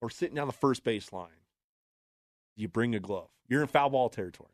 We're 0.00 0.08
sitting 0.10 0.34
down 0.36 0.46
the 0.46 0.52
first 0.52 0.84
base 0.84 1.12
line. 1.12 1.28
You 2.56 2.68
bring 2.68 2.94
a 2.94 3.00
glove. 3.00 3.28
You're 3.48 3.62
in 3.62 3.68
foul 3.68 3.90
ball 3.90 4.08
territory. 4.08 4.50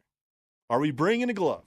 Are 0.70 0.78
we 0.80 0.90
bringing 0.90 1.28
a 1.30 1.34
glove? 1.34 1.64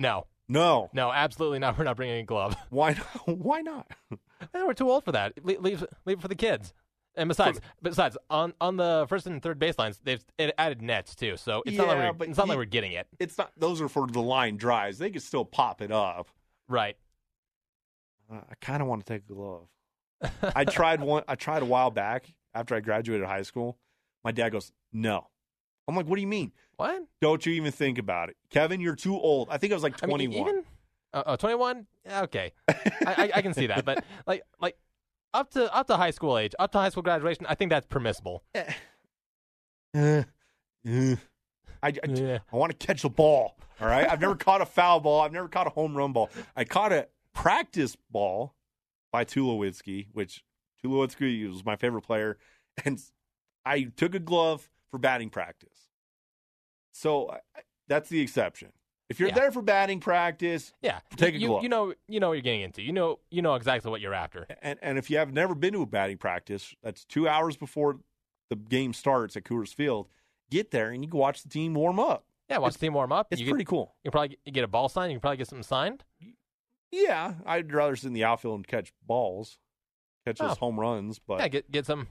No, 0.00 0.26
No. 0.48 0.90
no, 0.92 1.10
absolutely 1.12 1.58
not. 1.58 1.76
We're 1.78 1.84
not 1.84 1.96
bringing 1.96 2.20
a 2.20 2.24
glove. 2.24 2.54
Why 2.70 2.92
not? 2.92 3.28
Why 3.38 3.60
not? 3.62 3.90
Eh, 4.12 4.16
We're 4.64 4.74
too 4.74 4.90
old 4.90 5.04
for 5.04 5.12
that. 5.12 5.32
Leave, 5.44 5.60
leave, 5.60 5.84
leave 6.04 6.18
it 6.18 6.22
for 6.22 6.28
the 6.28 6.34
kids. 6.34 6.72
And 7.16 7.26
besides, 7.28 7.60
besides 7.82 8.16
on 8.30 8.52
on 8.60 8.76
the 8.76 9.04
first 9.08 9.26
and 9.26 9.42
third 9.42 9.58
baselines, 9.58 9.98
they've 10.04 10.22
added 10.56 10.82
nets 10.82 11.16
too. 11.16 11.36
So 11.36 11.64
it's 11.66 11.76
not 11.76 11.88
like 11.88 11.96
Yeah, 11.98 12.06
we're, 12.10 12.12
but 12.12 12.28
it's 12.28 12.36
not 12.38 12.44
you- 12.46 12.50
like 12.50 12.58
we're 12.58 12.64
getting 12.66 12.92
it 12.92 13.08
It's 13.18 13.36
not; 13.36 13.50
those 13.56 13.80
are 13.80 13.88
for 13.88 14.06
the 14.06 14.20
line 14.20 14.56
drives. 14.56 14.98
They 14.98 15.10
can 15.10 15.20
still 15.20 15.44
pop 15.44 15.82
it 15.82 15.90
up. 15.90 16.28
Right. 16.68 16.96
Uh, 18.30 18.40
I 18.50 18.54
kind 18.60 18.82
of 18.82 18.88
want 18.88 19.04
to 19.04 19.12
take 19.12 19.22
a 19.28 19.32
glove. 19.32 19.68
I 20.54 20.64
tried 20.64 21.00
one. 21.00 21.22
I 21.28 21.34
tried 21.34 21.62
a 21.62 21.66
while 21.66 21.90
back 21.90 22.34
after 22.54 22.74
I 22.74 22.80
graduated 22.80 23.26
high 23.26 23.42
school. 23.42 23.78
My 24.24 24.32
dad 24.32 24.50
goes, 24.50 24.72
"No." 24.92 25.28
I'm 25.86 25.96
like, 25.96 26.06
"What 26.06 26.16
do 26.16 26.20
you 26.20 26.28
mean? 26.28 26.52
what? 26.76 27.02
Don't 27.20 27.44
you 27.46 27.52
even 27.54 27.72
think 27.72 27.98
about 27.98 28.28
it, 28.28 28.36
Kevin? 28.50 28.80
You're 28.80 28.96
too 28.96 29.18
old." 29.18 29.48
I 29.50 29.58
think 29.58 29.72
I 29.72 29.76
was 29.76 29.82
like 29.82 30.02
I 30.02 30.06
mean, 30.06 30.30
21. 30.30 30.48
even 30.48 30.64
uh, 31.14 31.22
uh, 31.26 31.36
21. 31.36 31.86
Okay, 32.10 32.52
I, 32.68 32.74
I, 33.06 33.30
I 33.36 33.42
can 33.42 33.54
see 33.54 33.68
that, 33.68 33.84
but 33.84 34.04
like 34.26 34.42
like 34.60 34.76
up 35.32 35.50
to 35.52 35.74
up 35.74 35.86
to 35.86 35.96
high 35.96 36.10
school 36.10 36.36
age, 36.36 36.54
up 36.58 36.72
to 36.72 36.78
high 36.78 36.90
school 36.90 37.02
graduation, 37.02 37.46
I 37.48 37.54
think 37.54 37.70
that's 37.70 37.86
permissible. 37.86 38.44
Uh, 39.94 40.22
uh. 40.86 41.14
I, 41.82 41.88
I, 41.88 41.92
Yeah. 42.08 42.38
I 42.52 42.56
want 42.56 42.78
to 42.78 42.86
catch 42.86 43.04
a 43.04 43.08
ball. 43.08 43.56
All 43.80 43.86
right. 43.88 44.08
I've 44.08 44.20
never 44.20 44.34
caught 44.46 44.60
a 44.60 44.66
foul 44.66 45.00
ball. 45.00 45.20
I've 45.20 45.32
never 45.32 45.48
caught 45.48 45.66
a 45.66 45.70
home 45.70 45.96
run 45.96 46.12
ball. 46.12 46.30
I 46.56 46.64
caught 46.64 46.92
a 46.92 47.08
practice 47.34 47.96
ball 48.10 48.54
by 49.12 49.24
Tulowitzki, 49.24 50.08
which 50.12 50.44
Tulowitzki 50.84 51.48
was 51.50 51.64
my 51.64 51.76
favorite 51.76 52.02
player, 52.02 52.38
and 52.84 53.00
I 53.64 53.84
took 53.96 54.14
a 54.14 54.18
glove 54.20 54.68
for 54.90 54.98
batting 54.98 55.30
practice. 55.30 55.88
So 56.92 57.30
I- 57.30 57.40
that's 57.86 58.08
the 58.08 58.20
exception. 58.20 58.72
If 59.08 59.18
you're 59.18 59.30
Yeah. 59.30 59.36
there 59.36 59.52
for 59.52 59.62
batting 59.62 60.00
practice, 60.00 60.74
Yeah, 60.82 61.00
Take 61.16 61.34
a 61.34 61.38
you, 61.38 61.46
glove. 61.48 61.62
you 61.62 61.70
know 61.70 61.94
you 62.08 62.20
know 62.20 62.28
what 62.28 62.34
you're 62.34 62.42
getting 62.42 62.60
into. 62.60 62.82
You 62.82 62.92
know 62.92 63.20
you 63.30 63.40
know 63.40 63.54
exactly 63.54 63.90
what 63.90 64.00
you're 64.02 64.12
after. 64.14 64.46
and, 64.60 64.78
and 64.82 64.98
if 64.98 65.08
you 65.08 65.16
have 65.16 65.32
never 65.32 65.54
been 65.54 65.72
to 65.72 65.82
a 65.82 65.86
batting 65.86 66.18
practice, 66.18 66.74
that's 66.82 67.04
two 67.06 67.26
hours 67.26 67.56
before 67.56 68.00
the 68.50 68.56
game 68.56 68.92
starts 68.92 69.36
at 69.36 69.44
Coors 69.44 69.74
Field. 69.74 70.08
Get 70.50 70.70
there 70.70 70.90
and 70.90 71.04
you 71.04 71.10
can 71.10 71.18
watch 71.18 71.42
the 71.42 71.48
team 71.48 71.74
warm 71.74 71.98
up. 72.00 72.24
Yeah, 72.48 72.58
watch 72.58 72.72
the 72.74 72.78
team 72.78 72.94
warm 72.94 73.12
up. 73.12 73.28
It's 73.30 73.40
you 73.40 73.48
pretty 73.50 73.64
Get, 73.64 73.68
cool. 73.70 73.94
you 74.02 74.10
can 74.10 74.12
probably 74.12 74.38
get, 74.50 74.64
a 74.64 74.68
ball 74.68 74.88
signed. 74.88 75.12
You 75.12 75.16
can 75.16 75.20
probably 75.20 75.36
get 75.36 75.48
something 75.48 75.62
signed. 75.62 76.04
Yeah, 76.90 77.34
I'd 77.44 77.72
rather 77.72 77.96
sit 77.96 78.06
in 78.06 78.12
the 78.14 78.24
outfield 78.24 78.56
and 78.56 78.66
catch 78.66 78.92
balls, 79.06 79.58
catch 80.24 80.38
those 80.38 80.52
Oh. 80.52 80.54
home 80.54 80.80
runs. 80.80 81.18
But 81.18 81.40
yeah, 81.40 81.48
get 81.48 81.70
get 81.70 81.84
some, 81.86 82.08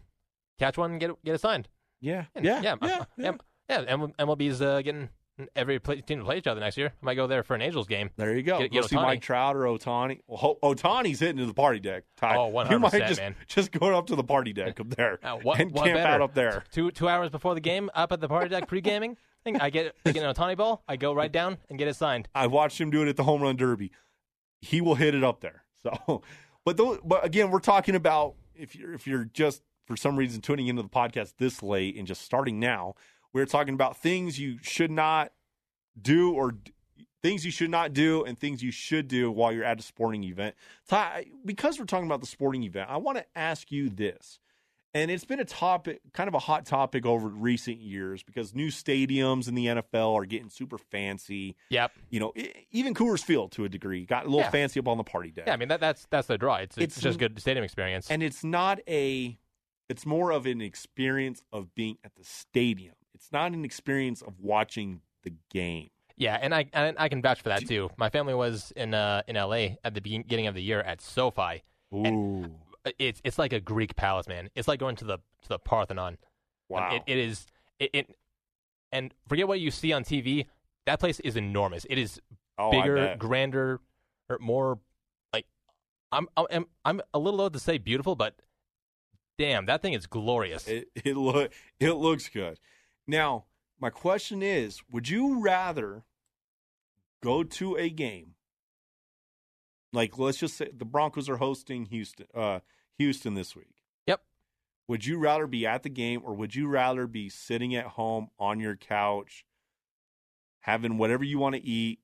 catch 0.60 0.78
one 0.78 0.92
and 0.92 1.00
get 1.00 1.10
it, 1.10 1.24
get 1.26 1.36
it 1.36 1.42
signed. 1.42 1.68
yeah, 2.00 2.26
And- 2.36 2.46
yeah, 2.46 2.62
yeah, 2.62 2.76
yeah, 2.82 3.04
yeah. 3.18 3.32
Yeah. 3.70 3.84
MLB's 4.20 4.62
uh, 4.62 4.82
getting 4.82 5.10
every 5.56 5.80
play, 5.80 6.02
team 6.02 6.20
to 6.20 6.26
play 6.26 6.38
each 6.38 6.48
other 6.48 6.60
next 6.60 6.78
year. 6.78 6.88
I 7.02 7.06
might 7.06 7.16
go 7.16 7.28
there 7.28 7.44
for 7.44 7.56
an 7.56 7.62
Angels 7.62 7.88
game. 7.88 8.10
There 8.18 8.36
you 8.36 8.44
go. 8.44 8.58
Get- 8.60 8.72
go 8.72 8.82
get 8.82 8.90
see 8.90 8.96
Mike 8.96 9.22
Trout 9.22 9.56
or 9.56 9.62
Ohtani. 9.62 10.20
Well, 10.28 10.58
Ohtani's 10.64 11.20
hitting 11.20 11.38
to 11.38 11.46
the 11.46 11.54
party 11.54 11.80
deck. 11.80 12.04
Ty. 12.18 12.36
Oh, 12.38 12.48
You 12.70 12.80
might 12.80 12.92
100%, 12.92 13.08
just 13.08 13.20
man. 13.22 13.36
just 13.48 13.72
go 13.72 13.98
up 13.98 14.08
to 14.08 14.16
the 14.16 14.24
party 14.24 14.54
deck 14.54 14.80
up 14.80 14.90
there 14.92 15.20
Uh, 15.24 15.36
what, 15.38 15.60
and 15.60 15.72
what 15.72 15.86
camp 15.86 15.98
better? 15.98 16.08
out 16.10 16.22
up 16.22 16.34
there. 16.34 16.64
Two 16.72 16.92
two 16.92 17.08
hours 17.08 17.30
before 17.30 17.54
the 17.54 17.62
game, 17.62 17.90
up 17.94 18.12
at 18.12 18.20
the 18.22 18.28
party 18.28 18.50
deck 18.50 18.68
pre 18.68 18.82
gaming. 18.82 19.18
Thing 19.44 19.60
I 19.62 19.70
get 19.70 19.96
I 20.06 20.12
get 20.12 20.24
an 20.24 20.34
Ohtani 20.34 20.58
ball. 20.58 20.84
I 20.88 20.96
go 20.98 21.14
right 21.14 21.32
down 21.32 21.58
and 21.70 21.78
get 21.78 21.88
it 21.88 21.96
signed. 21.96 22.28
I 22.34 22.48
watched 22.48 22.82
him 22.82 22.90
do 22.90 23.04
it 23.04 23.08
at 23.08 23.16
the 23.18 23.24
home 23.24 23.42
run 23.42 23.56
derby. 23.56 23.92
He 24.62 24.82
will 24.82 24.96
hit 24.96 25.14
it 25.16 25.24
up 25.24 25.42
there. 25.42 25.64
So, 25.84 26.24
but 26.66 26.76
those, 26.76 26.98
but 27.06 27.24
again, 27.24 27.50
we're 27.52 27.60
talking 27.60 27.96
about 27.96 28.34
if 28.56 28.76
you're 28.76 28.94
if 28.94 29.06
you're 29.08 29.24
just 29.26 29.62
for 29.86 29.96
some 29.96 30.18
reason 30.18 30.42
tuning 30.42 30.68
into 30.68 30.82
the 30.82 30.90
podcast 30.90 31.36
this 31.38 31.64
late 31.64 31.96
and 31.96 32.06
just 32.08 32.24
starting 32.24 32.60
now, 32.60 32.96
we're 33.34 33.46
talking 33.46 33.74
about 33.74 33.98
things 33.98 34.40
you 34.40 34.58
should 34.62 34.92
not 34.92 35.32
do 36.02 36.34
or 36.34 36.52
d- 36.54 36.72
things 37.24 37.44
you 37.46 37.52
should 37.52 37.70
not 37.72 37.94
do 37.94 38.24
and 38.24 38.38
things 38.38 38.62
you 38.64 38.72
should 38.72 39.08
do 39.08 39.32
while 39.32 39.52
you're 39.52 39.64
at 39.64 39.80
a 39.80 39.84
sporting 39.84 40.24
event. 40.24 40.56
Ty, 40.88 41.26
because 41.46 41.80
we're 41.80 41.86
talking 41.86 42.06
about 42.06 42.22
the 42.22 42.28
sporting 42.28 42.64
event, 42.64 42.90
I 42.90 42.98
want 42.98 43.18
to 43.18 43.26
ask 43.36 43.72
you 43.72 43.90
this. 43.90 44.40
And 44.94 45.12
it's 45.12 45.26
been 45.26 45.40
a 45.40 45.46
topic, 45.46 46.00
kind 46.14 46.28
of 46.28 46.34
a 46.34 46.40
hot 46.40 46.66
topic 46.66 47.06
over 47.06 47.28
recent 47.28 47.78
years 47.80 48.24
because 48.24 48.56
new 48.56 48.70
stadiums 48.70 49.48
in 49.48 49.54
the 49.54 49.66
NFL 49.68 50.14
are 50.16 50.26
getting 50.26 50.50
super 50.50 50.78
fancy 50.78 51.56
Yep. 51.70 51.92
you 52.10 52.20
know, 52.20 52.32
e- 52.36 52.50
even 52.72 52.94
Coors 52.96 53.24
Field 53.24 53.52
to 53.52 53.66
a 53.66 53.70
degree 53.70 54.06
got 54.06 54.24
a 54.24 54.28
little 54.28 54.40
Yeah. 54.42 54.50
fancy 54.50 54.80
up 54.80 54.88
on 54.88 54.98
the 54.98 55.04
party 55.04 55.30
deck. 55.30 55.46
Yeah, 55.48 55.54
I 55.54 55.58
mean 55.58 55.68
that 55.68 55.82
that's 55.82 56.08
that's 56.10 56.28
the 56.28 56.38
draw. 56.38 56.56
It's 56.56 56.78
it's, 56.78 56.98
It's- 56.98 57.02
just 57.04 57.20
good 57.20 57.40
stadium 57.40 57.64
experience. 57.64 58.10
and 58.10 58.24
it's 58.24 58.44
not 58.44 58.80
a, 58.88 59.38
it's 59.90 60.06
more 60.06 60.32
of 60.32 60.46
an 60.48 60.62
experience 60.62 61.44
of 61.52 61.76
being 61.76 61.98
at 62.04 62.16
the 62.16 62.24
stadium. 62.24 62.96
It's 63.18 63.32
not 63.32 63.54
an 63.54 63.66
experience 63.66 64.22
of 64.22 64.40
watching 64.40 65.02
the 65.24 65.34
game. 65.50 65.90
Yeah, 66.18 66.38
and 66.40 66.54
I 66.54 66.66
and 66.72 66.96
I 67.00 67.10
can 67.10 67.22
vouch 67.24 67.42
for 67.42 67.50
that 67.50 67.68
too. 67.68 67.90
My 67.98 68.12
family 68.12 68.36
was 68.36 68.72
in 68.76 68.94
uh, 68.94 69.24
in 69.28 69.36
LA 69.36 69.78
at 69.84 69.96
the 69.96 70.02
beginning 70.02 70.46
of 70.46 70.54
the 70.54 70.62
year 70.62 70.82
at 70.82 71.02
SoFi. 71.02 71.64
Ooh, 71.94 72.46
It's 73.00 73.20
it's 73.24 73.40
like 73.40 73.54
a 73.54 73.60
Greek 73.60 73.96
palace, 73.96 74.28
man. 74.28 74.50
It's 74.54 74.68
like 74.68 74.80
going 74.80 74.96
to 74.98 75.06
the 75.06 75.18
to 75.18 75.50
the 75.50 75.58
Parthenon. 75.58 76.18
wow! 76.70 76.96
It, 76.96 77.04
it 77.08 77.18
is 77.18 77.48
it, 77.80 77.90
it 77.94 78.16
and 78.92 79.14
forget 79.28 79.48
what 79.48 79.60
you 79.60 79.72
see 79.72 79.94
on 79.94 80.04
TV. 80.04 80.46
That 80.86 81.00
place 81.00 81.20
is 81.22 81.38
enormous. 81.38 81.88
It 81.90 81.98
is 81.98 82.22
oh, 82.60 82.70
bigger, 82.70 83.16
grander, 83.18 83.80
or 84.30 84.38
more 84.40 84.78
like 85.34 85.48
I'm 86.12 86.28
I'm 86.36 86.66
I'm 86.86 87.02
a 87.16 87.20
little 87.20 87.40
low 87.40 87.50
to 87.50 87.60
say 87.60 87.80
beautiful, 87.80 88.16
but 88.16 88.36
damn, 89.40 89.66
that 89.66 89.82
thing 89.82 89.94
is 89.94 90.06
glorious. 90.06 90.68
It 90.68 90.90
it 90.96 91.18
look 91.18 91.52
it 91.80 91.94
looks 91.94 92.30
good. 92.30 92.60
Now, 93.08 93.46
my 93.80 93.90
question 93.90 94.42
is, 94.44 94.82
would 94.92 95.08
you 95.10 95.40
rather 95.40 96.04
go 97.24 97.44
to 97.44 97.76
a 97.76 97.90
game 97.90 98.36
like 99.94 100.18
let's 100.18 100.38
just 100.38 100.58
say 100.58 100.70
the 100.76 100.86
Broncos 100.86 101.30
are 101.30 101.38
hosting 101.38 101.86
Houston 101.86 102.28
uh 102.36 102.60
Houston 102.98 103.34
this 103.34 103.56
week. 103.56 103.82
Yep. 104.06 104.22
Would 104.88 105.06
you 105.06 105.18
rather 105.18 105.48
be 105.48 105.66
at 105.66 105.84
the 105.84 105.90
game 105.90 106.22
or 106.24 106.34
would 106.34 106.54
you 106.56 106.68
rather 106.68 107.08
be 107.08 107.30
sitting 107.30 107.76
at 107.76 107.86
home 107.86 108.30
on 108.40 108.60
your 108.60 108.76
couch 108.76 109.46
having 110.62 110.98
whatever 110.98 111.24
you 111.24 111.40
want 111.40 111.56
to 111.56 111.64
eat 111.64 112.00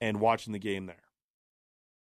and 0.00 0.20
watching 0.20 0.52
the 0.52 0.58
game 0.58 0.86
there? 0.86 0.96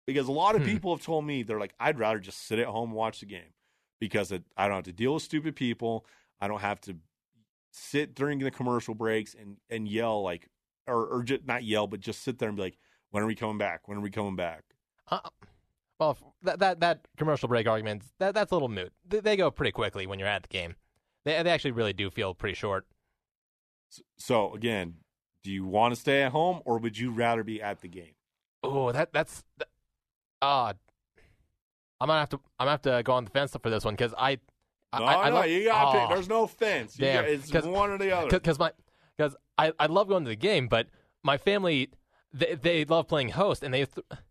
Because 0.08 0.28
a 0.28 0.32
lot 0.32 0.56
of 0.56 0.62
Hmm. 0.64 0.68
people 0.70 0.96
have 0.96 1.06
told 1.06 1.26
me 1.26 1.44
they're 1.44 1.60
like 1.60 1.76
I'd 1.80 2.00
rather 2.00 2.20
just 2.20 2.48
sit 2.48 2.58
at 2.60 2.68
home 2.68 2.90
and 2.90 2.98
watch 2.98 3.20
the 3.20 3.26
game 3.28 3.54
because 4.00 4.32
it, 4.32 4.44
I 4.58 4.68
don't 4.68 4.78
have 4.78 4.86
to 4.86 4.94
deal 4.94 5.14
with 5.14 5.24
stupid 5.24 5.56
people. 5.56 6.06
I 6.42 6.48
don't 6.48 6.62
have 6.62 6.82
to 6.82 6.96
sit 7.72 8.16
during 8.16 8.40
the 8.40 8.52
commercial 8.52 8.94
breaks 8.94 9.34
and, 9.34 9.58
and 9.70 9.88
yell 9.88 10.24
like, 10.24 10.50
or, 10.88 11.06
or 11.06 11.24
just 11.24 11.46
not 11.46 11.64
yell, 11.64 11.88
but 11.88 12.00
just 12.00 12.24
sit 12.24 12.40
there 12.40 12.50
and 12.50 12.56
be 12.56 12.64
like, 12.64 12.78
when 13.12 13.24
are 13.24 13.28
we 13.28 13.36
coming 13.36 13.58
back? 13.58 13.88
When 13.88 13.98
are 13.98 14.02
we 14.02 14.10
coming 14.10 14.36
back? 14.36 14.64
Uh, 15.10 15.20
well, 16.00 16.18
that 16.44 16.60
that 16.60 16.80
that 16.80 17.08
commercial 17.18 17.50
break 17.50 17.68
argument 17.68 18.04
that 18.20 18.34
that's 18.34 18.52
a 18.52 18.56
little 18.56 18.70
moot. 18.70 18.94
They, 19.08 19.20
they 19.20 19.36
go 19.38 19.52
pretty 19.52 19.72
quickly 19.72 20.08
when 20.08 20.20
you're 20.20 20.28
at 20.28 20.44
the 20.44 20.48
game. 20.48 20.76
They 21.26 21.42
they 21.44 21.50
actually 21.50 21.72
really 21.72 21.94
do 21.94 22.10
feel 22.10 22.34
pretty 22.34 22.56
short. 22.56 22.86
So, 23.90 24.02
so 24.18 24.54
again, 24.54 24.96
do 25.44 25.52
you 25.52 25.66
want 25.66 25.94
to 25.94 26.00
stay 26.00 26.24
at 26.24 26.32
home 26.32 26.62
or 26.66 26.78
would 26.78 26.98
you 26.98 27.12
rather 27.12 27.44
be 27.44 27.62
at 27.62 27.82
the 27.82 27.88
game? 27.88 28.14
Oh, 28.64 28.92
that 28.92 29.12
that's 29.12 29.44
that, 29.58 29.70
uh 30.42 30.74
I'm 32.00 32.08
gonna 32.08 32.20
have 32.20 32.30
to 32.30 32.40
I'm 32.60 32.66
gonna 32.66 32.72
have 32.72 32.82
to 32.84 33.04
go 33.04 33.14
on 33.14 33.26
the 33.26 33.32
fence 33.32 33.56
for 33.62 33.70
this 33.70 33.84
one 33.84 33.96
because 33.96 34.14
I 34.18 34.40
I, 34.92 35.00
No, 35.00 35.06
I, 35.06 35.30
no, 35.30 35.36
love- 35.36 35.48
you 35.50 35.64
got 35.66 35.92
to 35.94 35.98
Aw. 36.00 36.08
pick. 36.08 36.16
There's 36.16 36.30
no 36.30 36.48
fence. 36.48 36.98
You 36.98 37.06
Damn, 37.06 37.24
got- 37.24 37.32
it's 37.32 37.52
one 37.68 37.90
or 37.92 37.98
the 37.98 38.12
other. 38.16 38.30
because 38.30 38.58
my 38.60 38.72
because 39.18 39.36
I, 39.58 39.72
I 39.80 39.86
love 39.88 40.08
going 40.08 40.24
to 40.24 40.30
the 40.30 40.36
game, 40.36 40.68
but 40.68 40.88
my 41.24 41.38
family 41.38 41.90
they 42.34 42.56
they 42.56 42.86
love 42.86 43.08
playing 43.08 43.30
host, 43.30 43.64
and 43.64 43.74
they 43.74 43.86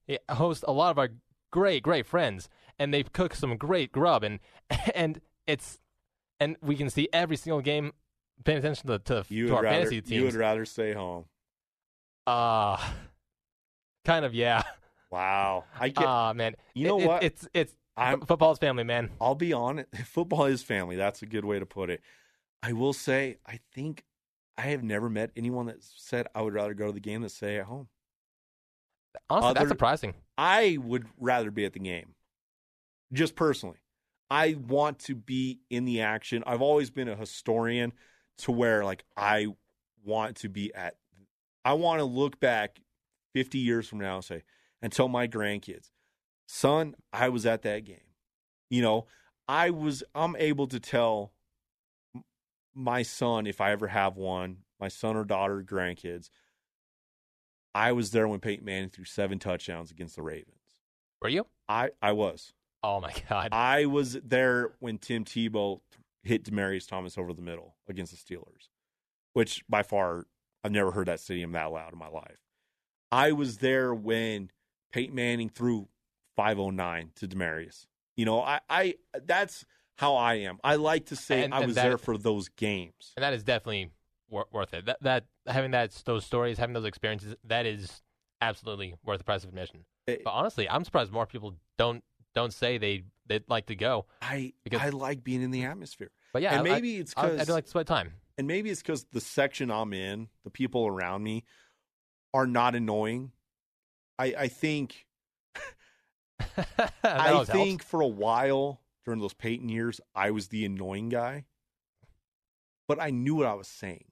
th- 0.08 0.20
host 0.30 0.64
a 0.66 0.72
lot 0.72 0.90
of 0.90 0.98
our 0.98 1.10
great 1.52 1.82
great 1.82 2.06
friends, 2.06 2.48
and 2.78 2.92
they 2.92 3.02
cook 3.02 3.34
some 3.34 3.56
great 3.56 3.92
grub, 3.92 4.22
and 4.24 4.40
and 4.94 5.20
it's 5.46 5.78
and 6.40 6.56
we 6.62 6.74
can 6.76 6.88
see 6.90 7.08
every 7.12 7.36
single 7.36 7.60
game, 7.60 7.92
paying 8.44 8.58
attention 8.58 8.88
to 8.88 8.98
to, 8.98 9.22
to 9.24 9.54
our 9.54 9.62
rather 9.62 9.76
fantasy 9.76 10.00
teams. 10.00 10.10
you 10.12 10.24
would 10.24 10.34
rather 10.34 10.64
stay 10.64 10.92
home. 10.92 11.24
Uh 12.26 12.76
kind 14.04 14.24
of 14.24 14.34
yeah. 14.34 14.62
Wow. 15.10 15.64
I 15.78 15.88
get. 15.90 16.04
Ah 16.06 16.32
man, 16.32 16.54
you 16.74 16.86
know 16.88 16.98
It- 16.98 17.02
it- 17.02 17.06
what? 17.08 17.22
It's 17.22 17.48
it's 17.54 17.74
I'm 17.98 18.20
football's 18.20 18.58
family, 18.58 18.84
man. 18.84 19.10
I'll 19.20 19.34
be 19.34 19.52
on 19.52 19.80
it. 19.80 19.88
Football 20.06 20.44
is 20.44 20.62
family. 20.62 20.96
That's 20.96 21.22
a 21.22 21.26
good 21.26 21.44
way 21.44 21.58
to 21.58 21.66
put 21.66 21.90
it. 21.90 22.00
I 22.62 22.72
will 22.72 22.92
say, 22.92 23.38
I 23.46 23.60
think 23.74 24.04
I 24.56 24.62
have 24.62 24.82
never 24.82 25.08
met 25.08 25.30
anyone 25.36 25.66
that 25.66 25.82
said 25.82 26.26
I 26.34 26.42
would 26.42 26.54
rather 26.54 26.74
go 26.74 26.86
to 26.86 26.92
the 26.92 27.00
game 27.00 27.20
than 27.22 27.30
stay 27.30 27.58
at 27.58 27.66
home. 27.66 27.88
Honestly, 29.30 29.50
Other- 29.50 29.58
that's 29.60 29.68
surprising. 29.70 30.14
I 30.36 30.78
would 30.80 31.06
rather 31.18 31.50
be 31.50 31.64
at 31.64 31.72
the 31.72 31.80
game, 31.80 32.14
just 33.12 33.34
personally. 33.34 33.78
I 34.30 34.56
want 34.68 34.98
to 35.00 35.14
be 35.14 35.60
in 35.70 35.84
the 35.84 36.02
action. 36.02 36.44
I've 36.46 36.62
always 36.62 36.90
been 36.90 37.08
a 37.08 37.16
historian 37.16 37.92
to 38.38 38.52
where, 38.52 38.84
like, 38.84 39.04
I 39.16 39.48
want 40.04 40.36
to 40.38 40.48
be 40.48 40.72
at, 40.74 40.96
I 41.64 41.72
want 41.72 42.00
to 42.00 42.04
look 42.04 42.38
back 42.38 42.80
50 43.34 43.58
years 43.58 43.88
from 43.88 43.98
now 43.98 44.16
and 44.16 44.24
say, 44.24 44.42
and 44.82 44.92
tell 44.92 45.08
my 45.08 45.26
grandkids, 45.26 45.90
son, 46.48 46.96
I 47.12 47.28
was 47.28 47.46
at 47.46 47.62
that 47.62 47.84
game. 47.84 47.98
You 48.70 48.82
know, 48.82 49.06
I 49.46 49.70
was, 49.70 50.02
I'm 50.14 50.34
able 50.36 50.66
to 50.66 50.80
tell 50.80 51.32
my 52.74 53.02
son, 53.02 53.46
if 53.46 53.60
I 53.60 53.70
ever 53.70 53.88
have 53.88 54.16
one, 54.16 54.58
my 54.80 54.88
son 54.88 55.16
or 55.16 55.24
daughter, 55.24 55.62
grandkids, 55.62 56.30
I 57.74 57.92
was 57.92 58.10
there 58.10 58.26
when 58.26 58.40
Peyton 58.40 58.64
Manning 58.64 58.90
threw 58.90 59.04
seven 59.04 59.38
touchdowns 59.38 59.90
against 59.90 60.16
the 60.16 60.22
Ravens. 60.22 60.54
Were 61.20 61.28
you? 61.28 61.46
I 61.68 61.90
I 62.00 62.12
was. 62.12 62.52
Oh 62.82 63.00
my 63.00 63.12
god. 63.28 63.50
I 63.52 63.86
was 63.86 64.18
there 64.24 64.72
when 64.78 64.98
Tim 64.98 65.24
Tebow 65.24 65.80
hit 66.22 66.44
Demaryius 66.44 66.88
Thomas 66.88 67.18
over 67.18 67.32
the 67.32 67.42
middle 67.42 67.76
against 67.88 68.12
the 68.12 68.18
Steelers, 68.34 68.68
which 69.32 69.62
by 69.68 69.82
far 69.82 70.26
I've 70.64 70.72
never 70.72 70.90
heard 70.90 71.08
that 71.08 71.20
stadium 71.20 71.52
that 71.52 71.70
loud 71.70 71.92
in 71.92 71.98
my 71.98 72.08
life. 72.08 72.40
I 73.10 73.32
was 73.32 73.58
there 73.58 73.94
when 73.94 74.50
Peyton 74.92 75.14
Manning 75.14 75.48
threw 75.48 75.88
509 76.42 77.10
to 77.16 77.26
Demaryius. 77.26 77.86
You 78.16 78.24
know, 78.24 78.40
I, 78.40 78.60
I 78.70 78.94
that's 79.24 79.64
how 79.96 80.14
I 80.14 80.34
am. 80.34 80.58
I 80.62 80.76
like 80.76 81.06
to 81.06 81.16
say 81.16 81.42
And- 81.44 81.52
I 81.52 81.58
and 81.58 81.66
was 81.66 81.74
that- 81.76 81.82
there 81.82 81.98
for 81.98 82.16
those 82.16 82.48
games. 82.48 83.12
and 83.16 83.24
that 83.24 83.32
is 83.34 83.42
definitely 83.42 83.90
wor- 84.30 84.46
worth 84.52 84.72
it. 84.72 84.86
That 84.86 84.98
that 85.02 85.26
having 85.48 85.72
that 85.72 85.90
those 86.04 86.24
stories, 86.24 86.56
having 86.58 86.74
those 86.74 86.84
experiences, 86.84 87.34
that 87.44 87.66
is 87.66 88.02
absolutely 88.40 88.94
worth 89.04 89.18
the 89.18 89.24
price 89.24 89.42
of 89.42 89.48
admission. 89.48 89.84
It- 90.06 90.22
But 90.24 90.30
honestly, 90.30 90.68
I'm 90.68 90.84
surprised 90.84 91.10
more 91.10 91.26
people 91.26 91.56
don't 91.76 92.04
don't 92.36 92.52
say 92.52 92.78
they 92.78 93.02
they'd 93.26 93.42
like 93.48 93.66
to 93.66 93.74
go. 93.74 94.06
I 94.22 94.52
Because- 94.62 94.80
I 94.80 94.90
like 94.90 95.24
being 95.24 95.42
in 95.42 95.50
the 95.50 95.64
atmosphere. 95.64 96.12
But 96.32 96.42
yeah, 96.42 96.56
and 96.56 96.60
I- 96.68 96.72
maybe 96.74 96.98
it's 96.98 97.14
I, 97.16 97.32
I, 97.40 97.44
do 97.44 97.52
like 97.52 97.64
to 97.64 97.70
spend 97.70 97.88
time. 97.88 98.12
and 98.36 98.46
maybe 98.46 98.70
it's 98.70 98.80
because 98.80 99.04
the 99.10 99.20
section 99.20 99.72
I'm 99.72 99.92
in, 99.92 100.28
the 100.44 100.50
people 100.50 100.86
around 100.86 101.24
me, 101.24 101.42
are 102.32 102.46
not 102.46 102.76
annoying. 102.76 103.32
I 104.20 104.26
I 104.38 104.48
think 104.48 105.06
I 107.02 107.28
helps. 107.28 107.50
think 107.50 107.82
for 107.82 108.00
a 108.00 108.06
while 108.06 108.80
during 109.04 109.20
those 109.20 109.34
Peyton 109.34 109.68
years, 109.68 110.00
I 110.14 110.30
was 110.30 110.48
the 110.48 110.64
annoying 110.64 111.08
guy, 111.08 111.44
but 112.86 113.00
I 113.00 113.10
knew 113.10 113.36
what 113.36 113.46
I 113.46 113.54
was 113.54 113.68
saying, 113.68 114.04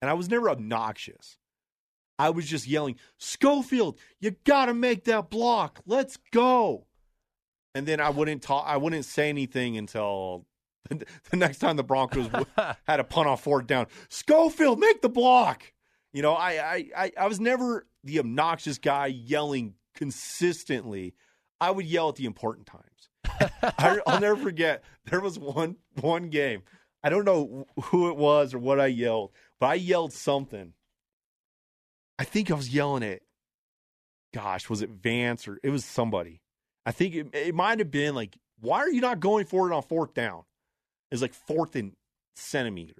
and 0.00 0.10
I 0.10 0.14
was 0.14 0.28
never 0.28 0.50
obnoxious. 0.50 1.38
I 2.18 2.30
was 2.30 2.46
just 2.46 2.66
yelling, 2.66 2.96
"Schofield, 3.16 3.98
you 4.20 4.32
got 4.44 4.66
to 4.66 4.74
make 4.74 5.04
that 5.04 5.30
block. 5.30 5.80
Let's 5.86 6.16
go!" 6.32 6.86
And 7.74 7.86
then 7.86 8.00
I 8.00 8.10
wouldn't 8.10 8.42
talk. 8.42 8.64
I 8.66 8.76
wouldn't 8.76 9.04
say 9.04 9.28
anything 9.28 9.76
until 9.76 10.46
the 10.90 11.36
next 11.36 11.58
time 11.58 11.76
the 11.76 11.84
Broncos 11.84 12.28
had 12.86 13.00
a 13.00 13.04
punt 13.04 13.28
on 13.28 13.36
fourth 13.36 13.66
down. 13.66 13.86
Schofield, 14.08 14.78
make 14.78 15.02
the 15.02 15.08
block. 15.08 15.72
You 16.12 16.22
know, 16.22 16.32
I, 16.32 16.50
I, 16.50 16.84
I, 16.96 17.12
I 17.20 17.26
was 17.26 17.38
never 17.38 17.86
the 18.02 18.18
obnoxious 18.18 18.78
guy 18.78 19.06
yelling 19.06 19.74
consistently. 19.94 21.14
I 21.60 21.70
would 21.70 21.86
yell 21.86 22.10
at 22.10 22.16
the 22.16 22.26
important 22.26 22.66
times. 22.66 23.52
I, 23.62 24.00
I'll 24.06 24.20
never 24.20 24.36
forget. 24.36 24.84
There 25.06 25.20
was 25.20 25.38
one 25.38 25.76
one 26.00 26.28
game. 26.28 26.62
I 27.02 27.10
don't 27.10 27.24
know 27.24 27.66
who 27.84 28.10
it 28.10 28.16
was 28.16 28.54
or 28.54 28.58
what 28.58 28.80
I 28.80 28.86
yelled, 28.86 29.32
but 29.60 29.66
I 29.66 29.74
yelled 29.74 30.12
something. 30.12 30.72
I 32.18 32.24
think 32.24 32.50
I 32.50 32.54
was 32.54 32.74
yelling 32.74 33.04
at, 33.04 33.20
gosh, 34.34 34.68
was 34.68 34.82
it 34.82 34.90
Vance 34.90 35.46
or 35.46 35.60
it 35.62 35.70
was 35.70 35.84
somebody? 35.84 36.42
I 36.84 36.92
think 36.92 37.14
it, 37.14 37.28
it 37.32 37.54
might 37.54 37.78
have 37.78 37.90
been 37.90 38.14
like, 38.14 38.36
why 38.60 38.78
are 38.78 38.90
you 38.90 39.00
not 39.00 39.20
going 39.20 39.44
for 39.46 39.70
it 39.70 39.74
on 39.74 39.82
fourth 39.82 40.14
down? 40.14 40.42
It's 41.12 41.22
like 41.22 41.34
fourth 41.34 41.76
in 41.76 41.92
centimeters. 42.34 42.96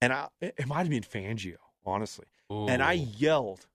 And 0.00 0.12
I, 0.12 0.28
it, 0.40 0.54
it 0.58 0.66
might 0.66 0.78
have 0.78 0.90
been 0.90 1.04
Fangio, 1.04 1.56
honestly. 1.86 2.26
And 2.68 2.82
I 2.82 2.94
yelled 2.94 3.66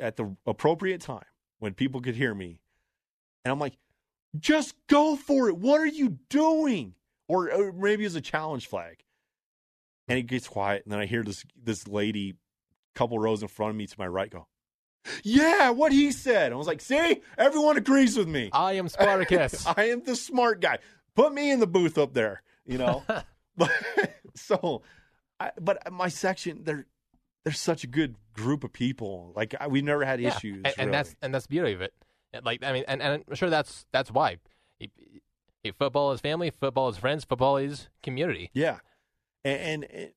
at 0.00 0.16
the 0.16 0.34
appropriate 0.46 1.00
time 1.02 1.24
when 1.58 1.74
people 1.74 2.00
could 2.00 2.14
hear 2.14 2.34
me. 2.34 2.60
And 3.44 3.52
I'm 3.52 3.58
like, 3.58 3.76
just 4.38 4.74
go 4.88 5.16
for 5.16 5.48
it. 5.48 5.56
What 5.56 5.80
are 5.80 5.86
you 5.86 6.18
doing? 6.28 6.94
Or, 7.28 7.50
or 7.50 7.72
maybe 7.72 8.04
it's 8.04 8.14
a 8.14 8.20
challenge 8.20 8.66
flag. 8.66 9.04
And 10.08 10.18
it 10.18 10.22
gets 10.22 10.48
quiet. 10.48 10.84
And 10.84 10.92
then 10.92 11.00
I 11.00 11.06
hear 11.06 11.22
this 11.22 11.44
this 11.62 11.86
lady, 11.86 12.36
couple 12.94 13.18
rows 13.18 13.42
in 13.42 13.48
front 13.48 13.70
of 13.70 13.76
me 13.76 13.86
to 13.86 13.94
my 13.98 14.06
right, 14.06 14.30
go, 14.30 14.46
Yeah, 15.22 15.70
what 15.70 15.92
he 15.92 16.10
said. 16.12 16.52
I 16.52 16.56
was 16.56 16.66
like, 16.66 16.80
See, 16.80 17.20
everyone 17.36 17.76
agrees 17.76 18.16
with 18.16 18.28
me. 18.28 18.48
I 18.52 18.74
am 18.74 18.88
Spartacus. 18.88 19.66
I 19.76 19.90
am 19.90 20.02
the 20.04 20.16
smart 20.16 20.60
guy. 20.60 20.78
Put 21.14 21.34
me 21.34 21.50
in 21.50 21.60
the 21.60 21.66
booth 21.66 21.98
up 21.98 22.14
there, 22.14 22.42
you 22.64 22.78
know. 22.78 23.04
but 23.56 23.70
so, 24.34 24.82
I, 25.40 25.50
but 25.60 25.92
my 25.92 26.08
section, 26.08 26.62
they're 26.64 26.86
they're 27.48 27.54
such 27.54 27.82
a 27.84 27.86
good 27.86 28.14
group 28.34 28.62
of 28.64 28.72
people. 28.72 29.32
Like 29.34 29.54
I, 29.58 29.68
we've 29.68 29.84
never 29.84 30.04
had 30.04 30.20
Yeah, 30.20 30.36
issues, 30.36 30.62
and, 30.66 30.74
and 30.78 30.94
that's 30.94 31.16
and 31.22 31.34
that's 31.34 31.46
the 31.46 31.50
beauty 31.50 31.72
of 31.72 31.80
it. 31.80 31.94
Like 32.44 32.62
I 32.62 32.72
mean, 32.72 32.84
and, 32.86 33.00
and 33.00 33.24
I'm 33.28 33.34
sure 33.34 33.48
that's 33.50 33.86
that's 33.92 34.10
why. 34.10 34.36
If- 34.80 34.90
if 35.64 35.74
football 35.74 36.12
is 36.12 36.20
family, 36.20 36.50
football 36.50 36.88
is 36.88 36.96
friends, 36.96 37.24
football 37.24 37.56
is 37.56 37.88
community, 38.02 38.48
yeah, 38.54 38.78
and, 39.44 39.60
and, 39.60 39.84
and- 39.92 40.12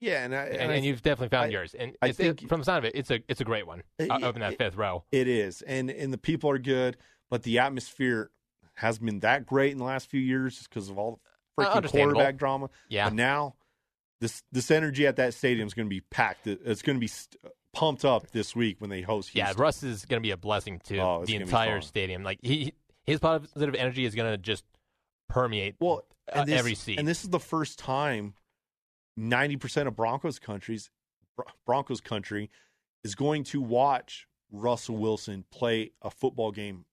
yeah, 0.00 0.24
and 0.24 0.34
I, 0.34 0.44
and, 0.44 0.72
and 0.72 0.84
you've 0.84 1.02
definitely 1.02 1.36
found 1.36 1.46
I- 1.48 1.50
yours. 1.50 1.74
And 1.74 1.94
I 2.00 2.08
it's, 2.08 2.18
it- 2.18 2.38
think- 2.38 2.48
from 2.48 2.60
the 2.60 2.64
sound 2.64 2.78
of 2.78 2.84
it, 2.86 2.92
it's 2.94 3.10
a 3.10 3.20
it's 3.28 3.40
a 3.40 3.44
great 3.44 3.66
one. 3.66 3.82
Uh, 4.00 4.04
Uh, 4.04 4.18
yeah, 4.20 4.26
up 4.28 4.34
in 4.36 4.40
that 4.40 4.54
it- 4.54 4.58
fifth 4.58 4.76
row. 4.76 5.04
It 5.12 5.28
is, 5.28 5.60
and 5.62 5.90
and 5.90 6.12
the 6.14 6.18
people 6.18 6.48
are 6.50 6.58
good, 6.58 6.96
but 7.30 7.42
the 7.42 7.58
atmosphere 7.58 8.30
has 8.74 8.98
been 8.98 9.20
that 9.20 9.44
great 9.44 9.72
in 9.72 9.78
the 9.78 9.84
last 9.84 10.08
few 10.08 10.20
years 10.20 10.56
just 10.56 10.70
because 10.70 10.88
of 10.88 10.96
all 10.98 11.20
the 11.58 11.64
Uh, 11.64 11.74
freaking 11.80 11.90
quarterback 11.90 12.36
drama. 12.36 12.70
Yeah, 12.88 13.04
But 13.10 13.14
now, 13.14 13.54
this 14.20 14.42
this 14.52 14.70
energy 14.70 15.06
at 15.06 15.16
that 15.16 15.34
stadium 15.34 15.66
is 15.66 15.74
going 15.74 15.86
to 15.86 15.90
be 15.90 16.00
packed. 16.00 16.46
It's 16.46 16.82
going 16.82 16.96
to 16.96 17.00
be 17.00 17.06
st- 17.08 17.36
pumped 17.72 18.04
up 18.04 18.30
this 18.30 18.56
week 18.56 18.80
when 18.80 18.88
they 18.90 19.02
host. 19.02 19.34
yeah. 19.34 19.52
Russ 19.56 19.82
is 19.82 20.04
going 20.06 20.20
to 20.20 20.26
be 20.26 20.30
a 20.30 20.36
blessing 20.36 20.80
to 20.84 20.98
Oh, 20.98 21.24
the 21.26 21.36
entire 21.36 21.80
stadium. 21.82 22.22
Like 22.22 22.38
he, 22.42 22.72
his 23.04 23.20
positive 23.20 23.74
energy 23.74 24.04
is 24.06 24.14
going 24.14 24.30
to 24.32 24.38
just 24.38 24.64
permeate 25.28 25.74
Well, 25.80 26.04
uh, 26.34 26.40
and 26.40 26.48
this, 26.48 26.58
every 26.58 26.74
seat. 26.74 26.98
And 26.98 27.06
this 27.06 27.22
is 27.24 27.30
the 27.30 27.40
first 27.40 27.78
time 27.78 28.34
ninety 29.16 29.56
percent 29.56 29.88
of 29.88 29.96
Broncos 29.96 30.38
countries, 30.38 30.90
Broncos 31.66 32.00
country, 32.00 32.50
is 33.04 33.14
going 33.14 33.44
to 33.44 33.60
watch 33.60 34.26
Russell 34.50 34.96
Wilson 34.96 35.44
play 35.50 35.92
a 36.02 36.10
football 36.10 36.52
game 36.52 36.84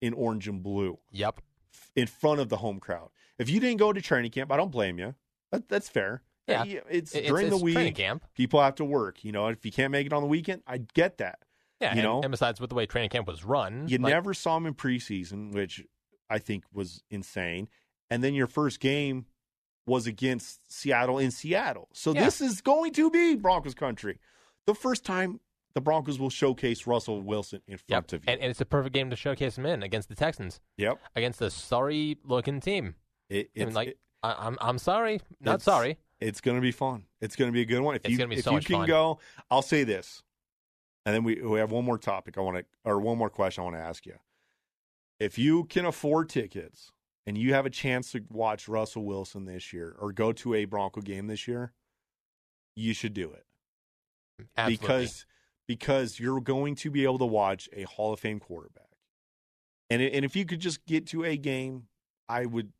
in 0.00 0.12
orange 0.14 0.48
and 0.48 0.62
blue 0.62 0.98
Yep. 1.10 1.40
in 1.96 2.06
front 2.06 2.40
of 2.40 2.48
the 2.48 2.58
home 2.58 2.78
crowd. 2.80 3.10
If 3.38 3.50
you 3.50 3.58
didn't 3.60 3.78
go 3.78 3.92
to 3.92 4.00
training 4.00 4.30
camp, 4.30 4.52
I 4.52 4.56
don't 4.56 4.70
blame 4.70 4.98
you. 4.98 5.14
That, 5.50 5.68
that's 5.68 5.88
fair. 5.88 6.22
Yeah. 6.46 6.64
It's 6.90 7.14
It- 7.14 7.26
during 7.26 7.46
it's, 7.48 7.58
the 7.58 7.62
week. 7.64 7.94
camp. 7.94 8.24
People 8.34 8.60
have 8.60 8.74
to 8.76 8.84
work. 8.84 9.24
You 9.24 9.32
know, 9.32 9.46
if 9.48 9.64
you 9.64 9.72
can't 9.72 9.92
make 9.92 10.06
it 10.06 10.12
on 10.12 10.22
the 10.22 10.28
weekend, 10.28 10.62
I 10.66 10.78
get 10.78 11.18
that. 11.18 11.40
Yeah, 11.80 11.94
you 11.94 12.00
and, 12.00 12.02
know? 12.02 12.20
and 12.22 12.30
besides, 12.30 12.60
with 12.60 12.68
the 12.70 12.76
way 12.76 12.84
training 12.86 13.10
camp 13.10 13.26
was 13.26 13.42
run, 13.44 13.88
You 13.88 13.98
like, 13.98 14.12
never 14.12 14.34
saw 14.34 14.56
him 14.56 14.66
in 14.66 14.74
preseason, 14.74 15.52
which 15.54 15.82
I 16.28 16.38
think 16.38 16.64
was 16.72 17.02
insane. 17.10 17.68
And 18.10 18.22
then 18.22 18.34
your 18.34 18.46
first 18.46 18.80
game 18.80 19.26
was 19.86 20.06
against 20.06 20.70
Seattle 20.72 21.18
in 21.18 21.30
Seattle. 21.30 21.88
So 21.94 22.12
Yeah. 22.12 22.24
this 22.24 22.40
is 22.40 22.60
going 22.60 22.92
to 22.94 23.10
be 23.10 23.34
Broncos 23.36 23.74
country. 23.74 24.18
The 24.66 24.74
first 24.74 25.04
time 25.04 25.40
the 25.74 25.80
Broncos 25.80 26.18
will 26.18 26.30
showcase 26.30 26.86
Russell 26.86 27.22
Wilson 27.22 27.62
in 27.66 27.78
front 27.78 28.12
Yep. 28.12 28.12
of 28.12 28.24
you. 28.26 28.32
And, 28.32 28.40
and 28.42 28.50
it's 28.50 28.60
a 28.60 28.64
perfect 28.66 28.92
game 28.92 29.08
to 29.10 29.16
showcase 29.16 29.56
him 29.56 29.64
in 29.64 29.82
against 29.82 30.08
the 30.08 30.14
Texans, 30.14 30.60
yep. 30.76 31.00
against 31.16 31.40
a 31.40 31.48
sorry 31.50 32.18
looking 32.24 32.60
team. 32.60 32.96
It, 33.30 33.50
I 33.58 33.64
mean, 33.64 33.74
like, 33.74 33.88
it, 33.88 33.98
I, 34.22 34.34
I'm, 34.46 34.58
I'm 34.60 34.78
sorry, 34.78 35.20
not 35.40 35.54
It's- 35.56 35.64
sorry. 35.64 35.96
It's 36.20 36.40
going 36.40 36.56
to 36.56 36.60
be 36.60 36.72
fun. 36.72 37.04
It's 37.20 37.36
going 37.36 37.50
to 37.50 37.52
be 37.52 37.62
a 37.62 37.66
good 37.66 37.80
one. 37.80 37.94
If 37.96 38.04
It's 38.04 38.18
you 38.18 38.30
if 38.30 38.44
so 38.44 38.52
you 38.52 38.60
can 38.60 38.76
fun. 38.80 38.86
go, 38.86 39.18
I'll 39.50 39.62
say 39.62 39.84
this, 39.84 40.22
and 41.06 41.14
then 41.14 41.24
we 41.24 41.40
we 41.42 41.58
have 41.58 41.70
one 41.70 41.84
more 41.84 41.98
topic 41.98 42.36
I 42.38 42.40
want 42.42 42.58
to 42.58 42.64
or 42.84 43.00
one 43.00 43.18
more 43.18 43.30
question 43.30 43.62
I 43.62 43.64
want 43.64 43.76
to 43.76 43.82
ask 43.82 44.06
you. 44.06 44.18
If 45.18 45.38
you 45.38 45.64
can 45.64 45.84
afford 45.84 46.28
tickets 46.28 46.92
and 47.26 47.36
you 47.36 47.52
have 47.54 47.66
a 47.66 47.70
chance 47.70 48.12
to 48.12 48.22
watch 48.30 48.68
Russell 48.68 49.04
Wilson 49.04 49.44
this 49.44 49.72
year 49.72 49.94
or 49.98 50.12
go 50.12 50.32
to 50.32 50.54
a 50.54 50.64
Bronco 50.64 51.00
game 51.02 51.26
this 51.26 51.46
year, 51.46 51.72
you 52.74 52.94
should 52.94 53.12
do 53.14 53.30
it 53.32 53.44
Absolutely. 54.56 54.76
because 54.86 55.26
because 55.66 56.18
you're 56.18 56.40
going 56.40 56.74
to 56.76 56.90
be 56.90 57.04
able 57.04 57.18
to 57.18 57.26
watch 57.26 57.68
a 57.72 57.82
Hall 57.84 58.12
of 58.12 58.20
Fame 58.20 58.40
quarterback. 58.40 58.88
And 59.90 60.00
and 60.02 60.24
if 60.24 60.36
you 60.36 60.44
could 60.44 60.60
just 60.60 60.84
get 60.86 61.06
to 61.08 61.24
a 61.24 61.36
game, 61.36 61.84
I 62.28 62.46
would 62.46 62.72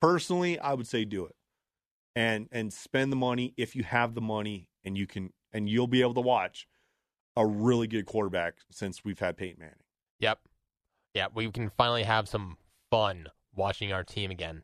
personally 0.00 0.58
I 0.58 0.74
would 0.74 0.86
say 0.86 1.04
do 1.04 1.26
it. 1.26 1.34
And 2.16 2.48
and 2.50 2.72
spend 2.72 3.12
the 3.12 3.16
money 3.16 3.54
if 3.56 3.76
you 3.76 3.84
have 3.84 4.14
the 4.14 4.20
money 4.20 4.68
and 4.84 4.98
you 4.98 5.06
can 5.06 5.32
and 5.52 5.68
you'll 5.68 5.86
be 5.86 6.00
able 6.02 6.14
to 6.14 6.20
watch 6.20 6.66
a 7.36 7.46
really 7.46 7.86
good 7.86 8.06
quarterback 8.06 8.56
since 8.70 9.04
we've 9.04 9.18
had 9.20 9.36
Peyton 9.36 9.60
Manning. 9.60 9.76
Yep. 10.18 10.40
Yeah, 11.14 11.28
we 11.32 11.50
can 11.52 11.70
finally 11.70 12.02
have 12.02 12.28
some 12.28 12.56
fun 12.90 13.28
watching 13.54 13.92
our 13.92 14.02
team 14.02 14.30
again. 14.30 14.62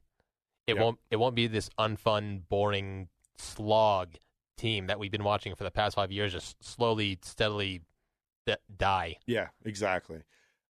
It 0.67 0.75
Yep. 0.75 0.83
won't 0.83 0.99
it 1.11 1.17
won't 1.17 1.35
be 1.37 1.47
this 1.47 1.69
unfun, 1.79 2.43
boring 2.49 3.09
slog 3.39 4.17
team 4.57 4.87
that 4.87 4.99
we've 4.99 5.13
been 5.13 5.25
watching 5.25 5.55
for 5.55 5.65
the 5.65 5.71
past 5.71 5.95
five 5.97 6.11
years 6.11 6.33
just 6.33 6.63
slowly, 6.65 7.19
steadily 7.23 7.83
d- 8.47 8.55
die. 8.77 9.17
Yeah, 9.27 9.49
exactly. 9.65 10.23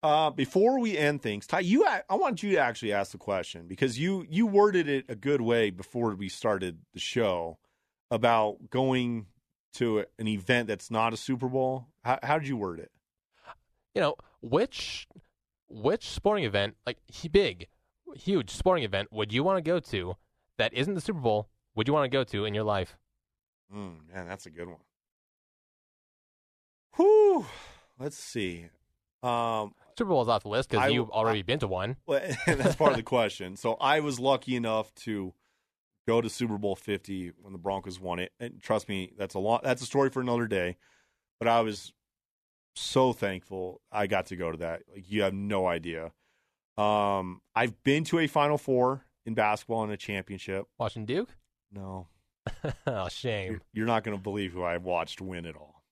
Uh, 0.02 0.30
before 0.30 0.80
we 0.80 0.98
end 0.98 1.22
things, 1.22 1.46
Ty, 1.46 1.60
you 1.60 1.86
I 1.86 2.04
want 2.16 2.42
you 2.42 2.52
to 2.52 2.58
actually 2.58 2.94
ask 2.94 3.12
the 3.12 3.18
question 3.18 3.68
because 3.68 4.00
you 4.00 4.26
you 4.30 4.48
worded 4.48 4.88
it 4.88 5.06
a 5.10 5.16
good 5.16 5.42
way 5.42 5.72
before 5.72 6.16
we 6.16 6.30
started 6.30 6.80
the 6.94 7.00
show 7.02 7.58
about 8.10 8.70
going 8.70 9.26
to 9.74 10.06
an 10.18 10.28
event 10.28 10.68
that's 10.68 10.90
not 10.90 11.14
a 11.14 11.18
Super 11.18 11.48
Bowl. 11.48 11.88
How, 12.04 12.18
how 12.24 12.40
did 12.40 12.48
you 12.48 12.58
word 12.58 12.80
it? 12.80 12.92
You 13.94 14.02
know, 14.02 14.16
which 14.42 15.08
which 15.68 16.10
sporting 16.10 16.46
event, 16.46 16.76
like 16.86 16.98
big, 17.32 17.68
huge 18.16 18.52
sporting 18.52 18.84
event, 18.84 19.12
would 19.12 19.34
you 19.34 19.44
want 19.44 19.58
to 19.58 19.62
go 19.62 19.80
to 19.80 20.16
that 20.58 20.74
isn't 20.74 20.94
the 20.94 21.02
Super 21.02 21.20
Bowl? 21.20 21.50
Would 21.76 21.88
you 21.88 21.94
want 21.94 22.06
to 22.06 22.18
go 22.18 22.24
to 22.24 22.46
in 22.46 22.54
your 22.54 22.64
life? 22.64 22.98
Mm, 23.74 24.14
man, 24.14 24.28
that's 24.28 24.46
a 24.46 24.50
good 24.50 24.68
one. 24.68 24.78
Whew. 26.96 27.46
Let's 28.00 28.18
see. 28.18 28.68
Um, 29.22 29.74
Super 30.00 30.10
Bowl 30.10 30.20
Bowl's 30.20 30.30
off 30.30 30.44
the 30.44 30.50
list 30.50 30.70
because 30.70 30.92
you've 30.94 31.10
already 31.10 31.42
been 31.42 31.60
to 31.60 31.68
one. 31.68 31.98
Well, 32.08 32.22
that's 32.48 32.76
part 32.78 32.92
of 32.92 32.98
the 32.98 33.04
question. 33.04 33.58
So 33.58 33.74
I 33.82 34.00
was 34.00 34.18
lucky 34.18 34.56
enough 34.56 34.96
to 34.96 35.34
go 36.08 36.22
to 36.22 36.30
Super 36.30 36.58
Bowl 36.58 36.78
50 36.78 37.34
when 37.42 37.52
the 37.52 37.60
Broncos 37.60 38.00
won 38.00 38.20
it. 38.20 38.32
And 38.40 38.62
trust 38.62 38.88
me, 38.88 39.12
that's 39.18 39.36
a 39.36 39.40
lot. 39.40 39.62
That's 39.62 39.82
a 39.82 39.86
story 39.86 40.10
for 40.10 40.22
another 40.22 40.48
day. 40.48 40.78
But 41.38 41.50
I 41.50 41.60
was 41.62 41.92
so 42.76 43.12
thankful 43.12 43.82
I 43.92 44.08
got 44.08 44.28
to 44.28 44.38
go 44.38 44.52
to 44.52 44.58
that. 44.60 44.84
Like 44.92 45.12
you 45.12 45.24
have 45.24 45.34
no 45.34 45.68
idea. 45.68 46.12
Um, 46.78 47.42
I've 47.54 47.84
been 47.84 48.06
to 48.06 48.20
a 48.20 48.28
Final 48.28 48.58
Four 48.58 49.06
in 49.26 49.34
basketball 49.34 49.84
and 49.84 49.92
a 49.92 49.98
championship. 49.98 50.66
Watching 50.78 51.06
Duke? 51.06 51.36
No, 51.74 52.08
oh, 52.88 53.10
shame. 53.10 53.52
you're, 53.52 53.62
you're 53.74 53.86
not 53.86 54.06
going 54.06 54.18
to 54.18 54.24
believe 54.24 54.54
who 54.54 54.64
I 54.64 54.78
watched 54.78 55.20
win 55.20 55.46
it 55.46 55.58
all. 55.58 55.84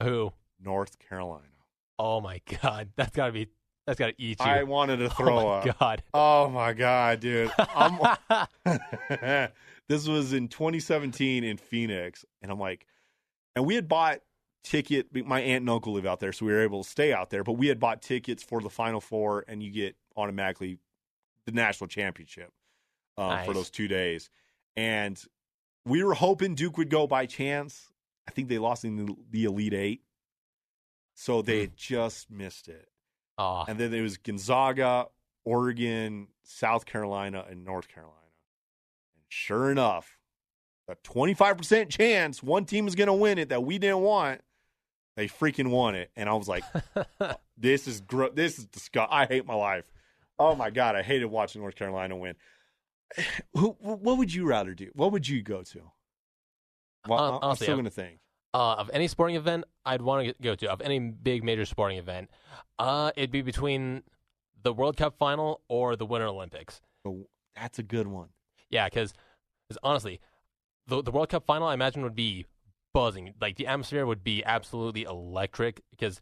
Who? 0.00 0.32
North 0.60 0.98
Carolina. 1.00 1.53
Oh 1.98 2.20
my 2.20 2.40
God, 2.62 2.90
that's 2.96 3.14
gotta 3.14 3.32
be. 3.32 3.48
That's 3.86 3.98
gotta 3.98 4.14
eat 4.16 4.40
you. 4.40 4.46
I 4.46 4.62
wanted 4.62 4.96
to 4.98 5.10
throw 5.16 5.48
up. 5.48 5.64
oh 5.64 5.66
my 5.66 5.70
up. 5.70 5.78
God. 5.78 6.02
Oh 6.14 6.48
my 6.48 6.72
god, 6.72 7.20
dude! 7.20 7.52
I'm, 7.58 7.98
this 9.88 10.08
was 10.08 10.32
in 10.32 10.48
2017 10.48 11.44
in 11.44 11.56
Phoenix, 11.58 12.24
and 12.42 12.50
I'm 12.50 12.58
like, 12.58 12.86
and 13.54 13.66
we 13.66 13.74
had 13.74 13.88
bought 13.88 14.20
ticket. 14.62 15.14
My 15.26 15.40
aunt 15.40 15.62
and 15.62 15.70
uncle 15.70 15.92
live 15.92 16.06
out 16.06 16.20
there, 16.20 16.32
so 16.32 16.46
we 16.46 16.52
were 16.52 16.62
able 16.62 16.82
to 16.82 16.88
stay 16.88 17.12
out 17.12 17.30
there. 17.30 17.44
But 17.44 17.52
we 17.52 17.66
had 17.66 17.78
bought 17.78 18.00
tickets 18.00 18.42
for 18.42 18.60
the 18.62 18.70
Final 18.70 19.00
Four, 19.00 19.44
and 19.48 19.62
you 19.62 19.70
get 19.70 19.96
automatically 20.16 20.78
the 21.44 21.52
national 21.52 21.88
championship 21.88 22.50
um, 23.18 23.28
Nice. 23.28 23.46
for 23.46 23.52
those 23.52 23.68
two 23.70 23.86
days. 23.86 24.30
And 24.76 25.22
we 25.84 26.02
were 26.02 26.14
hoping 26.14 26.54
Duke 26.54 26.78
would 26.78 26.88
go 26.88 27.06
by 27.06 27.26
chance. 27.26 27.88
I 28.26 28.30
think 28.30 28.48
they 28.48 28.58
lost 28.58 28.84
in 28.84 28.96
the, 28.96 29.14
the 29.30 29.44
Elite 29.44 29.74
Eight, 29.74 30.00
so 31.14 31.40
hmm. 31.40 31.46
they 31.46 31.60
had 31.60 31.76
just 31.76 32.30
missed 32.30 32.68
it. 32.68 32.88
oh, 33.38 33.64
And 33.66 33.78
then 33.78 33.92
it 33.92 34.02
was 34.02 34.16
Gonzaga, 34.16 35.06
Oregon, 35.44 36.28
South 36.42 36.86
Carolina, 36.86 37.44
and 37.48 37.64
North 37.64 37.88
Carolina. 37.88 38.18
And 39.16 39.24
sure 39.28 39.70
enough, 39.70 40.18
a 40.88 40.96
25% 40.96 41.88
chance 41.88 42.42
one 42.42 42.64
team 42.64 42.86
is 42.86 42.94
going 42.94 43.06
to 43.06 43.14
win 43.14 43.38
it 43.38 43.48
that 43.48 43.62
we 43.62 43.78
didn't 43.78 44.00
want. 44.00 44.40
They 45.16 45.28
freaking 45.28 45.70
won 45.70 45.94
it. 45.94 46.10
And 46.16 46.28
I 46.28 46.34
was 46.34 46.48
like, 46.48 46.64
oh, 47.20 47.34
this 47.56 47.86
is 47.86 48.00
gr- 48.00 48.34
this 48.34 48.58
is 48.58 48.66
disgusting. 48.66 49.16
I 49.16 49.26
hate 49.26 49.46
my 49.46 49.54
life. 49.54 49.84
Oh 50.38 50.56
my 50.56 50.70
God. 50.70 50.96
I 50.96 51.02
hated 51.02 51.26
watching 51.26 51.60
North 51.60 51.76
Carolina 51.76 52.16
win. 52.16 52.34
Who, 53.54 53.76
what 53.78 54.18
would 54.18 54.34
you 54.34 54.46
rather 54.46 54.74
do? 54.74 54.90
What 54.94 55.12
would 55.12 55.28
you 55.28 55.42
go 55.42 55.62
to? 55.62 55.80
Well, 57.06 57.18
Hon- 57.18 57.42
uh, 57.42 57.48
I'm 57.50 57.56
still 57.56 57.76
going 57.76 57.84
to 57.84 57.90
think. 57.90 58.18
Uh, 58.54 58.74
of 58.74 58.88
any 58.92 59.08
sporting 59.08 59.36
event 59.36 59.64
I'd 59.84 60.00
want 60.00 60.28
to 60.28 60.34
go 60.40 60.54
to, 60.54 60.70
of 60.70 60.80
any 60.80 61.00
big 61.00 61.42
major 61.42 61.66
sporting 61.66 61.98
event, 61.98 62.30
uh, 62.78 63.10
it'd 63.16 63.32
be 63.32 63.42
between 63.42 64.04
the 64.62 64.72
World 64.72 64.96
Cup 64.96 65.18
final 65.18 65.60
or 65.68 65.96
the 65.96 66.06
Winter 66.06 66.28
Olympics. 66.28 66.80
But 67.02 67.14
that's 67.56 67.80
a 67.80 67.82
good 67.82 68.06
one. 68.06 68.28
Yeah, 68.70 68.86
because 68.86 69.12
honestly, 69.82 70.20
the 70.86 71.02
the 71.02 71.10
World 71.10 71.28
Cup 71.28 71.44
final 71.44 71.66
I 71.66 71.74
imagine 71.74 72.02
would 72.02 72.14
be 72.14 72.46
buzzing. 72.92 73.34
Like 73.40 73.56
the 73.56 73.66
atmosphere 73.66 74.06
would 74.06 74.22
be 74.22 74.44
absolutely 74.44 75.02
electric 75.02 75.82
because, 75.90 76.20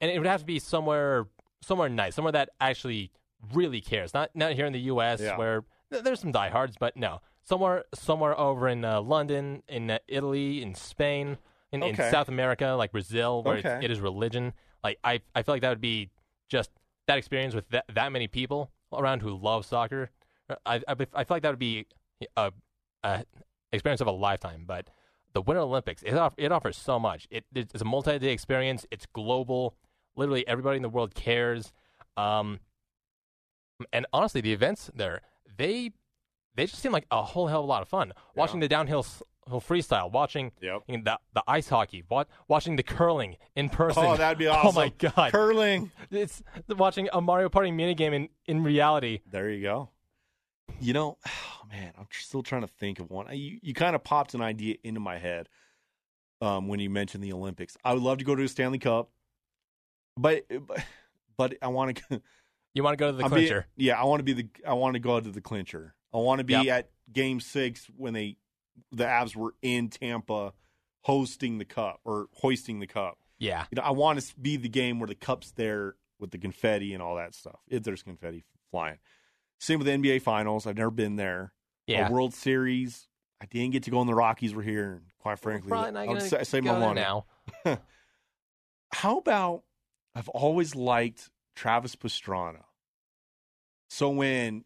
and 0.00 0.10
it 0.10 0.18
would 0.18 0.26
have 0.26 0.40
to 0.40 0.46
be 0.46 0.58
somewhere 0.58 1.26
somewhere 1.62 1.88
nice, 1.90 2.14
somewhere 2.14 2.32
that 2.32 2.50
actually 2.60 3.10
really 3.52 3.82
cares. 3.82 4.14
Not 4.14 4.30
not 4.34 4.52
here 4.54 4.66
in 4.66 4.72
the 4.72 4.80
U.S. 4.80 5.20
Yeah. 5.20 5.36
where 5.36 5.64
there's 5.90 6.20
some 6.20 6.32
diehards, 6.32 6.76
but 6.80 6.96
no, 6.96 7.20
somewhere 7.44 7.84
somewhere 7.94 8.38
over 8.38 8.68
in 8.68 8.84
uh, 8.84 9.00
London, 9.00 9.62
in 9.68 9.90
uh, 9.90 9.98
Italy, 10.08 10.62
in 10.62 10.74
Spain, 10.74 11.38
in, 11.72 11.82
in 11.82 11.94
Okay. 11.94 12.10
South 12.10 12.28
America, 12.28 12.68
like 12.78 12.92
Brazil, 12.92 13.42
where 13.42 13.56
it's, 13.56 13.66
Okay. 13.66 13.84
it 13.84 13.90
is 13.90 14.00
religion. 14.00 14.52
Like 14.82 14.98
I 15.04 15.20
I 15.34 15.42
feel 15.42 15.54
like 15.54 15.62
that 15.62 15.70
would 15.70 15.80
be 15.80 16.10
just 16.48 16.70
that 17.06 17.18
experience 17.18 17.54
with 17.54 17.68
that 17.70 17.84
that 17.94 18.12
many 18.12 18.28
people 18.28 18.70
around 18.92 19.20
who 19.22 19.36
love 19.36 19.64
soccer. 19.66 20.10
I 20.66 20.76
I, 20.88 20.94
I 21.14 21.24
feel 21.24 21.34
like 21.36 21.42
that 21.42 21.50
would 21.50 21.58
be 21.58 21.86
a, 22.36 22.52
a 23.02 23.24
experience 23.72 24.00
of 24.00 24.06
a 24.06 24.12
lifetime. 24.12 24.64
But 24.66 24.90
the 25.32 25.42
Winter 25.42 25.62
Olympics, 25.62 26.02
it 26.02 26.14
off, 26.14 26.34
it 26.36 26.52
offers 26.52 26.76
so 26.76 26.98
much. 26.98 27.26
It 27.30 27.44
it's 27.54 27.82
a 27.82 27.84
multi 27.84 28.18
day 28.18 28.32
experience. 28.32 28.86
It's 28.90 29.06
global. 29.06 29.76
Literally 30.16 30.46
everybody 30.46 30.76
in 30.76 30.82
the 30.82 30.88
world 30.88 31.14
cares. 31.14 31.72
Um, 32.16 32.60
and 33.92 34.06
honestly, 34.12 34.40
the 34.40 34.52
events 34.52 34.90
there 34.94 35.20
they 35.56 35.90
they 36.56 36.66
just 36.66 36.80
seem 36.80 36.92
like 36.92 37.06
a 37.10 37.22
whole 37.22 37.46
hell 37.48 37.60
of 37.60 37.64
a 37.64 37.68
lot 37.68 37.82
of 37.82 37.88
fun. 37.88 38.12
Watching 38.34 38.60
the 38.60 38.68
downhill 38.68 39.00
s- 39.00 39.22
hill 39.48 39.60
freestyle, 39.60 40.10
watching 40.10 40.52
Yep. 40.60 40.82
you 40.88 40.96
know, 40.98 41.02
the 41.04 41.18
the 41.34 41.42
ice 41.46 41.68
hockey, 41.68 42.02
wa- 42.08 42.24
watching 42.48 42.76
the 42.76 42.82
curling 42.82 43.36
in 43.56 43.68
person. 43.68 44.04
Oh, 44.04 44.16
that'd 44.16 44.38
be 44.38 44.46
awesome! 44.46 44.68
Oh 44.68 44.72
my 44.72 44.88
god, 44.98 45.32
Curling. 45.32 45.90
it's 46.10 46.42
watching 46.68 47.08
a 47.12 47.20
Mario 47.20 47.48
Party 47.48 47.70
minigame 47.70 48.12
in 48.14 48.28
in 48.46 48.62
reality. 48.64 49.20
There 49.30 49.50
you 49.50 49.62
go. 49.62 49.90
You 50.80 50.92
know, 50.94 51.18
oh 51.26 51.66
man, 51.70 51.92
I'm 51.98 52.06
tr- 52.08 52.22
still 52.22 52.42
trying 52.42 52.62
to 52.62 52.68
think 52.68 53.00
of 53.00 53.10
one. 53.10 53.26
I- 53.28 53.32
You, 53.32 53.58
you 53.62 53.74
kind 53.74 53.94
of 53.94 54.02
popped 54.04 54.34
an 54.34 54.40
idea 54.42 54.76
into 54.84 55.00
my 55.00 55.18
head 55.18 55.48
um, 56.40 56.68
when 56.68 56.80
you 56.80 56.88
mentioned 56.90 57.22
the 57.24 57.32
Olympics. 57.32 57.76
I 57.84 57.92
would 57.94 58.02
love 58.02 58.18
to 58.18 58.24
go 58.24 58.34
to 58.34 58.42
a 58.44 58.48
Stanley 58.48 58.78
Cup, 58.78 59.10
but 60.16 60.44
but, 60.66 60.84
but 61.36 61.54
I 61.62 61.68
want 61.68 61.96
to. 62.08 62.22
You 62.76 62.82
want 62.82 62.98
to 62.98 63.04
go 63.04 63.12
to 63.12 63.16
the 63.16 63.22
I'm 63.22 63.30
being- 63.30 63.46
clincher? 63.46 63.66
yeah, 63.76 64.00
I 64.00 64.04
want 64.04 64.18
to 64.18 64.24
be 64.24 64.32
the. 64.32 64.48
I 64.66 64.72
want 64.72 64.94
to 64.94 64.98
go 64.98 65.20
to 65.20 65.30
the 65.30 65.40
clincher. 65.40 65.94
I 66.14 66.18
want 66.18 66.38
to 66.38 66.44
be 66.44 66.52
Yep. 66.54 66.66
at 66.68 66.90
Game 67.12 67.40
Six 67.40 67.86
when 67.96 68.14
they 68.14 68.36
the 68.92 69.04
Avs 69.04 69.34
were 69.36 69.54
in 69.62 69.88
Tampa 69.88 70.52
hosting 71.02 71.58
the 71.58 71.64
cup 71.64 72.00
or 72.04 72.28
hoisting 72.34 72.80
the 72.80 72.86
cup. 72.86 73.18
yeah. 73.38 73.66
You 73.70 73.76
know, 73.76 73.82
I 73.82 73.90
want 73.90 74.20
to 74.20 74.40
be 74.40 74.56
the 74.56 74.68
game 74.68 74.98
where 75.00 75.06
the 75.08 75.14
cup's 75.14 75.50
there 75.52 75.96
with 76.18 76.30
the 76.30 76.38
confetti 76.38 76.94
and 76.94 77.02
all 77.02 77.16
that 77.16 77.34
stuff. 77.34 77.58
If 77.68 77.82
there's 77.82 78.02
confetti 78.02 78.44
flying. 78.70 78.98
Same 79.60 79.78
with 79.78 79.86
the 79.86 79.92
NBA 79.92 80.22
Finals. 80.22 80.66
I've 80.66 80.76
never 80.76 80.90
been 80.90 81.16
there. 81.16 81.52
Yeah. 81.86 82.08
A 82.08 82.12
World 82.12 82.32
Series. 82.34 83.08
I 83.40 83.46
didn't 83.46 83.72
get 83.72 83.82
to 83.84 83.90
go 83.90 83.98
when 83.98 84.06
the 84.06 84.14
Rockies 84.14 84.54
were 84.54 84.62
here. 84.62 84.92
And 84.94 85.02
quite 85.18 85.38
frankly, 85.38 85.68
Probably 85.68 86.00
I'll 86.00 86.06
gonna 86.06 86.20
sa- 86.20 86.42
save 86.42 86.64
my 86.64 86.78
money. 86.78 87.00
now. 87.00 87.26
How 88.92 89.18
about 89.18 89.64
I've 90.14 90.28
always 90.30 90.74
liked 90.74 91.30
Travis 91.54 91.96
Pastrana. 91.96 92.62
So 93.90 94.10
when 94.10 94.64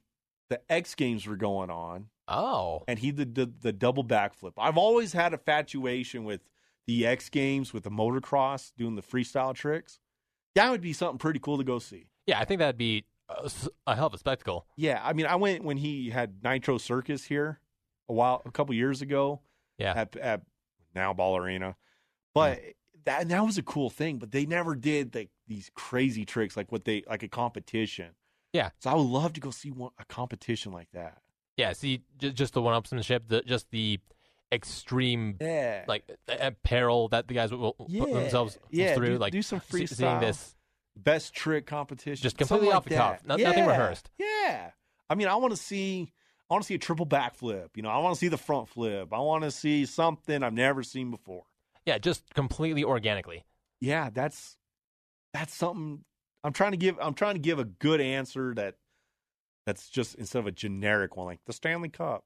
the 0.49 0.61
X 0.71 0.95
Games 0.95 1.27
were 1.27 1.37
going 1.37 1.71
on, 1.71 2.07
Oh, 2.29 2.85
and 2.87 2.99
he 2.99 3.11
did 3.11 3.35
the, 3.35 3.51
the 3.61 3.73
double 3.73 4.05
backflip. 4.05 4.53
I've 4.59 4.77
always 4.77 5.15
had 5.15 5.33
a 5.33 5.39
fatuation 5.39 6.25
with 6.25 6.43
the 6.87 7.07
X 7.07 7.31
Games 7.31 7.73
with 7.73 7.85
the 7.85 7.91
motocross 7.91 8.73
doing 8.77 8.97
the 8.97 9.03
freestyle 9.03 9.55
tricks. 9.55 9.99
That 10.55 10.71
would 10.71 10.83
be 10.83 10.93
something 10.93 11.19
pretty 11.19 11.39
cool 11.39 11.57
to 11.57 11.65
go 11.65 11.79
see. 11.79 12.09
yeah. 12.27 12.39
I 12.39 12.45
think 12.45 12.59
that'd 12.59 12.77
be 12.77 13.05
a 13.87 13.95
hell 13.95 14.07
of 14.07 14.15
a 14.15 14.19
spectacle. 14.19 14.67
Yeah, 14.77 15.01
I 15.03 15.13
mean, 15.13 15.27
I 15.27 15.37
went 15.37 15.65
when 15.65 15.77
he 15.79 16.11
had 16.11 16.43
Nitro 16.43 16.79
Circus 16.79 17.25
here 17.25 17.61
a 18.09 18.13
while, 18.13 18.43
a 18.45 18.51
couple 18.51 18.75
years 18.75 19.03
ago. 19.03 19.41
Yeah. 19.79 19.93
at, 19.97 20.17
at 20.17 20.43
now 20.95 21.15
Ball 21.15 21.37
Arena, 21.37 21.77
but 22.35 22.59
mm-hmm. 22.59 22.71
that 23.05 23.29
that 23.29 23.45
was 23.45 23.59
a 23.59 23.63
cool 23.63 23.91
thing. 23.91 24.19
But 24.19 24.33
they 24.33 24.45
never 24.45 24.75
did 24.75 25.15
like 25.15 25.31
these 25.47 25.71
crazy 25.75 26.25
tricks 26.25 26.57
like 26.57 26.73
what 26.73 26.85
they 26.85 27.05
like 27.09 27.23
a 27.23 27.29
competition. 27.29 28.09
Yeah. 28.59 28.71
so 28.81 28.91
I 28.91 28.95
would 28.95 29.03
love 29.07 29.33
to 29.35 29.41
go 29.41 29.51
see 29.51 29.71
one, 29.71 29.91
a 29.99 30.05
competition 30.05 30.73
like 30.73 30.89
that. 30.93 31.19
Yeah. 31.57 31.73
See, 31.73 32.03
j- 32.19 32.33
just 32.33 32.55
the 32.55 32.63
one-upsmanship, 32.63 33.21
the 33.29 33.43
just 33.43 33.71
the 33.71 33.99
extreme 34.53 35.37
Yeah, 35.41 35.85
like 35.87 36.05
peril 36.63 37.09
that 37.09 37.29
the 37.29 37.35
guys 37.35 37.53
will, 37.53 37.75
yeah, 37.89 38.01
put 38.05 38.13
themselves 38.15 38.59
yeah, 38.71 38.95
through. 38.95 39.07
do, 39.15 39.19
like 39.19 39.33
do 39.33 39.43
some 39.43 39.61
freestyle. 39.61 39.89
seeing 39.97 40.21
this. 40.21 40.55
best 40.97 41.35
trick 41.35 41.67
competition, 41.67 42.23
Just 42.23 42.39
completely 42.39 42.69
like 42.69 42.77
off 42.77 42.85
the 42.85 42.95
cuff. 42.97 43.21
No- 43.27 43.37
nothing 43.37 43.67
rehearsed. 43.67 44.11
Yeah, 44.19 44.71
I 45.11 45.15
mean, 45.15 45.29
I 45.29 45.37
want 45.37 45.53
to 45.53 45.57
see, 45.57 46.13
I 46.51 46.55
want 46.55 46.63
to 46.65 46.67
see 46.67 46.75
a 46.75 46.79
triple 46.79 47.07
backflip. 47.07 47.69
You 47.77 47.83
know, 47.83 47.91
I 47.91 47.99
want 47.99 48.15
to 48.15 48.19
see 48.19 48.29
the 48.29 48.39
front 48.39 48.69
flip. 48.69 49.13
I 49.13 49.19
want 49.21 49.45
to 49.45 49.51
see 49.51 49.85
something 49.87 50.43
I've 50.43 50.55
never 50.55 50.83
seen 50.83 51.11
before. 51.11 51.45
Yeah, 51.85 51.99
just 51.99 52.35
completely 52.35 52.85
organically. 52.85 53.45
Yeah, 53.81 54.11
that's 54.13 54.57
that's 55.35 55.55
something 55.55 56.05
I'm 56.49 56.55
trying 56.55 56.71
to 56.71 56.79
give. 56.79 56.97
I'm 57.01 57.13
trying 57.15 57.35
to 57.35 57.41
give 57.41 57.59
a 57.59 57.65
good 57.65 58.01
answer 58.01 58.55
that 58.55 58.77
that's 59.67 59.91
just 59.91 60.15
instead 60.15 60.39
of 60.39 60.47
a 60.47 60.51
generic 60.51 61.15
one 61.15 61.27
like 61.27 61.41
the 61.45 61.53
Stanley 61.53 61.91
Cup. 61.91 62.25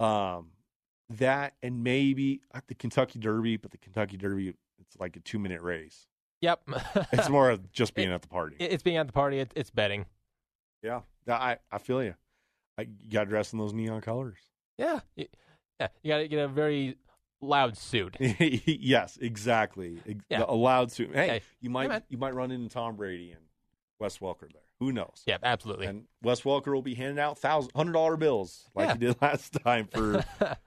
Um, 0.00 0.50
that 1.08 1.54
and 1.62 1.82
maybe 1.82 2.42
at 2.52 2.66
the 2.68 2.74
Kentucky 2.74 3.18
Derby, 3.18 3.56
but 3.56 3.70
the 3.70 3.78
Kentucky 3.78 4.18
Derby 4.18 4.54
it's 4.80 4.96
like 5.00 5.16
a 5.16 5.20
two 5.20 5.38
minute 5.38 5.62
race. 5.62 6.06
Yep. 6.42 6.60
It's 7.12 7.30
more 7.30 7.48
of 7.48 7.72
just 7.72 7.94
being 7.94 8.10
at 8.12 8.20
the 8.20 8.28
party. 8.28 8.56
It's 8.60 8.82
being 8.82 8.98
at 8.98 9.06
the 9.06 9.12
party. 9.14 9.38
It, 9.38 9.50
it's 9.56 9.70
betting. 9.70 10.04
Yeah, 10.82 11.00
I 11.26 11.56
I 11.72 11.78
feel 11.78 12.02
you. 12.02 12.14
I 12.76 12.82
you 12.82 13.10
got 13.10 13.28
dressed 13.30 13.54
in 13.54 13.58
those 13.58 13.72
neon 13.72 14.02
colors. 14.02 14.38
Yeah. 14.76 15.00
Y- 15.16 15.28
Yeah. 15.80 15.88
You 16.02 16.08
got 16.12 16.18
to 16.18 16.28
get 16.28 16.38
a 16.40 16.48
very 16.48 16.96
loud 17.40 17.76
suit. 17.78 18.16
yes, 18.20 19.16
exactly. 19.20 19.98
Yeah. 20.28 20.44
A 20.46 20.54
loud 20.54 20.92
suit. 20.92 21.14
Hey, 21.14 21.40
you 21.60 21.70
might 21.70 22.02
you 22.10 22.18
might 22.18 22.34
run 22.34 22.50
into 22.50 22.68
Tom 22.68 22.96
Brady 22.96 23.30
and 23.32 23.40
Wes 24.04 24.18
Welker 24.18 24.52
there. 24.52 24.60
Who 24.80 24.92
knows? 24.92 25.22
Yeah, 25.26 25.38
absolutely. 25.42 25.86
And 25.86 26.04
Wes 26.22 26.42
Welker 26.42 26.74
will 26.74 26.82
be 26.82 26.94
handing 26.94 27.18
out 27.18 27.38
thousand 27.38 27.72
hundred 27.74 27.92
dollar 27.92 28.16
bills 28.18 28.68
like 28.74 28.88
Yeah. 28.88 28.92
he 28.92 28.98
did 28.98 29.16
last 29.22 29.54
time 29.64 29.86
for 29.90 30.22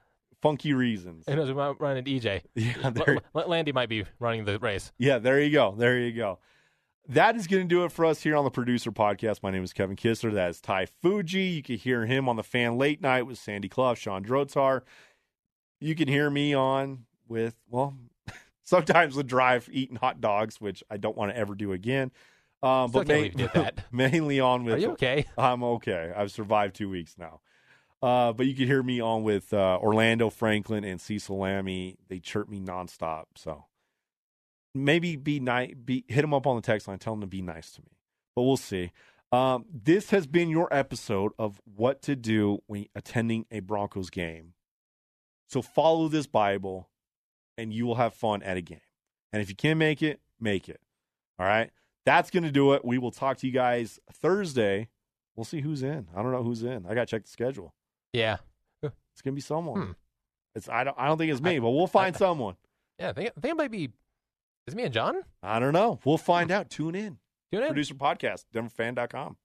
funky 0.42 0.74
reasons. 0.74 1.26
Who 1.28 1.36
knows? 1.36 1.48
We 1.50 1.54
might 1.54 1.80
run 1.80 1.98
into 1.98 2.10
EJ. 2.12 2.42
Yeah, 2.56 2.90
there, 2.90 3.18
L- 3.36 3.48
Landy 3.48 3.72
might 3.74 3.90
be 3.90 4.06
running 4.20 4.46
the 4.46 4.58
race. 4.58 4.92
yeah, 4.98 5.20
there 5.20 5.40
you 5.40 5.52
go. 5.52 5.76
There 5.78 6.00
you 6.00 6.14
go. 6.14 6.40
that 7.10 7.36
is 7.36 7.46
going 7.48 7.62
to 7.64 7.68
do 7.68 7.84
it 7.86 7.92
for 7.92 8.06
us 8.06 8.22
here 8.24 8.36
on 8.36 8.44
the 8.44 8.50
producer 8.50 8.92
podcast. 8.92 9.44
My 9.44 9.52
name 9.52 9.64
is 9.64 9.72
Kevin 9.72 9.96
Kistler. 9.96 10.34
That 10.34 10.50
is 10.50 10.60
Ty 10.60 10.88
Fuji. 11.02 11.42
You 11.44 11.62
can 11.64 11.78
hear 11.78 12.06
him 12.08 12.28
on 12.28 12.38
the 12.38 12.44
fan 12.44 12.78
late 12.78 13.02
night 13.02 13.24
with 13.28 13.38
Sandy 13.38 13.70
Clough, 13.70 13.94
Sean 13.94 14.26
Drotar. 14.26 14.82
You 15.80 15.94
can 15.96 16.08
hear 16.08 16.30
me 16.30 16.54
on 16.56 17.06
with, 17.28 17.56
well, 17.70 17.96
sometimes 18.64 19.16
the 19.16 19.24
drive 19.24 19.70
eating 19.72 19.98
hot 19.98 20.20
dogs, 20.22 20.60
which 20.60 20.84
I 20.90 20.98
don't 20.98 21.16
want 21.16 21.32
to 21.32 21.38
ever 21.38 21.54
do 21.56 21.72
again. 21.72 22.12
Um, 22.64 22.92
but 22.92 23.08
ma- 23.08 23.14
did 23.14 23.38
that. 23.54 23.86
mainly 23.92 24.40
on 24.40 24.64
with 24.64 24.76
Are 24.76 24.78
you 24.80 24.92
okay? 24.92 25.26
I'm 25.38 25.64
okay. 25.64 26.12
I've 26.16 26.32
survived 26.32 26.76
two 26.76 26.90
weeks 26.90 27.16
now. 27.18 27.42
Uh, 28.02 28.32
but 28.34 28.46
you 28.46 28.54
can 28.56 28.66
hear 28.68 28.84
me 28.84 29.00
on 29.02 29.24
with 29.24 29.54
uh, 29.54 29.80
Orlando 29.82 30.30
Franklin 30.30 30.84
and 30.84 31.02
Cecil 31.02 31.38
Lammey. 31.38 31.98
They 32.10 32.20
chirp 32.20 32.48
me 32.50 32.60
nonstop. 32.60 33.26
So 33.36 33.66
maybe 34.76 35.16
be 35.16 35.40
nice. 35.40 35.74
Be 35.74 36.04
hit 36.08 36.22
them 36.22 36.34
up 36.34 36.46
on 36.46 36.56
the 36.56 36.62
text 36.62 36.88
line. 36.88 37.00
Tell 37.00 37.14
them 37.14 37.22
to 37.22 37.28
be 37.28 37.42
nice 37.42 37.72
to 37.72 37.82
me. 37.82 37.98
But 38.36 38.44
we'll 38.44 38.58
see. 38.58 38.92
Um, 39.32 39.66
this 39.72 40.12
has 40.12 40.26
been 40.28 40.50
your 40.50 40.72
episode 40.74 41.32
of 41.38 41.60
what 41.66 42.02
to 42.04 42.16
do 42.16 42.60
when 42.68 42.86
attending 42.96 43.46
a 43.52 43.60
Broncos 43.60 44.10
game. 44.10 44.54
So 45.50 45.62
follow 45.62 46.08
this 46.08 46.28
Bible, 46.28 46.90
and 47.58 47.74
you 47.74 47.86
will 47.86 47.96
have 47.96 48.14
fun 48.14 48.44
at 48.44 48.58
a 48.58 48.62
game. 48.62 48.80
And 49.34 49.42
if 49.42 49.50
you 49.50 49.56
can 49.56 49.78
make 49.78 50.02
it, 50.02 50.22
make 50.40 50.70
it. 50.70 50.80
All 51.40 51.46
right. 51.46 51.72
That's 52.08 52.32
going 52.32 52.44
to 52.44 52.52
do 52.54 52.72
it. 52.72 52.86
We 52.86 53.00
will 53.00 53.12
talk 53.12 53.36
to 53.40 53.48
you 53.48 53.52
guys 53.52 54.00
Thursday. 54.14 54.88
We'll 55.36 55.44
see 55.44 55.60
who's 55.60 55.84
in. 55.84 56.08
I 56.16 56.24
don't 56.24 56.32
know 56.32 56.42
who's 56.42 56.64
in. 56.64 56.86
I 56.88 56.94
got 56.96 57.02
to 57.02 57.06
check 57.06 57.24
the 57.24 57.30
schedule. 57.30 57.74
Yeah. 58.14 58.38
It's 58.82 59.22
going 59.22 59.34
to 59.34 59.36
be 59.36 59.42
someone. 59.42 59.82
Hmm. 59.82 59.92
It's 60.56 60.70
I 60.70 60.86
don't 60.86 60.96
I 60.98 61.08
don't 61.08 61.18
think 61.18 61.34
it's 61.34 61.42
me, 61.42 61.60
but 61.60 61.72
we'll 61.72 61.86
find 61.86 62.16
someone. 62.16 62.56
Yeah. 62.98 63.10
I 63.10 63.14
think, 63.14 63.32
I 63.36 63.42
think 63.42 63.52
it 63.52 63.58
might 63.58 63.72
be. 63.72 63.90
Is 64.68 64.74
it 64.74 64.78
me 64.78 64.84
and 64.84 64.94
John? 64.94 65.22
I 65.44 65.60
don't 65.60 65.74
know. 65.74 66.00
We'll 66.06 66.18
find 66.18 66.50
out. 66.50 66.70
Tune 66.70 66.96
in. 66.96 67.18
Tune 67.52 67.64
in. 67.64 67.68
Producer 67.68 67.96
podcast, 67.96 68.46
denverfan.com. 68.56 69.36